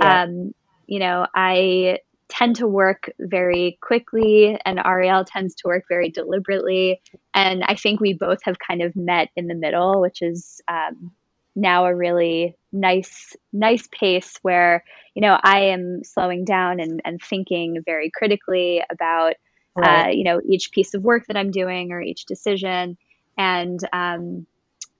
yeah. 0.00 0.22
um, 0.22 0.54
you 0.86 0.98
know, 0.98 1.26
I 1.34 1.98
tend 2.28 2.56
to 2.56 2.66
work 2.66 3.10
very 3.18 3.78
quickly, 3.80 4.58
and 4.64 4.80
Ariel 4.84 5.24
tends 5.24 5.54
to 5.56 5.68
work 5.68 5.84
very 5.88 6.10
deliberately. 6.10 7.00
And 7.34 7.62
I 7.64 7.74
think 7.74 8.00
we 8.00 8.14
both 8.14 8.38
have 8.44 8.56
kind 8.58 8.82
of 8.82 8.96
met 8.96 9.28
in 9.36 9.46
the 9.46 9.54
middle, 9.54 10.00
which 10.00 10.22
is, 10.22 10.60
um, 10.68 11.12
now 11.56 11.86
a 11.86 11.94
really 11.94 12.54
nice 12.70 13.34
nice 13.52 13.88
pace 13.90 14.34
where 14.42 14.84
you 15.14 15.22
know 15.22 15.38
I 15.42 15.60
am 15.60 16.04
slowing 16.04 16.44
down 16.44 16.78
and, 16.78 17.00
and 17.04 17.20
thinking 17.20 17.82
very 17.84 18.10
critically 18.14 18.82
about 18.90 19.34
uh, 19.76 19.80
right. 19.80 20.06
uh, 20.06 20.10
you 20.10 20.22
know 20.22 20.40
each 20.46 20.70
piece 20.70 20.94
of 20.94 21.02
work 21.02 21.26
that 21.26 21.36
I'm 21.36 21.50
doing 21.50 21.90
or 21.90 22.00
each 22.00 22.26
decision 22.26 22.98
and 23.38 23.80
um, 23.92 24.46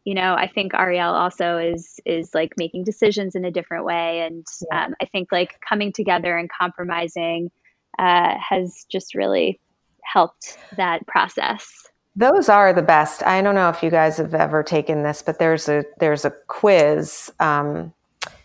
you 0.04 0.14
know 0.14 0.34
I 0.34 0.48
think 0.48 0.72
Ariel 0.74 1.12
also 1.12 1.58
is 1.58 2.00
is 2.06 2.34
like 2.34 2.54
making 2.56 2.84
decisions 2.84 3.34
in 3.34 3.44
a 3.44 3.50
different 3.50 3.84
way 3.84 4.20
and 4.20 4.46
yeah. 4.70 4.86
um, 4.86 4.94
I 5.00 5.04
think 5.04 5.30
like 5.30 5.60
coming 5.60 5.92
together 5.92 6.36
and 6.36 6.50
compromising 6.50 7.50
uh, 7.98 8.34
has 8.38 8.86
just 8.90 9.14
really 9.14 9.60
helped 10.02 10.58
that 10.76 11.06
process. 11.06 11.86
Those 12.16 12.48
are 12.48 12.72
the 12.72 12.82
best. 12.82 13.22
I 13.24 13.42
don't 13.42 13.54
know 13.54 13.68
if 13.68 13.82
you 13.82 13.90
guys 13.90 14.16
have 14.16 14.34
ever 14.34 14.62
taken 14.62 15.02
this, 15.02 15.20
but 15.20 15.38
there's 15.38 15.68
a 15.68 15.84
there's 16.00 16.24
a 16.24 16.30
quiz, 16.48 17.30
um, 17.40 17.92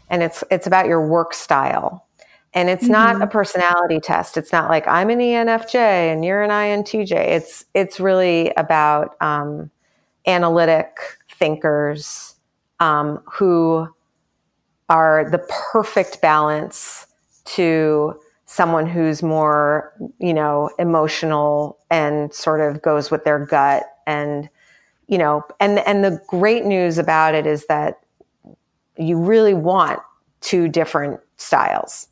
and 0.09 0.21
it's 0.21 0.43
it's 0.51 0.67
about 0.67 0.87
your 0.87 1.07
work 1.07 1.33
style, 1.33 2.05
and 2.53 2.69
it's 2.69 2.83
mm-hmm. 2.83 2.91
not 2.91 3.21
a 3.21 3.27
personality 3.27 4.01
test. 4.01 4.35
It's 4.35 4.51
not 4.51 4.69
like 4.69 4.85
I'm 4.87 5.09
an 5.09 5.19
ENFJ 5.19 5.75
and 5.75 6.25
you're 6.25 6.43
an 6.43 6.49
INTJ. 6.49 7.11
It's 7.11 7.63
it's 7.73 7.97
really 7.97 8.51
about 8.57 9.15
um, 9.21 9.71
analytic 10.27 10.97
thinkers 11.29 12.35
um, 12.81 13.23
who 13.25 13.87
are 14.89 15.29
the 15.29 15.39
perfect 15.71 16.21
balance 16.21 17.07
to 17.45 18.19
someone 18.51 18.85
who's 18.85 19.23
more, 19.23 19.93
you 20.19 20.33
know, 20.33 20.69
emotional 20.77 21.79
and 21.89 22.33
sort 22.33 22.59
of 22.59 22.81
goes 22.81 23.09
with 23.09 23.23
their 23.23 23.43
gut 23.45 23.83
and 24.05 24.49
you 25.07 25.17
know, 25.17 25.43
and 25.59 25.79
and 25.79 26.03
the 26.05 26.21
great 26.27 26.63
news 26.63 26.97
about 26.97 27.35
it 27.35 27.45
is 27.45 27.65
that 27.65 27.99
you 28.97 29.17
really 29.17 29.53
want 29.53 29.99
two 30.39 30.69
different 30.69 31.19
styles 31.37 32.07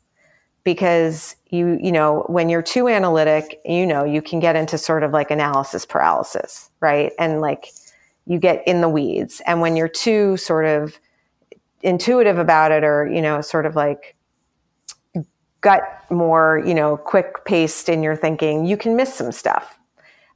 because 0.64 1.34
you 1.48 1.78
you 1.82 1.92
know 1.92 2.24
when 2.28 2.48
you're 2.50 2.62
too 2.62 2.88
analytic 2.88 3.58
you 3.64 3.86
know 3.86 4.04
you 4.04 4.20
can 4.20 4.38
get 4.38 4.54
into 4.54 4.76
sort 4.76 5.02
of 5.02 5.12
like 5.12 5.30
analysis 5.30 5.86
paralysis 5.86 6.70
right? 6.80 7.12
And 7.18 7.40
like 7.40 7.68
you 8.26 8.38
get 8.38 8.66
in 8.66 8.80
the 8.80 8.88
weeds. 8.88 9.40
And 9.46 9.60
when 9.60 9.76
you're 9.76 9.88
too 9.88 10.36
sort 10.36 10.66
of 10.66 10.98
intuitive 11.82 12.38
about 12.38 12.72
it 12.72 12.84
or 12.84 13.10
you 13.10 13.22
know 13.22 13.40
sort 13.40 13.64
of 13.64 13.74
like 13.74 14.14
gut 15.60 15.82
more, 16.10 16.62
you 16.66 16.74
know, 16.74 16.96
quick 16.96 17.44
paced 17.44 17.88
in 17.88 18.02
your 18.02 18.16
thinking, 18.16 18.64
you 18.64 18.76
can 18.76 18.96
miss 18.96 19.14
some 19.14 19.32
stuff. 19.32 19.78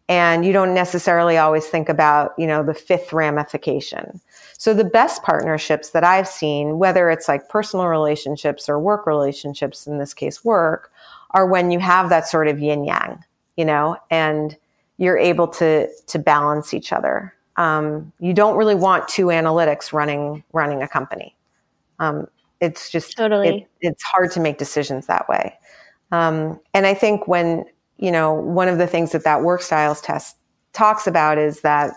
And 0.08 0.44
you 0.44 0.52
don't 0.52 0.74
necessarily 0.74 1.38
always 1.38 1.66
think 1.66 1.88
about, 1.88 2.34
you 2.36 2.46
know, 2.46 2.62
the 2.62 2.74
fifth 2.74 3.12
ramification. 3.12 4.20
So 4.58 4.74
the 4.74 4.84
best 4.84 5.22
partnerships 5.22 5.90
that 5.90 6.04
I've 6.04 6.28
seen, 6.28 6.78
whether 6.78 7.08
it's 7.08 7.26
like 7.26 7.48
personal 7.48 7.86
relationships 7.86 8.68
or 8.68 8.78
work 8.78 9.06
relationships, 9.06 9.86
in 9.86 9.98
this 9.98 10.12
case 10.12 10.44
work, 10.44 10.92
are 11.30 11.46
when 11.46 11.70
you 11.70 11.78
have 11.78 12.10
that 12.10 12.28
sort 12.28 12.48
of 12.48 12.60
yin 12.60 12.84
yang, 12.84 13.24
you 13.56 13.64
know, 13.64 13.96
and 14.10 14.56
you're 14.98 15.18
able 15.18 15.48
to 15.48 15.88
to 16.06 16.18
balance 16.18 16.74
each 16.74 16.92
other. 16.92 17.34
Um, 17.56 18.12
you 18.20 18.34
don't 18.34 18.56
really 18.56 18.74
want 18.74 19.08
two 19.08 19.26
analytics 19.26 19.92
running 19.92 20.44
running 20.52 20.82
a 20.82 20.88
company. 20.88 21.34
Um, 21.98 22.28
it's 22.60 22.90
just 22.90 23.16
totally. 23.16 23.68
It, 23.80 23.88
it's 23.92 24.02
hard 24.02 24.30
to 24.32 24.40
make 24.40 24.58
decisions 24.58 25.06
that 25.06 25.28
way. 25.28 25.58
Um, 26.12 26.60
and 26.72 26.86
I 26.86 26.94
think 26.94 27.26
when 27.26 27.64
you 27.98 28.10
know 28.10 28.32
one 28.32 28.68
of 28.68 28.78
the 28.78 28.86
things 28.86 29.12
that 29.12 29.24
that 29.24 29.42
work 29.42 29.62
styles 29.62 30.00
test 30.00 30.36
talks 30.72 31.06
about 31.06 31.38
is 31.38 31.60
that 31.62 31.94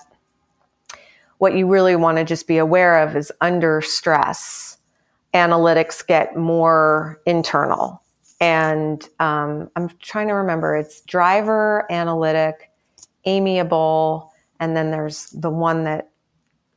what 1.38 1.56
you 1.56 1.68
really 1.68 1.96
want 1.96 2.18
to 2.18 2.24
just 2.24 2.48
be 2.48 2.58
aware 2.58 3.00
of 3.00 3.16
is 3.16 3.32
under 3.42 3.82
stress, 3.82 4.78
analytics 5.34 6.06
get 6.06 6.36
more 6.36 7.22
internal. 7.26 8.02
And 8.40 9.08
um, 9.20 9.70
I'm 9.76 9.90
trying 10.02 10.28
to 10.28 10.34
remember 10.34 10.76
it's 10.76 11.02
driver, 11.02 11.92
analytic, 11.92 12.72
amiable, 13.26 14.32
and 14.60 14.76
then 14.76 14.92
there's 14.92 15.30
the 15.32 15.50
one 15.50 15.84
that 15.84 16.10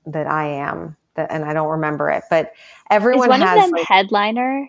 that 0.07 0.26
I 0.26 0.47
am 0.47 0.97
that, 1.15 1.31
and 1.31 1.45
I 1.45 1.53
don't 1.53 1.69
remember 1.69 2.11
it, 2.11 2.25
but 2.31 2.53
everyone 2.91 3.27
Is 3.27 3.39
one 3.39 3.41
has 3.41 3.59
of 3.59 3.65
them 3.65 3.71
like, 3.73 3.87
headliner. 3.87 4.69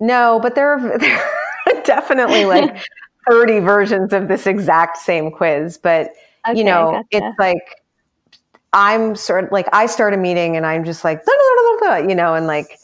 No, 0.00 0.38
but 0.40 0.54
there 0.54 0.70
are, 0.70 0.98
there 0.98 1.30
are 1.66 1.82
definitely 1.82 2.44
like 2.44 2.82
30 3.30 3.60
versions 3.60 4.12
of 4.12 4.28
this 4.28 4.46
exact 4.46 4.96
same 4.96 5.30
quiz. 5.30 5.78
But 5.78 6.12
okay, 6.48 6.58
you 6.58 6.64
know, 6.64 6.92
gotcha. 6.92 7.26
it's 7.26 7.38
like 7.38 7.82
I'm 8.72 9.16
sort 9.16 9.44
of 9.44 9.52
like 9.52 9.66
I 9.72 9.86
start 9.86 10.14
a 10.14 10.16
meeting 10.16 10.56
and 10.56 10.66
I'm 10.66 10.84
just 10.84 11.04
like, 11.04 11.22
you 12.08 12.14
know, 12.14 12.34
and 12.34 12.46
like 12.46 12.78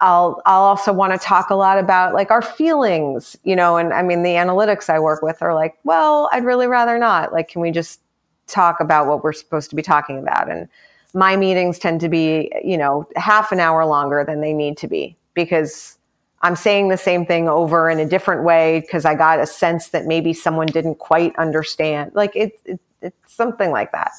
I'll 0.00 0.42
I'll 0.44 0.62
also 0.62 0.92
want 0.92 1.12
to 1.12 1.18
talk 1.18 1.50
a 1.50 1.54
lot 1.54 1.78
about 1.78 2.14
like 2.14 2.30
our 2.30 2.42
feelings, 2.42 3.36
you 3.44 3.56
know, 3.56 3.76
and 3.76 3.92
I 3.92 4.02
mean 4.02 4.22
the 4.22 4.30
analytics 4.30 4.90
I 4.90 4.98
work 4.98 5.22
with 5.22 5.40
are 5.40 5.54
like, 5.54 5.76
well, 5.84 6.28
I'd 6.32 6.44
really 6.44 6.66
rather 6.66 6.98
not. 6.98 7.32
Like, 7.32 7.48
can 7.48 7.60
we 7.60 7.70
just 7.70 8.00
talk 8.46 8.80
about 8.80 9.06
what 9.06 9.24
we're 9.24 9.32
supposed 9.32 9.70
to 9.70 9.76
be 9.76 9.82
talking 9.82 10.18
about? 10.18 10.50
And 10.50 10.68
my 11.14 11.36
meetings 11.36 11.78
tend 11.78 12.00
to 12.00 12.08
be, 12.08 12.50
you 12.62 12.76
know, 12.76 13.08
half 13.16 13.52
an 13.52 13.60
hour 13.60 13.86
longer 13.86 14.24
than 14.26 14.40
they 14.40 14.52
need 14.52 14.76
to 14.78 14.88
be 14.88 15.16
because 15.32 15.96
I'm 16.42 16.56
saying 16.56 16.88
the 16.88 16.98
same 16.98 17.24
thing 17.24 17.48
over 17.48 17.88
in 17.88 17.98
a 17.98 18.06
different 18.06 18.44
way 18.44 18.80
because 18.80 19.04
I 19.04 19.14
got 19.14 19.40
a 19.40 19.46
sense 19.46 19.88
that 19.88 20.04
maybe 20.04 20.32
someone 20.32 20.66
didn't 20.66 20.96
quite 20.96 21.34
understand. 21.36 22.10
Like 22.14 22.34
it, 22.36 22.60
it 22.64 22.80
it's 23.00 23.34
something 23.34 23.70
like 23.70 23.92
that. 23.92 24.10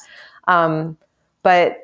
Um, 0.48 0.96
but 1.42 1.78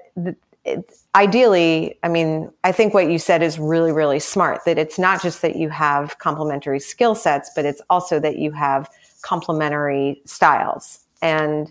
it, 0.65 0.93
ideally, 1.15 1.99
I 2.03 2.09
mean, 2.09 2.51
I 2.65 2.73
think 2.73 2.95
what 2.95 3.11
you 3.11 3.19
said 3.19 3.43
is 3.43 3.59
really, 3.59 3.93
really 3.93 4.21
smart. 4.21 4.61
That 4.65 4.79
it's 4.79 4.99
not 4.99 5.23
just 5.23 5.43
that 5.43 5.57
you 5.57 5.69
have 5.69 6.19
complementary 6.19 6.81
skill 6.81 7.15
sets, 7.15 7.51
but 7.55 7.65
it's 7.65 7.83
also 7.91 8.19
that 8.21 8.39
you 8.39 8.53
have 8.53 8.89
complementary 9.23 10.23
styles, 10.25 11.01
and 11.21 11.69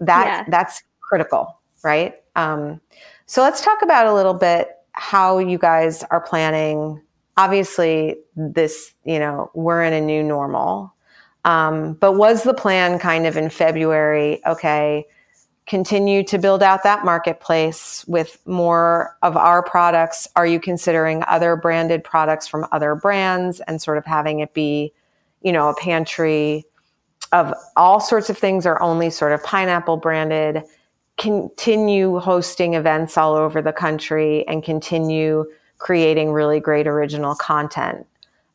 that 0.00 0.26
yeah. 0.26 0.44
that's 0.48 0.82
critical, 1.00 1.58
right? 1.82 2.14
Um, 2.36 2.80
so 3.26 3.42
let's 3.42 3.60
talk 3.60 3.82
about 3.82 4.06
a 4.06 4.14
little 4.14 4.34
bit 4.34 4.68
how 4.92 5.38
you 5.38 5.58
guys 5.58 6.02
are 6.10 6.20
planning. 6.20 7.00
Obviously, 7.36 8.16
this, 8.36 8.94
you 9.04 9.18
know, 9.18 9.50
we're 9.54 9.82
in 9.82 9.92
a 9.92 10.00
new 10.00 10.22
normal. 10.22 10.94
Um, 11.44 11.94
but 11.94 12.12
was 12.12 12.42
the 12.42 12.54
plan 12.54 12.98
kind 12.98 13.26
of 13.26 13.36
in 13.36 13.50
February, 13.50 14.40
okay, 14.46 15.06
continue 15.66 16.22
to 16.24 16.38
build 16.38 16.62
out 16.62 16.82
that 16.82 17.04
marketplace 17.04 18.04
with 18.06 18.38
more 18.46 19.16
of 19.22 19.36
our 19.36 19.62
products? 19.62 20.28
Are 20.36 20.46
you 20.46 20.60
considering 20.60 21.22
other 21.26 21.56
branded 21.56 22.04
products 22.04 22.46
from 22.46 22.66
other 22.72 22.94
brands 22.94 23.60
and 23.60 23.80
sort 23.80 23.98
of 23.98 24.04
having 24.04 24.40
it 24.40 24.54
be, 24.54 24.92
you 25.42 25.52
know, 25.52 25.68
a 25.68 25.74
pantry 25.74 26.64
of 27.32 27.54
all 27.76 28.00
sorts 28.00 28.30
of 28.30 28.38
things 28.38 28.66
or 28.66 28.80
only 28.82 29.10
sort 29.10 29.32
of 29.32 29.42
pineapple 29.42 29.96
branded? 29.96 30.62
Continue 31.16 32.18
hosting 32.18 32.74
events 32.74 33.16
all 33.16 33.34
over 33.34 33.62
the 33.62 33.72
country 33.72 34.46
and 34.48 34.62
continue 34.62 35.44
creating 35.78 36.32
really 36.32 36.60
great 36.60 36.86
original 36.86 37.34
content. 37.34 38.06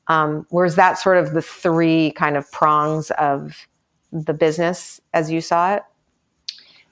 Um, 0.08 0.46
whereas 0.50 0.76
that 0.76 0.94
sort 0.94 1.18
of 1.18 1.34
the 1.34 1.42
three 1.42 2.12
kind 2.12 2.36
of 2.36 2.52
prongs 2.52 3.12
of 3.12 3.68
the 4.12 4.34
business 4.34 5.00
as 5.14 5.30
you 5.30 5.40
saw 5.40 5.76
it? 5.76 5.84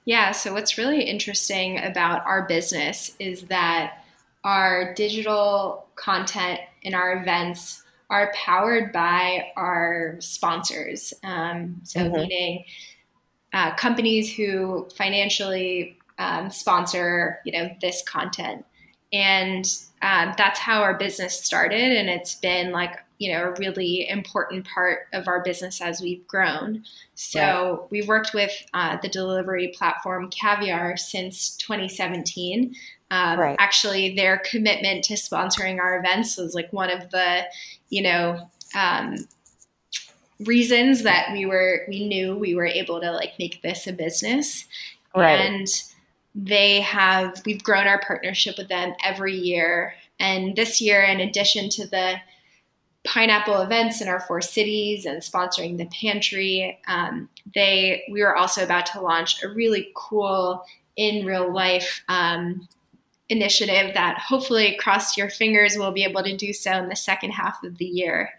Yeah, 0.04 0.32
so 0.32 0.54
what's 0.54 0.78
really 0.78 1.02
interesting 1.02 1.78
about 1.78 2.24
our 2.24 2.46
business 2.46 3.14
is 3.18 3.42
that 3.42 4.04
our 4.44 4.94
digital 4.94 5.86
content 5.96 6.60
and 6.84 6.94
our 6.94 7.20
events 7.20 7.82
are 8.08 8.32
powered 8.34 8.92
by 8.92 9.48
our 9.56 10.16
sponsors. 10.20 11.12
Um, 11.22 11.80
so, 11.82 12.00
mm-hmm. 12.00 12.14
meaning 12.14 12.64
uh, 13.52 13.74
companies 13.74 14.34
who 14.34 14.88
financially 14.96 15.96
um, 16.18 16.50
sponsor 16.50 17.40
you 17.44 17.52
know 17.52 17.70
this 17.80 18.02
content 18.02 18.64
and 19.12 19.64
um, 20.02 20.34
that's 20.36 20.58
how 20.58 20.82
our 20.82 20.94
business 20.94 21.42
started 21.42 21.96
and 21.96 22.08
it's 22.08 22.34
been 22.34 22.72
like 22.72 22.98
you 23.18 23.32
know 23.32 23.44
a 23.44 23.54
really 23.58 24.08
important 24.08 24.66
part 24.66 25.06
of 25.12 25.28
our 25.28 25.42
business 25.42 25.80
as 25.80 26.00
we've 26.00 26.26
grown 26.26 26.84
so 27.14 27.40
right. 27.80 27.90
we've 27.90 28.08
worked 28.08 28.34
with 28.34 28.52
uh, 28.74 28.96
the 29.02 29.08
delivery 29.08 29.72
platform 29.76 30.28
caviar 30.30 30.96
since 30.96 31.56
2017 31.56 32.74
um, 33.10 33.38
right. 33.38 33.56
actually 33.58 34.14
their 34.14 34.38
commitment 34.38 35.02
to 35.04 35.14
sponsoring 35.14 35.78
our 35.78 35.98
events 35.98 36.36
was 36.36 36.54
like 36.54 36.72
one 36.72 36.90
of 36.90 37.10
the 37.10 37.42
you 37.88 38.02
know 38.02 38.48
um, 38.74 39.16
reasons 40.40 41.02
that 41.02 41.32
we 41.32 41.46
were 41.46 41.82
we 41.88 42.06
knew 42.06 42.36
we 42.36 42.54
were 42.54 42.66
able 42.66 43.00
to 43.00 43.10
like 43.12 43.32
make 43.38 43.60
this 43.62 43.86
a 43.86 43.92
business 43.92 44.66
right. 45.14 45.40
and 45.40 45.66
they 46.34 46.80
have 46.80 47.42
we've 47.44 47.62
grown 47.62 47.86
our 47.86 48.00
partnership 48.00 48.56
with 48.56 48.68
them 48.68 48.94
every 49.04 49.34
year 49.34 49.94
and 50.20 50.54
this 50.54 50.80
year 50.80 51.02
in 51.02 51.20
addition 51.20 51.68
to 51.68 51.86
the 51.88 52.14
pineapple 53.04 53.60
events 53.62 54.00
in 54.00 54.08
our 54.08 54.20
four 54.20 54.40
cities 54.40 55.06
and 55.06 55.22
sponsoring 55.22 55.76
the 55.76 55.86
pantry 55.86 56.78
um, 56.86 57.28
they 57.54 58.04
we 58.10 58.22
were 58.22 58.36
also 58.36 58.62
about 58.62 58.86
to 58.86 59.00
launch 59.00 59.42
a 59.42 59.48
really 59.48 59.90
cool 59.96 60.64
in 60.96 61.24
real 61.26 61.52
life 61.52 62.04
um, 62.08 62.68
initiative 63.28 63.94
that 63.94 64.18
hopefully, 64.18 64.76
cross 64.78 65.16
your 65.16 65.30
fingers, 65.30 65.76
we'll 65.76 65.92
be 65.92 66.04
able 66.04 66.22
to 66.22 66.36
do 66.36 66.52
so 66.52 66.72
in 66.72 66.88
the 66.88 66.96
second 66.96 67.30
half 67.30 67.62
of 67.62 67.78
the 67.78 67.84
year. 67.84 68.30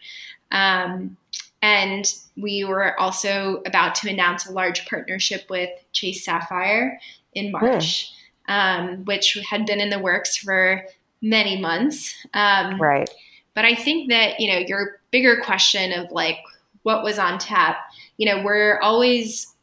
Um, 0.52 1.18
and 1.62 2.14
we 2.38 2.64
were 2.64 3.00
also 3.00 3.62
about 3.66 3.96
to 3.96 4.10
announce 4.10 4.46
a 4.46 4.52
large 4.52 4.88
partnership 4.88 5.46
with 5.50 5.70
Chase 5.92 6.24
Sapphire 6.24 7.00
in 7.34 7.52
March, 7.52 8.12
um, 8.48 9.04
which 9.06 9.38
had 9.48 9.66
been 9.66 9.82
in 9.82 9.90
the 9.90 10.00
works 10.00 10.38
for 10.38 10.86
many 11.22 11.60
months. 11.60 12.16
Um, 12.34 12.82
right. 12.82 13.10
But 13.56 13.66
I 13.66 13.76
think 13.76 14.10
that, 14.10 14.40
you 14.40 14.52
know, 14.52 14.60
your 14.60 15.02
bigger 15.12 15.42
question 15.42 15.92
of 15.92 16.12
like 16.12 16.38
what 16.84 17.04
was 17.04 17.20
on 17.20 17.40
tap, 17.40 17.78
you 18.18 18.26
know, 18.26 18.42
we're 18.44 18.80
always 18.80 19.54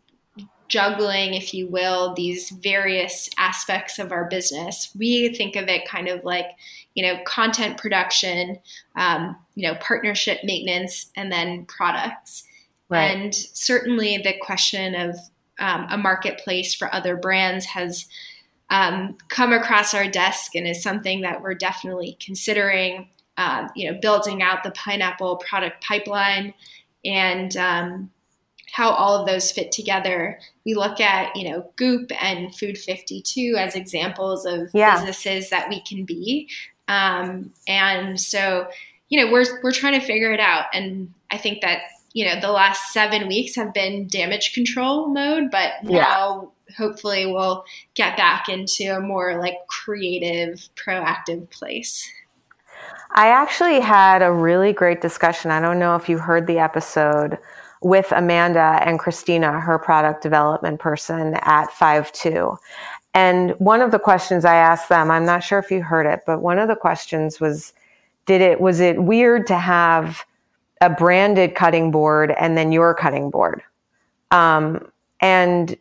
juggling, 0.68 1.34
if 1.34 1.54
you 1.54 1.68
will, 1.68 2.14
these 2.14 2.50
various 2.50 3.30
aspects 3.38 3.98
of 3.98 4.12
our 4.12 4.24
business. 4.28 4.90
We 4.98 5.34
think 5.34 5.56
of 5.56 5.68
it 5.68 5.88
kind 5.88 6.08
of 6.08 6.24
like, 6.24 6.46
you 6.94 7.02
know, 7.02 7.20
content 7.26 7.78
production, 7.78 8.58
um, 8.96 9.36
you 9.54 9.68
know, 9.68 9.76
partnership 9.80 10.40
maintenance, 10.44 11.10
and 11.16 11.30
then 11.30 11.66
products. 11.66 12.44
Right. 12.88 13.04
And 13.04 13.34
certainly 13.34 14.18
the 14.18 14.34
question 14.40 14.94
of 14.94 15.16
um, 15.58 15.86
a 15.90 15.98
marketplace 15.98 16.74
for 16.74 16.94
other 16.94 17.16
brands 17.16 17.66
has 17.66 18.06
um, 18.70 19.16
come 19.28 19.52
across 19.52 19.94
our 19.94 20.08
desk 20.08 20.54
and 20.54 20.66
is 20.66 20.82
something 20.82 21.22
that 21.22 21.42
we're 21.42 21.54
definitely 21.54 22.16
considering. 22.20 23.08
Uh, 23.38 23.68
you 23.76 23.92
know, 23.92 23.98
building 24.00 24.42
out 24.42 24.64
the 24.64 24.70
pineapple 24.70 25.36
product 25.36 25.84
pipeline 25.84 26.54
and 27.04 27.54
um, 27.58 28.10
how 28.72 28.90
all 28.90 29.20
of 29.20 29.26
those 29.26 29.52
fit 29.52 29.72
together. 29.72 30.38
We 30.64 30.74
look 30.74 31.00
at, 31.00 31.34
you 31.36 31.48
know, 31.48 31.70
Goop 31.76 32.10
and 32.20 32.54
Food 32.54 32.76
52 32.76 33.54
as 33.56 33.74
examples 33.74 34.44
of 34.44 34.70
yeah. 34.74 34.96
businesses 34.96 35.50
that 35.50 35.68
we 35.68 35.80
can 35.82 36.04
be. 36.04 36.48
Um, 36.88 37.52
and 37.68 38.20
so, 38.20 38.68
you 39.08 39.24
know, 39.24 39.32
we're, 39.32 39.44
we're 39.62 39.72
trying 39.72 39.98
to 39.98 40.04
figure 40.04 40.32
it 40.32 40.40
out. 40.40 40.66
And 40.72 41.12
I 41.30 41.38
think 41.38 41.62
that, 41.62 41.82
you 42.12 42.24
know, 42.24 42.40
the 42.40 42.50
last 42.50 42.92
seven 42.92 43.28
weeks 43.28 43.54
have 43.56 43.72
been 43.72 44.08
damage 44.08 44.52
control 44.52 45.08
mode, 45.08 45.50
but 45.50 45.72
yeah. 45.82 46.00
now 46.00 46.52
hopefully 46.76 47.26
we'll 47.26 47.64
get 47.94 48.16
back 48.16 48.48
into 48.48 48.84
a 48.96 49.00
more 49.00 49.38
like 49.38 49.56
creative, 49.68 50.68
proactive 50.74 51.48
place. 51.50 52.08
I 53.12 53.28
actually 53.28 53.80
had 53.80 54.22
a 54.22 54.32
really 54.32 54.72
great 54.72 55.00
discussion. 55.00 55.50
I 55.50 55.60
don't 55.60 55.78
know 55.78 55.94
if 55.96 56.08
you 56.08 56.18
heard 56.18 56.46
the 56.46 56.58
episode 56.58 57.38
with 57.82 58.12
Amanda 58.12 58.80
and 58.82 58.98
Christina, 58.98 59.60
her 59.60 59.78
product 59.78 60.22
development 60.22 60.80
person 60.80 61.34
at 61.42 61.70
Five 61.72 62.10
Two. 62.12 62.56
And 63.14 63.52
one 63.58 63.80
of 63.80 63.92
the 63.92 63.98
questions 63.98 64.44
I 64.44 64.56
asked 64.56 64.88
them, 64.88 65.10
I'm 65.10 65.24
not 65.24 65.42
sure 65.42 65.58
if 65.58 65.70
you 65.70 65.82
heard 65.82 66.06
it, 66.06 66.20
but 66.26 66.42
one 66.42 66.58
of 66.58 66.68
the 66.68 66.76
questions 66.76 67.40
was, 67.40 67.72
did 68.26 68.40
it 68.40 68.60
was 68.60 68.80
it 68.80 69.02
weird 69.02 69.46
to 69.46 69.56
have 69.56 70.24
a 70.80 70.90
branded 70.90 71.54
cutting 71.54 71.90
board 71.90 72.34
and 72.38 72.58
then 72.58 72.72
your 72.72 72.94
cutting 72.94 73.30
board? 73.30 73.62
Um, 74.30 74.90
and 75.20 75.76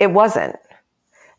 it 0.00 0.12
wasn't. 0.12 0.56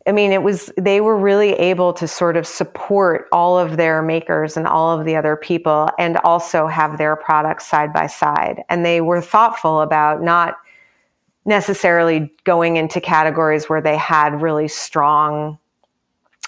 I 0.06 0.12
mean, 0.12 0.32
it 0.32 0.42
was, 0.42 0.70
they 0.76 1.00
were 1.00 1.16
really 1.16 1.52
able 1.52 1.94
to 1.94 2.06
sort 2.06 2.36
of 2.36 2.46
support 2.46 3.26
all 3.32 3.58
of 3.58 3.78
their 3.78 4.02
makers 4.02 4.56
and 4.56 4.66
all 4.66 4.98
of 4.98 5.06
the 5.06 5.16
other 5.16 5.34
people 5.34 5.88
and 5.98 6.18
also 6.18 6.66
have 6.66 6.98
their 6.98 7.16
products 7.16 7.66
side 7.66 7.92
by 7.92 8.06
side. 8.06 8.62
And 8.68 8.84
they 8.84 9.00
were 9.00 9.22
thoughtful 9.22 9.80
about 9.80 10.22
not 10.22 10.58
necessarily 11.46 12.30
going 12.44 12.76
into 12.76 13.00
categories 13.00 13.68
where 13.68 13.80
they 13.80 13.96
had 13.96 14.42
really 14.42 14.68
strong, 14.68 15.58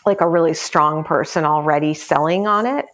like 0.05 0.21
a 0.21 0.29
really 0.29 0.55
strong 0.55 1.03
person 1.03 1.45
already 1.45 1.95
selling 1.95 2.47
on 2.47 2.67
it. 2.67 2.87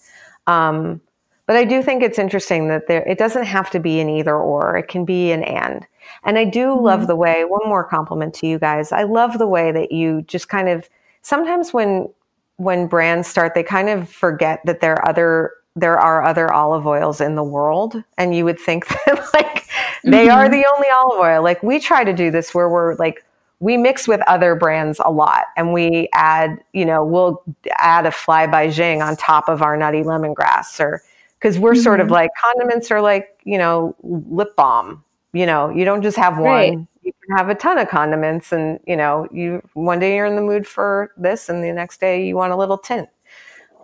Um, 0.47 1.01
but 1.47 1.57
I 1.57 1.65
do 1.65 1.83
think 1.83 2.03
it's 2.03 2.19
interesting 2.19 2.69
that 2.69 2.87
there, 2.87 3.03
it 3.03 3.19
doesn't 3.19 3.45
have 3.45 3.71
to 3.71 3.81
be 3.81 4.01
an 4.01 4.09
either 4.09 4.37
or, 4.37 4.77
it 4.77 4.89
can 4.89 5.05
be 5.05 5.33
an 5.33 5.43
and. 5.43 5.87
And 6.25 6.39
I 6.39 6.45
do 6.45 6.69
mm-hmm. 6.69 6.85
love 6.85 7.07
the 7.07 7.17
way, 7.17 7.45
one 7.45 7.67
more 7.67 7.85
compliment 7.85 8.35
to 8.35 8.47
you 8.47 8.59
guys. 8.59 8.93
I 8.93 9.03
love 9.03 9.39
the 9.39 9.47
way 9.47 9.73
that 9.73 9.93
you 9.93 10.23
just 10.23 10.49
kind 10.49 10.69
of 10.69 10.89
sometimes 11.23 11.73
when 11.73 12.09
when 12.57 12.87
brands 12.87 13.27
start, 13.27 13.55
they 13.55 13.63
kind 13.63 13.89
of 13.89 14.09
forget 14.09 14.61
that 14.67 14.81
there 14.81 14.95
are 14.95 15.09
other 15.09 15.53
there 15.75 15.99
are 15.99 16.23
other 16.23 16.53
olive 16.53 16.87
oils 16.87 17.21
in 17.21 17.35
the 17.35 17.43
world. 17.43 18.03
And 18.19 18.37
you 18.37 18.45
would 18.45 18.61
think 18.61 18.87
that 19.07 19.29
like 19.35 19.67
they 20.05 20.27
mm-hmm. 20.27 20.37
are 20.37 20.49
the 20.49 20.65
only 20.75 20.89
olive 21.03 21.19
oil. 21.19 21.43
Like 21.43 21.63
we 21.63 21.81
try 21.81 22.05
to 22.05 22.13
do 22.13 22.31
this 22.31 22.55
where 22.55 22.69
we're 22.69 22.95
like 22.97 23.25
we 23.61 23.77
mix 23.77 24.09
with 24.09 24.21
other 24.27 24.57
brands 24.57 25.01
a 25.05 25.11
lot 25.11 25.45
and 25.57 25.73
we 25.73 26.09
add, 26.15 26.59
you 26.73 26.85
know, 26.85 27.05
we'll 27.05 27.43
add 27.79 28.07
a 28.07 28.11
fly 28.11 28.45
by 28.45 28.69
Jing 28.69 29.01
on 29.03 29.17
top 29.17 29.49
of 29.49 29.63
our 29.63 29.77
nutty 29.77 30.03
lemongrass 30.03 30.81
or 30.81 31.01
because 31.43 31.59
we're 31.59 31.73
mm-hmm. 31.73 31.83
sort 31.83 32.01
of 32.01 32.07
mm-hmm. 32.07 32.15
like 32.15 32.31
condiments 32.41 32.93
are 32.93 33.01
like, 33.01 33.41
you 33.45 33.59
know, 33.59 33.97
lip 34.03 34.55
balm 34.57 35.05
you 35.33 35.47
know, 35.47 35.71
you 35.71 35.85
don't 35.85 36.03
just 36.03 36.17
have 36.17 36.35
one. 36.35 36.45
Right. 36.45 36.79
You 37.03 37.13
can 37.27 37.37
have 37.37 37.49
a 37.49 37.55
ton 37.55 37.79
of 37.79 37.89
condiments 37.89 38.53
and, 38.53 38.79
you 38.87 38.97
know, 38.97 39.27
you 39.33 39.67
one 39.75 39.99
day 39.99 40.15
you're 40.15 40.27
in 40.27 40.37
the 40.37 40.43
mood 40.43 40.67
for 40.67 41.13
this 41.17 41.49
and 41.49 41.65
the 41.65 41.73
next 41.73 42.01
day 42.01 42.27
you 42.27 42.37
want 42.37 42.53
a 42.53 42.57
little 42.57 42.79
tint. 42.79 43.09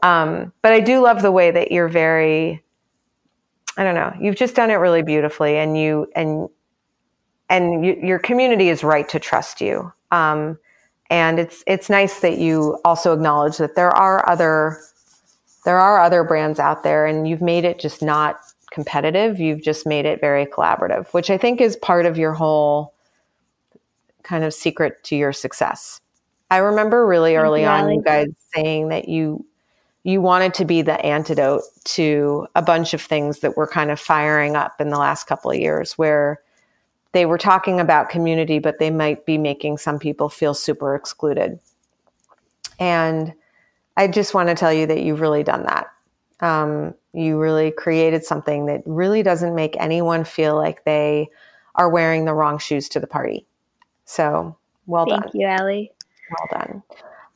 Um, 0.02 0.52
but 0.62 0.72
I 0.72 0.80
do 0.80 1.00
love 1.00 1.22
the 1.22 1.32
way 1.32 1.50
that 1.50 1.72
you're 1.72 1.88
very 1.88 2.62
I 3.76 3.84
don't 3.84 3.94
know, 3.94 4.12
you've 4.20 4.36
just 4.36 4.56
done 4.56 4.70
it 4.70 4.74
really 4.74 5.02
beautifully 5.02 5.56
and 5.56 5.78
you 5.78 6.10
and 6.14 6.48
and 7.48 7.84
you, 7.84 7.98
your 8.02 8.18
community 8.18 8.68
is 8.68 8.84
right 8.84 9.08
to 9.08 9.18
trust 9.18 9.60
you. 9.60 9.92
Um, 10.10 10.58
and 11.10 11.38
it's 11.38 11.64
it's 11.66 11.88
nice 11.88 12.20
that 12.20 12.38
you 12.38 12.78
also 12.84 13.14
acknowledge 13.14 13.56
that 13.56 13.74
there 13.74 13.90
are 13.90 14.28
other 14.28 14.78
there 15.64 15.78
are 15.78 16.00
other 16.00 16.24
brands 16.24 16.58
out 16.58 16.82
there 16.82 17.06
and 17.06 17.28
you've 17.28 17.42
made 17.42 17.64
it 17.64 17.78
just 17.78 18.02
not 18.02 18.40
competitive. 18.70 19.40
You've 19.40 19.62
just 19.62 19.86
made 19.86 20.06
it 20.06 20.20
very 20.20 20.46
collaborative, 20.46 21.08
which 21.08 21.30
I 21.30 21.38
think 21.38 21.60
is 21.60 21.76
part 21.76 22.06
of 22.06 22.18
your 22.18 22.32
whole 22.32 22.94
kind 24.22 24.44
of 24.44 24.52
secret 24.52 25.02
to 25.04 25.16
your 25.16 25.32
success. 25.32 26.00
I 26.50 26.58
remember 26.58 27.06
really 27.06 27.36
early 27.36 27.62
yeah, 27.62 27.74
on 27.74 27.86
like 27.86 27.96
you 27.96 28.02
guys 28.02 28.26
that. 28.26 28.36
saying 28.54 28.88
that 28.88 29.08
you 29.08 29.44
you 30.04 30.20
wanted 30.22 30.54
to 30.54 30.64
be 30.64 30.80
the 30.80 31.04
antidote 31.04 31.62
to 31.84 32.46
a 32.54 32.62
bunch 32.62 32.94
of 32.94 33.02
things 33.02 33.40
that 33.40 33.56
were 33.56 33.66
kind 33.66 33.90
of 33.90 34.00
firing 34.00 34.56
up 34.56 34.80
in 34.80 34.88
the 34.88 34.98
last 34.98 35.26
couple 35.26 35.50
of 35.50 35.58
years 35.58 35.98
where 35.98 36.40
they 37.12 37.26
were 37.26 37.36
talking 37.36 37.80
about 37.80 38.08
community 38.08 38.58
but 38.58 38.78
they 38.78 38.90
might 38.90 39.26
be 39.26 39.36
making 39.36 39.76
some 39.76 39.98
people 39.98 40.28
feel 40.28 40.54
super 40.54 40.94
excluded. 40.94 41.58
And 42.78 43.34
I 43.98 44.06
just 44.06 44.32
want 44.32 44.48
to 44.48 44.54
tell 44.54 44.72
you 44.72 44.86
that 44.86 45.02
you've 45.02 45.20
really 45.20 45.42
done 45.42 45.64
that. 45.64 45.88
Um, 46.40 46.94
you 47.12 47.38
really 47.38 47.72
created 47.72 48.24
something 48.24 48.66
that 48.66 48.82
really 48.86 49.24
doesn't 49.24 49.56
make 49.56 49.76
anyone 49.80 50.24
feel 50.24 50.54
like 50.54 50.84
they 50.84 51.28
are 51.74 51.90
wearing 51.90 52.24
the 52.24 52.32
wrong 52.32 52.58
shoes 52.58 52.88
to 52.90 53.00
the 53.00 53.08
party. 53.08 53.44
So 54.04 54.56
well 54.86 55.04
Thank 55.04 55.22
done. 55.22 55.30
Thank 55.32 55.34
you, 55.34 55.46
Allie. 55.46 55.92
Well 56.30 56.60
done. 56.60 56.82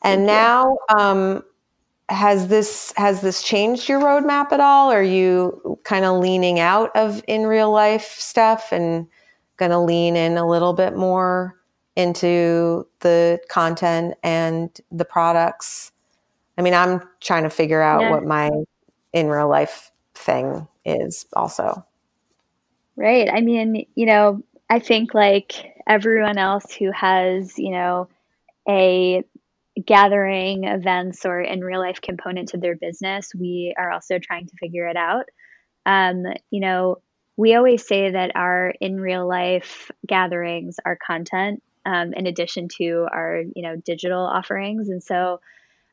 And 0.03 0.21
Thank 0.21 0.27
now, 0.27 0.79
um, 0.97 1.43
has 2.09 2.49
this 2.49 2.93
has 2.97 3.23
this 3.23 3.43
changed 3.43 3.89
your 3.89 4.01
roadmap 4.01 4.53
at 4.53 4.61
all? 4.61 4.91
Are 4.91 5.03
you 5.03 5.79
kind 5.85 6.05
of 6.05 6.21
leaning 6.21 6.61
out 6.61 6.91
of 6.95 7.25
in 7.27 7.47
real 7.47 7.73
life 7.73 8.17
stuff 8.19 8.71
and 8.71 9.07
going 9.57 9.71
to 9.71 9.79
lean 9.79 10.17
in 10.17 10.37
a 10.37 10.47
little 10.47 10.75
bit 10.75 10.97
more 10.97 11.57
into 11.97 12.87
the 13.01 13.41
content 13.49 14.15
and 14.23 14.81
the 14.91 15.05
products? 15.05 15.92
I 16.63 16.65
mean, 16.65 16.75
I'm 16.75 17.03
trying 17.21 17.43
to 17.43 17.51
figure 17.51 17.83
out 17.83 18.03
yeah. 18.03 18.11
what 18.11 18.25
my 18.25 18.49
in 19.13 19.27
real 19.27 19.49
life 19.49 19.91
thing 20.15 20.69
is 20.85 21.27
also. 21.33 21.85
Right. 22.95 23.29
I 23.29 23.41
mean, 23.41 23.87
you 23.97 24.07
know, 24.07 24.45
I 24.71 24.79
think 24.79 25.13
like 25.13 25.55
everyone 25.89 26.39
else 26.39 26.73
who 26.73 26.93
has, 26.93 27.59
you 27.59 27.73
know, 27.73 28.09
a 28.69 29.25
gathering 29.85 30.63
events 30.63 31.27
or 31.27 31.41
in 31.41 31.63
real 31.65 31.81
life 31.81 32.01
component 32.01 32.51
to 32.51 32.59
their 32.59 32.77
business, 32.77 33.33
we 33.35 33.75
are 33.77 33.91
also 33.91 34.21
trying 34.21 34.47
to 34.47 34.57
figure 34.61 34.87
it 34.87 34.97
out. 34.97 35.25
Um, 35.85 36.23
you 36.53 36.61
know, 36.61 36.99
we 37.37 37.57
always 37.57 37.85
say 37.85 38.13
that 38.13 38.37
our 38.37 38.73
in 38.81 39.01
real 39.01 39.27
life 39.27 39.91
gatherings 40.07 40.77
are 40.85 40.97
content 41.05 41.61
um, 41.85 42.13
in 42.13 42.29
addition 42.29 42.69
to 42.77 43.09
our, 43.13 43.43
you 43.57 43.63
know, 43.63 43.75
digital 43.75 44.21
offerings. 44.21 44.91
And 44.91 45.03
so 45.03 45.41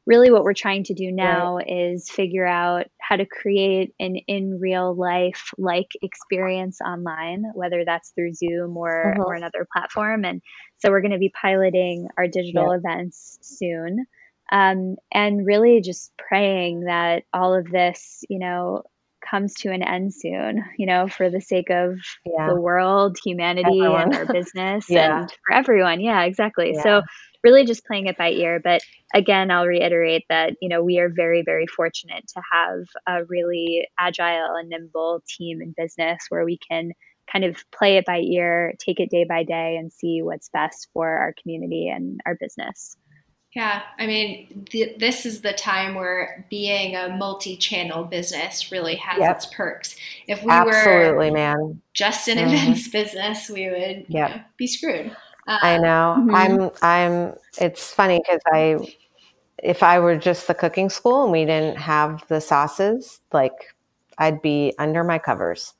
really 0.09 0.31
what 0.31 0.43
we're 0.43 0.53
trying 0.55 0.83
to 0.83 0.95
do 0.95 1.11
now 1.11 1.57
right. 1.57 1.69
is 1.69 2.09
figure 2.09 2.45
out 2.45 2.87
how 2.99 3.15
to 3.15 3.27
create 3.27 3.93
an 3.99 4.15
in 4.27 4.59
real 4.59 4.95
life 4.95 5.51
like 5.59 5.91
experience 6.01 6.79
online 6.81 7.43
whether 7.53 7.85
that's 7.85 8.09
through 8.09 8.33
zoom 8.33 8.75
or 8.75 9.13
uh-huh. 9.13 9.23
or 9.23 9.35
another 9.35 9.67
platform 9.71 10.25
and 10.25 10.41
so 10.79 10.89
we're 10.89 11.01
going 11.01 11.11
to 11.11 11.19
be 11.19 11.31
piloting 11.39 12.07
our 12.17 12.27
digital 12.27 12.71
yeah. 12.71 12.77
events 12.77 13.37
soon 13.41 14.05
um, 14.51 14.95
and 15.13 15.45
really 15.45 15.79
just 15.79 16.11
praying 16.17 16.85
that 16.85 17.23
all 17.31 17.53
of 17.53 17.69
this 17.69 18.23
you 18.29 18.39
know 18.39 18.81
comes 19.29 19.53
to 19.53 19.69
an 19.69 19.83
end 19.83 20.11
soon 20.11 20.63
you 20.77 20.87
know 20.87 21.07
for 21.07 21.29
the 21.29 21.41
sake 21.41 21.69
of 21.69 21.99
yeah. 22.25 22.47
the 22.47 22.59
world 22.59 23.17
humanity 23.23 23.79
everyone. 23.79 24.01
and 24.01 24.15
our 24.15 24.25
business 24.25 24.85
yeah. 24.89 25.21
and 25.21 25.31
for 25.45 25.53
everyone 25.53 25.99
yeah 26.01 26.23
exactly 26.23 26.73
so 26.81 27.03
really 27.43 27.65
just 27.65 27.85
playing 27.85 28.07
it 28.07 28.17
by 28.17 28.31
ear. 28.31 28.59
But 28.63 28.81
again, 29.13 29.51
I'll 29.51 29.65
reiterate 29.65 30.25
that, 30.29 30.55
you 30.61 30.69
know, 30.69 30.83
we 30.83 30.99
are 30.99 31.09
very, 31.09 31.41
very 31.43 31.67
fortunate 31.67 32.27
to 32.35 32.41
have 32.51 32.85
a 33.07 33.25
really 33.25 33.87
agile 33.99 34.55
and 34.55 34.69
nimble 34.69 35.23
team 35.27 35.61
and 35.61 35.75
business 35.75 36.25
where 36.29 36.45
we 36.45 36.57
can 36.57 36.91
kind 37.31 37.45
of 37.45 37.63
play 37.71 37.97
it 37.97 38.05
by 38.05 38.19
ear, 38.19 38.73
take 38.79 38.99
it 38.99 39.09
day 39.09 39.23
by 39.23 39.43
day, 39.43 39.77
and 39.77 39.93
see 39.93 40.21
what's 40.21 40.49
best 40.49 40.87
for 40.93 41.07
our 41.07 41.33
community 41.41 41.87
and 41.87 42.19
our 42.25 42.35
business. 42.35 42.97
Yeah, 43.55 43.81
I 43.97 44.05
mean, 44.05 44.65
th- 44.69 44.99
this 44.99 45.25
is 45.25 45.41
the 45.41 45.53
time 45.53 45.95
where 45.95 46.45
being 46.51 46.95
a 46.95 47.09
multi-channel 47.09 48.03
business 48.03 48.71
really 48.71 48.95
has 48.97 49.19
yep. 49.19 49.37
its 49.37 49.47
perks. 49.47 49.95
If 50.27 50.43
we 50.43 50.51
Absolutely, 50.51 51.31
were 51.31 51.33
man. 51.33 51.81
just 51.93 52.27
an 52.27 52.37
mm-hmm. 52.37 52.53
events 52.53 52.87
business, 52.91 53.49
we 53.49 53.67
would 53.67 54.05
yep. 54.07 54.07
you 54.07 54.19
know, 54.35 54.41
be 54.57 54.67
screwed. 54.67 55.15
I 55.49 55.75
um, 55.75 55.81
know. 55.81 56.15
Mm-hmm. 56.19 56.35
I'm. 56.35 56.71
I'm. 56.81 57.33
It's 57.59 57.93
funny 57.93 58.19
because 58.19 58.41
I, 58.47 58.77
if 59.63 59.83
I 59.83 59.99
were 59.99 60.15
just 60.15 60.47
the 60.47 60.53
cooking 60.53 60.89
school 60.89 61.23
and 61.23 61.31
we 61.31 61.45
didn't 61.45 61.77
have 61.77 62.25
the 62.27 62.39
sauces, 62.39 63.19
like 63.33 63.75
I'd 64.19 64.41
be 64.41 64.73
under 64.77 65.03
my 65.03 65.19
covers, 65.19 65.73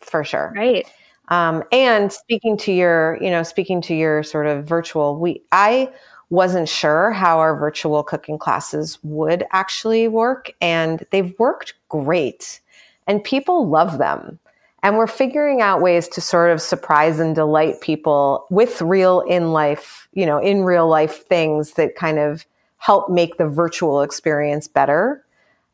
for 0.00 0.24
sure. 0.24 0.52
Right. 0.56 0.86
Um, 1.28 1.62
and 1.70 2.12
speaking 2.12 2.56
to 2.58 2.72
your, 2.72 3.16
you 3.22 3.30
know, 3.30 3.44
speaking 3.44 3.80
to 3.82 3.94
your 3.94 4.24
sort 4.24 4.48
of 4.48 4.64
virtual, 4.64 5.16
we, 5.16 5.42
I 5.52 5.88
wasn't 6.30 6.68
sure 6.68 7.12
how 7.12 7.38
our 7.38 7.56
virtual 7.56 8.02
cooking 8.02 8.38
classes 8.38 8.98
would 9.04 9.44
actually 9.52 10.08
work, 10.08 10.52
and 10.60 11.06
they've 11.10 11.38
worked 11.38 11.74
great, 11.88 12.60
and 13.06 13.22
people 13.22 13.68
love 13.68 13.98
them. 13.98 14.38
And 14.82 14.96
we're 14.96 15.06
figuring 15.06 15.60
out 15.60 15.82
ways 15.82 16.08
to 16.08 16.20
sort 16.20 16.50
of 16.50 16.60
surprise 16.60 17.20
and 17.20 17.34
delight 17.34 17.80
people 17.80 18.46
with 18.50 18.80
real 18.80 19.20
in 19.20 19.52
life, 19.52 20.08
you 20.12 20.24
know, 20.24 20.38
in 20.38 20.62
real 20.62 20.88
life 20.88 21.26
things 21.26 21.72
that 21.72 21.96
kind 21.96 22.18
of 22.18 22.46
help 22.78 23.10
make 23.10 23.36
the 23.36 23.46
virtual 23.46 24.00
experience 24.00 24.66
better. 24.66 25.24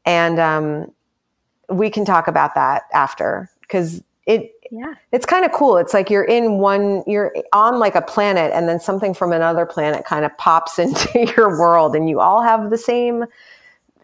And 0.04 0.40
um, 0.40 0.92
we 1.68 1.88
can 1.88 2.04
talk 2.04 2.26
about 2.26 2.54
that 2.56 2.82
after 2.92 3.48
because 3.60 4.02
it 4.26 4.52
yeah. 4.72 4.94
it's 5.12 5.24
kind 5.24 5.44
of 5.44 5.52
cool. 5.52 5.76
It's 5.76 5.94
like 5.94 6.10
you're 6.10 6.24
in 6.24 6.58
one 6.58 7.04
you're 7.06 7.32
on 7.52 7.78
like 7.78 7.94
a 7.94 8.02
planet 8.02 8.50
and 8.52 8.68
then 8.68 8.80
something 8.80 9.14
from 9.14 9.32
another 9.32 9.64
planet 9.64 10.04
kind 10.04 10.24
of 10.24 10.36
pops 10.36 10.78
into 10.80 11.32
your 11.36 11.58
world 11.58 11.94
and 11.94 12.08
you 12.08 12.20
all 12.20 12.42
have 12.42 12.70
the 12.70 12.78
same 12.78 13.24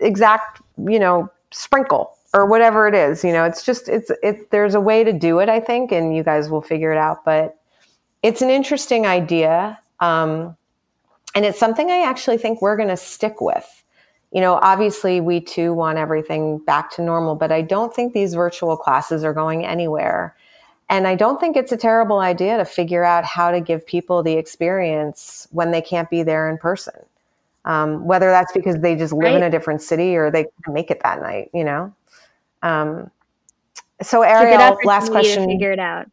exact 0.01 0.61
you 0.87 0.99
know 0.99 1.31
sprinkle 1.51 2.17
or 2.35 2.47
whatever 2.47 2.89
it 2.89 2.95
is. 2.95 3.25
You 3.25 3.33
know, 3.33 3.45
it's 3.45 3.65
just 3.65 3.89
it's 3.89 4.11
it. 4.23 4.51
There's 4.51 4.75
a 4.75 4.81
way 4.81 5.05
to 5.05 5.13
do 5.13 5.39
it, 5.39 5.49
I 5.49 5.61
think, 5.61 5.93
and 5.93 6.15
you 6.17 6.23
guys 6.23 6.49
will 6.49 6.63
figure 6.63 6.93
it 6.93 6.99
out. 6.99 7.25
But 7.25 7.59
it's 8.23 8.43
an 8.43 8.51
interesting 8.51 9.07
idea, 9.07 9.79
um, 10.01 10.57
and 11.35 11.45
it's 11.45 11.59
something 11.59 11.91
I 11.91 12.03
actually 12.03 12.39
think 12.39 12.63
we're 12.63 12.77
going 12.77 12.89
to 12.89 12.97
stick 12.97 13.41
with. 13.41 13.85
You 14.33 14.41
know, 14.41 14.55
obviously, 14.63 15.21
we 15.21 15.41
too 15.41 15.75
want 15.75 15.99
everything 15.99 16.59
back 16.59 16.91
to 16.93 17.03
normal, 17.03 17.35
but 17.35 17.53
I 17.53 17.61
don't 17.61 17.95
think 17.95 18.15
these 18.15 18.35
virtual 18.35 18.77
classes 18.77 19.25
are 19.25 19.35
going 19.35 19.67
anywhere. 19.67 20.35
And 20.89 21.07
I 21.07 21.15
don't 21.15 21.41
think 21.41 21.57
it's 21.57 21.73
a 21.73 21.77
terrible 21.77 22.19
idea 22.19 22.59
to 22.59 22.67
figure 22.67 23.05
out 23.05 23.25
how 23.25 23.51
to 23.51 23.61
give 23.61 23.87
people 23.87 24.23
the 24.23 24.35
experience 24.35 25.49
when 25.51 25.71
they 25.71 25.81
can't 25.81 26.11
be 26.11 26.23
there 26.23 26.51
in 26.51 26.59
person. 26.59 26.95
Um, 27.65 28.05
whether 28.05 28.29
that's 28.31 28.53
because 28.53 28.79
they 28.81 28.97
just 28.97 29.13
live 29.13 29.33
right. 29.33 29.37
in 29.37 29.43
a 29.43 29.51
different 29.51 29.81
city 29.81 30.17
or 30.17 30.31
they 30.31 30.47
make 30.67 30.91
it 30.91 31.01
that 31.03 31.23
night, 31.23 31.49
you 31.55 31.65
know? 31.65 31.95
Um, 32.63 33.11
so 34.03 34.23
Ariel, 34.23 34.79
last 34.85 35.11
question. 35.11 35.47
Figure 35.47 35.73
it 35.73 35.79
out. 35.79 36.11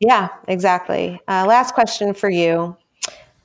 Yeah, 0.00 0.28
exactly. 0.46 1.20
Uh, 1.28 1.44
last 1.46 1.74
question 1.74 2.14
for 2.14 2.30
you. 2.30 2.76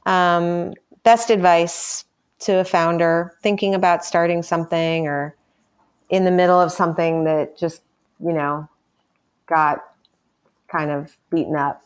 Um, 0.05 0.73
best 1.03 1.29
advice 1.29 2.05
to 2.39 2.57
a 2.57 2.65
founder 2.65 3.35
thinking 3.41 3.73
about 3.73 4.05
starting 4.05 4.43
something 4.43 5.07
or 5.07 5.35
in 6.09 6.25
the 6.25 6.31
middle 6.31 6.59
of 6.59 6.71
something 6.71 7.23
that 7.23 7.57
just, 7.57 7.81
you 8.19 8.33
know, 8.33 8.67
got 9.47 9.79
kind 10.67 10.91
of 10.91 11.15
beaten 11.29 11.55
up? 11.55 11.83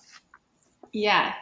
Yeah. 0.91 1.33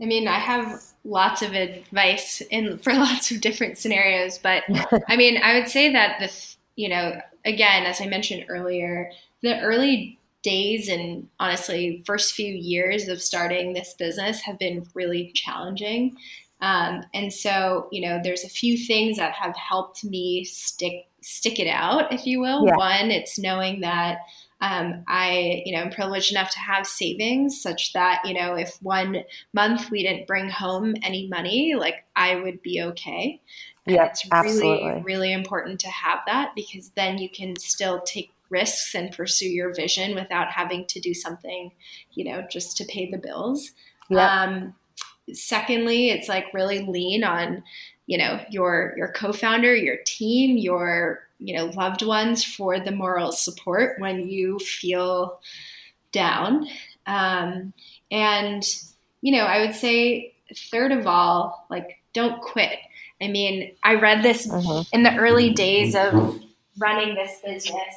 I 0.00 0.04
mean, 0.04 0.28
I 0.28 0.38
have 0.38 0.82
lots 1.04 1.42
of 1.42 1.52
advice 1.52 2.40
in 2.50 2.78
for 2.82 2.92
lots 2.94 3.30
of 3.30 3.40
different 3.40 3.78
scenarios, 3.78 4.38
but 4.38 4.64
I 5.08 5.16
mean, 5.16 5.40
I 5.42 5.58
would 5.58 5.68
say 5.68 5.92
that 5.92 6.18
the 6.18 6.56
you 6.78 6.88
know, 6.88 7.20
again, 7.44 7.86
as 7.86 8.00
I 8.00 8.06
mentioned 8.06 8.44
earlier, 8.48 9.10
the 9.42 9.60
early 9.60 10.16
days 10.44 10.88
and 10.88 11.28
honestly, 11.40 12.04
first 12.06 12.34
few 12.34 12.54
years 12.54 13.08
of 13.08 13.20
starting 13.20 13.72
this 13.72 13.94
business 13.94 14.42
have 14.42 14.60
been 14.60 14.86
really 14.94 15.32
challenging. 15.34 16.16
Um, 16.60 17.02
and 17.12 17.32
so, 17.32 17.88
you 17.90 18.08
know, 18.08 18.20
there's 18.22 18.44
a 18.44 18.48
few 18.48 18.78
things 18.78 19.16
that 19.16 19.32
have 19.32 19.56
helped 19.56 20.04
me 20.04 20.44
stick 20.44 21.08
stick 21.20 21.58
it 21.58 21.66
out, 21.66 22.12
if 22.12 22.24
you 22.26 22.38
will. 22.38 22.64
Yeah. 22.64 22.76
One, 22.76 23.10
it's 23.10 23.40
knowing 23.40 23.80
that 23.80 24.18
um, 24.60 25.02
I, 25.08 25.62
you 25.64 25.74
know, 25.74 25.82
am 25.82 25.90
privileged 25.90 26.30
enough 26.30 26.50
to 26.50 26.60
have 26.60 26.86
savings 26.86 27.60
such 27.60 27.92
that, 27.92 28.22
you 28.24 28.34
know, 28.34 28.54
if 28.54 28.76
one 28.82 29.24
month 29.52 29.90
we 29.90 30.04
didn't 30.04 30.28
bring 30.28 30.48
home 30.48 30.94
any 31.02 31.26
money, 31.28 31.74
like 31.76 32.04
I 32.14 32.36
would 32.36 32.62
be 32.62 32.82
okay. 32.82 33.40
Yeah, 33.88 34.06
it's 34.06 34.24
really, 34.30 34.48
absolutely. 34.48 35.02
really 35.02 35.32
important 35.32 35.80
to 35.80 35.88
have 35.88 36.20
that 36.26 36.52
because 36.54 36.90
then 36.90 37.18
you 37.18 37.28
can 37.28 37.56
still 37.56 38.00
take 38.02 38.32
risks 38.50 38.94
and 38.94 39.12
pursue 39.12 39.48
your 39.48 39.74
vision 39.74 40.14
without 40.14 40.50
having 40.50 40.86
to 40.86 41.00
do 41.00 41.14
something, 41.14 41.72
you 42.12 42.24
know, 42.24 42.46
just 42.50 42.76
to 42.78 42.84
pay 42.84 43.10
the 43.10 43.18
bills. 43.18 43.72
Yeah. 44.08 44.42
Um, 44.42 44.74
secondly, 45.32 46.10
it's 46.10 46.28
like 46.28 46.52
really 46.54 46.80
lean 46.80 47.24
on, 47.24 47.62
you 48.06 48.18
know, 48.18 48.40
your 48.50 48.94
your 48.96 49.12
co-founder, 49.12 49.74
your 49.74 49.98
team, 50.04 50.56
your 50.56 51.20
you 51.38 51.56
know 51.56 51.66
loved 51.66 52.02
ones 52.02 52.44
for 52.44 52.80
the 52.80 52.90
moral 52.90 53.32
support 53.32 54.00
when 54.00 54.28
you 54.28 54.58
feel 54.58 55.40
down. 56.12 56.66
Um, 57.06 57.72
and 58.10 58.64
you 59.20 59.32
know, 59.32 59.44
I 59.44 59.60
would 59.60 59.74
say 59.74 60.34
third 60.70 60.92
of 60.92 61.06
all, 61.06 61.66
like 61.70 61.98
don't 62.12 62.40
quit. 62.40 62.78
I 63.20 63.28
mean, 63.28 63.74
I 63.82 63.94
read 63.94 64.22
this 64.22 64.50
uh-huh. 64.50 64.84
in 64.92 65.02
the 65.02 65.16
early 65.16 65.50
days 65.50 65.94
of 65.94 66.40
running 66.78 67.14
this 67.14 67.40
business. 67.44 67.94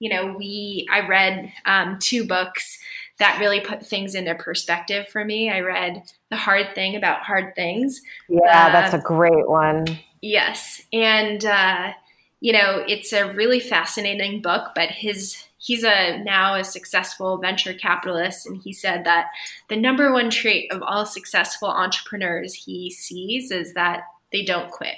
You 0.00 0.10
know, 0.10 0.34
we 0.36 0.86
I 0.92 1.06
read 1.06 1.52
um, 1.64 1.98
two 1.98 2.26
books 2.26 2.78
that 3.18 3.38
really 3.40 3.60
put 3.60 3.84
things 3.84 4.14
into 4.14 4.34
perspective 4.34 5.08
for 5.08 5.24
me. 5.24 5.50
I 5.50 5.60
read 5.60 6.02
The 6.30 6.36
Hard 6.36 6.74
Thing 6.74 6.96
About 6.96 7.22
Hard 7.22 7.54
Things. 7.56 8.00
Yeah, 8.28 8.66
uh, 8.68 8.72
that's 8.72 8.94
a 8.94 8.98
great 8.98 9.48
one. 9.48 9.98
Yes, 10.22 10.82
and 10.92 11.44
uh, 11.44 11.92
you 12.40 12.52
know, 12.52 12.84
it's 12.86 13.12
a 13.12 13.32
really 13.32 13.60
fascinating 13.60 14.40
book. 14.40 14.70
But 14.74 14.90
his 14.90 15.44
he's 15.58 15.84
a 15.84 16.18
now 16.22 16.54
a 16.54 16.64
successful 16.64 17.36
venture 17.38 17.74
capitalist 17.74 18.46
and 18.46 18.62
he 18.62 18.72
said 18.72 19.04
that 19.04 19.26
the 19.68 19.76
number 19.76 20.12
one 20.12 20.30
trait 20.30 20.72
of 20.72 20.82
all 20.82 21.04
successful 21.04 21.68
entrepreneurs 21.68 22.54
he 22.54 22.90
sees 22.90 23.50
is 23.50 23.74
that 23.74 24.02
they 24.32 24.44
don't 24.44 24.70
quit 24.70 24.94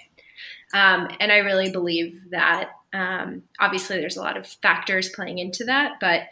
um, 0.75 1.09
and 1.19 1.33
i 1.33 1.39
really 1.39 1.71
believe 1.71 2.21
that 2.31 2.71
um, 2.93 3.43
obviously 3.59 3.99
there's 3.99 4.17
a 4.17 4.23
lot 4.23 4.37
of 4.37 4.47
factors 4.47 5.09
playing 5.09 5.39
into 5.39 5.65
that 5.65 5.93
but 6.01 6.23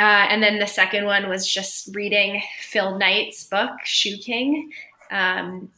uh, 0.00 0.26
and 0.30 0.42
then 0.42 0.60
the 0.60 0.66
second 0.66 1.06
one 1.06 1.28
was 1.28 1.46
just 1.46 1.94
reading 1.94 2.42
phil 2.60 2.98
knight's 2.98 3.44
book 3.44 3.70
shoe 3.84 4.18
king 4.18 4.70
um, 5.10 5.70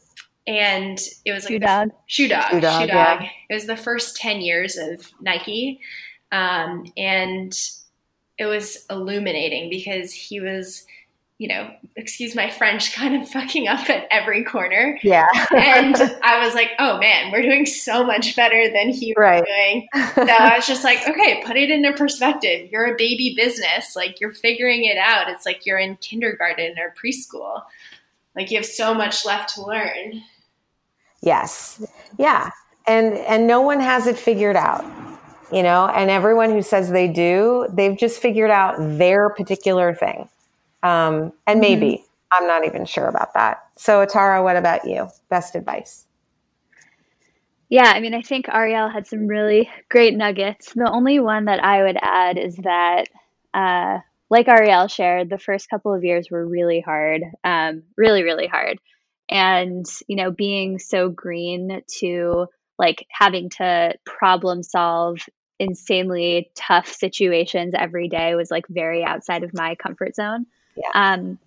and 0.47 0.99
it 1.25 1.33
was 1.33 1.45
like 1.45 1.53
shoe 1.53 1.59
dog. 1.59 1.91
shoe 2.07 2.29
dog 2.29 2.51
shoe 2.51 2.61
dog, 2.61 2.81
shoe 2.81 2.87
dog. 2.89 3.23
Yeah. 3.23 3.29
it 3.49 3.55
was 3.55 3.67
the 3.67 3.77
first 3.77 4.17
10 4.17 4.41
years 4.41 4.77
of 4.77 5.09
nike 5.21 5.81
um, 6.33 6.87
and 6.97 7.57
it 8.39 8.47
was 8.47 8.87
illuminating 8.89 9.69
because 9.69 10.13
he 10.13 10.41
was, 10.41 10.87
you 11.39 11.49
know, 11.49 11.71
excuse 11.97 12.35
my 12.35 12.49
French, 12.51 12.93
kind 12.95 13.21
of 13.21 13.29
fucking 13.29 13.69
up 13.69 13.89
at 13.91 14.07
every 14.11 14.45
corner. 14.45 14.99
Yeah. 15.03 15.27
and 15.55 15.97
I 16.23 16.45
was 16.45 16.55
like, 16.55 16.71
oh 16.79 16.99
man, 16.99 17.31
we're 17.33 17.43
doing 17.43 17.67
so 17.67 18.05
much 18.05 18.35
better 18.35 18.71
than 18.73 18.89
he 18.89 19.15
was 19.17 19.23
right. 19.23 19.45
doing. 19.45 19.89
So 20.15 20.27
I 20.27 20.57
was 20.57 20.67
just 20.67 20.85
like, 20.85 21.07
okay, 21.09 21.43
put 21.47 21.57
it 21.57 21.71
into 21.71 21.93
perspective. 21.93 22.71
You're 22.71 22.95
a 22.95 22.97
baby 22.97 23.35
business. 23.37 23.95
Like 23.95 24.21
you're 24.21 24.33
figuring 24.33 24.85
it 24.85 24.99
out. 24.99 25.29
It's 25.29 25.47
like 25.47 25.65
you're 25.67 25.79
in 25.79 25.97
kindergarten 25.97 26.75
or 26.79 26.95
preschool. 27.03 27.63
Like 28.37 28.51
you 28.51 28.59
have 28.59 28.67
so 28.67 28.93
much 28.93 29.25
left 29.25 29.55
to 29.55 29.65
learn. 29.65 30.23
Yes. 31.23 31.85
Yeah. 32.19 32.51
And 32.87 33.15
and 33.15 33.47
no 33.47 33.61
one 33.61 33.81
has 33.81 34.07
it 34.07 34.19
figured 34.19 34.57
out 34.57 34.85
you 35.53 35.63
know, 35.63 35.87
and 35.89 36.11
everyone 36.11 36.51
who 36.51 36.63
says 36.63 36.91
they 36.91 37.09
do, 37.09 37.67
they've 37.73 37.97
just 37.97 38.21
figured 38.21 38.51
out 38.51 38.77
their 38.79 39.31
particular 39.31 39.95
thing. 39.95 40.29
Um, 40.83 41.33
and 41.47 41.57
mm-hmm. 41.57 41.61
maybe 41.61 41.87
mm-hmm. 41.87 42.05
I'm 42.33 42.47
not 42.47 42.65
even 42.67 42.85
sure 42.85 43.07
about 43.07 43.35
that. 43.35 43.65
So, 43.77 44.05
Atara, 44.05 44.43
what 44.43 44.57
about 44.57 44.85
you? 44.87 45.09
Best 45.29 45.55
advice? 45.55 46.07
Yeah, 47.69 47.93
I 47.95 48.01
mean, 48.01 48.15
I 48.15 48.23
think 48.23 48.49
Ariel 48.49 48.89
had 48.89 49.07
some 49.07 49.27
really 49.27 49.71
great 49.89 50.17
nuggets. 50.17 50.73
The 50.75 50.91
only 50.91 51.21
one 51.21 51.45
that 51.45 51.63
I 51.63 51.83
would 51.85 51.99
add 52.01 52.39
is 52.39 52.57
that, 52.57 53.09
uh, 53.55 53.99
like 54.29 54.49
Ariel 54.49 54.89
shared, 54.89 55.31
the 55.31 55.39
first 55.39 55.69
couple 55.71 55.95
of 55.95 56.05
years 56.05 56.29
were 56.31 56.47
really 56.47 56.81
hard, 56.81 57.23
um, 57.45 57.83
really, 57.97 58.23
really 58.23 58.47
hard. 58.47 58.79
and 59.29 59.87
you 60.09 60.17
know 60.17 60.31
being 60.31 60.79
so 60.79 61.09
green 61.09 61.83
to 61.87 62.47
like 62.79 63.07
having 63.11 63.49
to 63.51 63.95
problem 64.05 64.63
solve 64.63 65.19
insanely 65.61 66.51
tough 66.57 66.89
situations 66.89 67.75
every 67.77 68.09
day 68.09 68.35
was 68.35 68.51
like 68.51 68.67
very 68.69 69.05
outside 69.05 69.45
of 69.45 69.55
my 69.55 69.77
comfort 69.77 70.17
zone 70.17 70.47
Yeah. 70.77 70.91
um, 71.15 71.39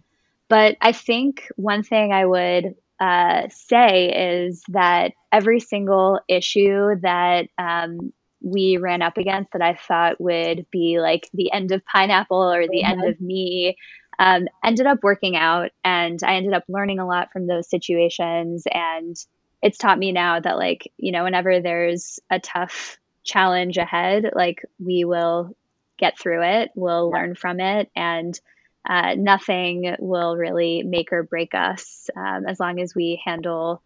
but 0.47 0.77
i 0.81 0.91
think 0.93 1.47
one 1.57 1.83
thing 1.83 2.13
i 2.13 2.25
would 2.25 2.75
uh, 2.99 3.49
say 3.49 4.39
is 4.45 4.63
that 4.69 5.11
every 5.31 5.59
single 5.59 6.21
issue 6.29 6.95
that 7.01 7.47
um, 7.57 8.13
we 8.43 8.77
ran 8.77 9.01
up 9.01 9.17
against 9.17 9.51
that 9.53 9.61
I 9.61 9.73
thought 9.73 10.21
would 10.21 10.65
be 10.69 10.99
like 10.99 11.29
the 11.33 11.51
end 11.51 11.71
of 11.71 11.85
pineapple 11.85 12.53
or 12.53 12.67
the 12.67 12.83
end 12.83 13.03
of 13.05 13.19
me 13.19 13.77
um, 14.19 14.47
ended 14.63 14.85
up 14.85 14.99
working 15.01 15.35
out. 15.35 15.71
And 15.83 16.19
I 16.23 16.35
ended 16.35 16.53
up 16.53 16.65
learning 16.67 16.99
a 16.99 17.07
lot 17.07 17.31
from 17.31 17.47
those 17.47 17.69
situations. 17.69 18.65
And 18.71 19.15
it's 19.61 19.77
taught 19.77 19.97
me 19.97 20.11
now 20.11 20.39
that, 20.39 20.57
like, 20.57 20.91
you 20.97 21.11
know, 21.11 21.23
whenever 21.23 21.61
there's 21.61 22.19
a 22.29 22.39
tough 22.39 22.97
challenge 23.23 23.77
ahead, 23.77 24.31
like, 24.33 24.63
we 24.79 25.05
will 25.05 25.55
get 25.97 26.19
through 26.19 26.43
it, 26.43 26.71
we'll 26.75 27.09
Yeah. 27.09 27.17
learn 27.17 27.35
from 27.35 27.59
it. 27.59 27.89
And 27.95 28.39
uh, 28.87 29.15
nothing 29.17 29.95
will 29.99 30.35
really 30.35 30.83
make 30.83 31.13
or 31.13 31.23
break 31.23 31.53
us 31.53 32.09
um, 32.17 32.45
as 32.45 32.59
long 32.59 32.81
as 32.81 32.93
we 32.93 33.21
handle 33.23 33.81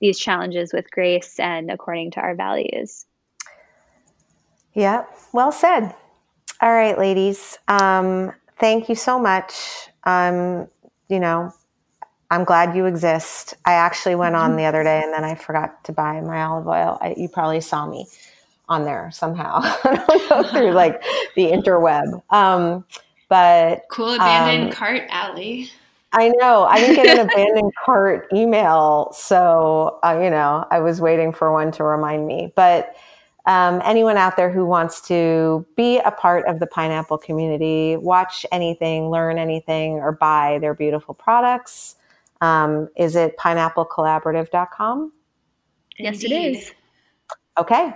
these 0.00 0.18
challenges 0.18 0.72
with 0.72 0.90
grace 0.90 1.40
and 1.40 1.70
according 1.70 2.10
to 2.12 2.20
our 2.20 2.34
values. 2.34 3.06
Yeah, 4.74 5.06
well 5.32 5.52
said. 5.52 5.94
All 6.60 6.72
right, 6.72 6.98
ladies. 6.98 7.58
Um, 7.66 8.32
thank 8.58 8.90
you 8.90 8.94
so 8.94 9.18
much. 9.18 9.88
Um, 10.04 10.68
you 11.08 11.18
know, 11.18 11.52
I'm 12.30 12.44
glad 12.44 12.76
you 12.76 12.86
exist. 12.86 13.54
I 13.64 13.72
actually 13.72 14.16
went 14.16 14.36
on 14.36 14.56
the 14.56 14.64
other 14.64 14.82
day 14.82 15.00
and 15.02 15.12
then 15.14 15.24
I 15.24 15.34
forgot 15.34 15.84
to 15.84 15.92
buy 15.92 16.20
my 16.20 16.42
olive 16.42 16.66
oil. 16.66 16.98
I, 17.00 17.14
you 17.16 17.28
probably 17.28 17.60
saw 17.60 17.86
me 17.86 18.06
on 18.68 18.84
there 18.84 19.10
somehow. 19.12 19.60
I 19.62 20.04
don't 20.28 20.30
know 20.30 20.50
through 20.50 20.72
like 20.72 21.02
the 21.34 21.46
interweb. 21.46 22.22
Um, 22.30 22.84
but 23.28 23.84
Cool 23.90 24.14
abandoned 24.14 24.68
Um, 24.68 24.72
cart 24.72 25.02
Allie. 25.10 25.70
I 26.12 26.28
know 26.28 26.64
I 26.64 26.78
didn't 26.78 26.96
get 26.96 27.18
an 27.18 27.28
abandoned 27.30 27.72
cart 27.84 28.28
email, 28.32 29.12
so 29.12 29.98
uh, 30.04 30.18
you 30.22 30.30
know 30.30 30.66
I 30.70 30.80
was 30.80 31.00
waiting 31.00 31.32
for 31.32 31.52
one 31.52 31.72
to 31.72 31.84
remind 31.84 32.26
me. 32.26 32.52
But 32.56 32.94
um, 33.46 33.80
anyone 33.84 34.16
out 34.16 34.36
there 34.36 34.50
who 34.50 34.64
wants 34.64 35.00
to 35.02 35.64
be 35.76 35.98
a 35.98 36.10
part 36.10 36.46
of 36.46 36.58
the 36.58 36.66
pineapple 36.66 37.18
community, 37.18 37.96
watch 37.96 38.44
anything, 38.50 39.08
learn 39.10 39.38
anything, 39.38 39.94
or 39.94 40.12
buy 40.12 40.58
their 40.60 40.74
beautiful 40.74 41.14
products, 41.14 41.96
um, 42.40 42.88
is 42.96 43.14
it 43.14 43.36
pineapplecollaborative.com? 43.38 45.12
Yes, 45.98 46.24
it 46.24 46.32
Indeed. 46.32 46.58
is. 46.58 46.72
Okay. 47.58 47.94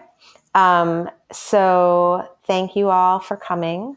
Um, 0.54 1.10
so 1.32 2.28
thank 2.44 2.76
you 2.76 2.90
all 2.90 3.20
for 3.20 3.36
coming. 3.36 3.96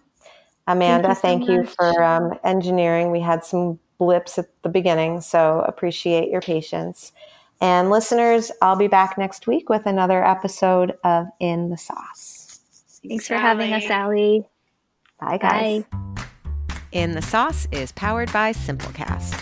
Amanda, 0.68 1.10
you 1.10 1.16
so 1.16 1.22
thank 1.22 1.50
you, 1.50 1.66
for 1.66 2.04
um, 2.04 2.40
engineering. 2.44 3.12
We 3.12 3.20
had 3.20 3.44
some 3.44 3.80
blips 3.98 4.38
at 4.38 4.46
the 4.62 4.70
beginning, 4.70 5.22
so 5.22 5.64
appreciate 5.68 6.30
your 6.30 6.42
patience. 6.42 7.12
And 7.62 7.90
listeners, 7.90 8.52
I'll 8.62 8.76
be 8.76 8.88
back 8.88 9.18
next 9.18 9.48
week 9.48 9.70
with 9.70 9.86
another 9.86 10.26
episode 10.26 10.98
of 11.04 11.28
In 11.40 11.70
the 11.70 11.78
Sauce. 11.78 12.60
Thanks 13.08 13.28
for 13.28 13.36
having 13.36 13.74
us, 13.74 13.86
Allie. 13.86 14.46
Bye, 15.20 15.38
guys. 15.38 15.84
Bye. 15.84 16.24
In 16.92 17.14
the 17.14 17.22
Sauce 17.22 17.68
is 17.72 17.92
powered 17.94 18.32
by 18.32 18.54
Simplecast. 18.54 19.42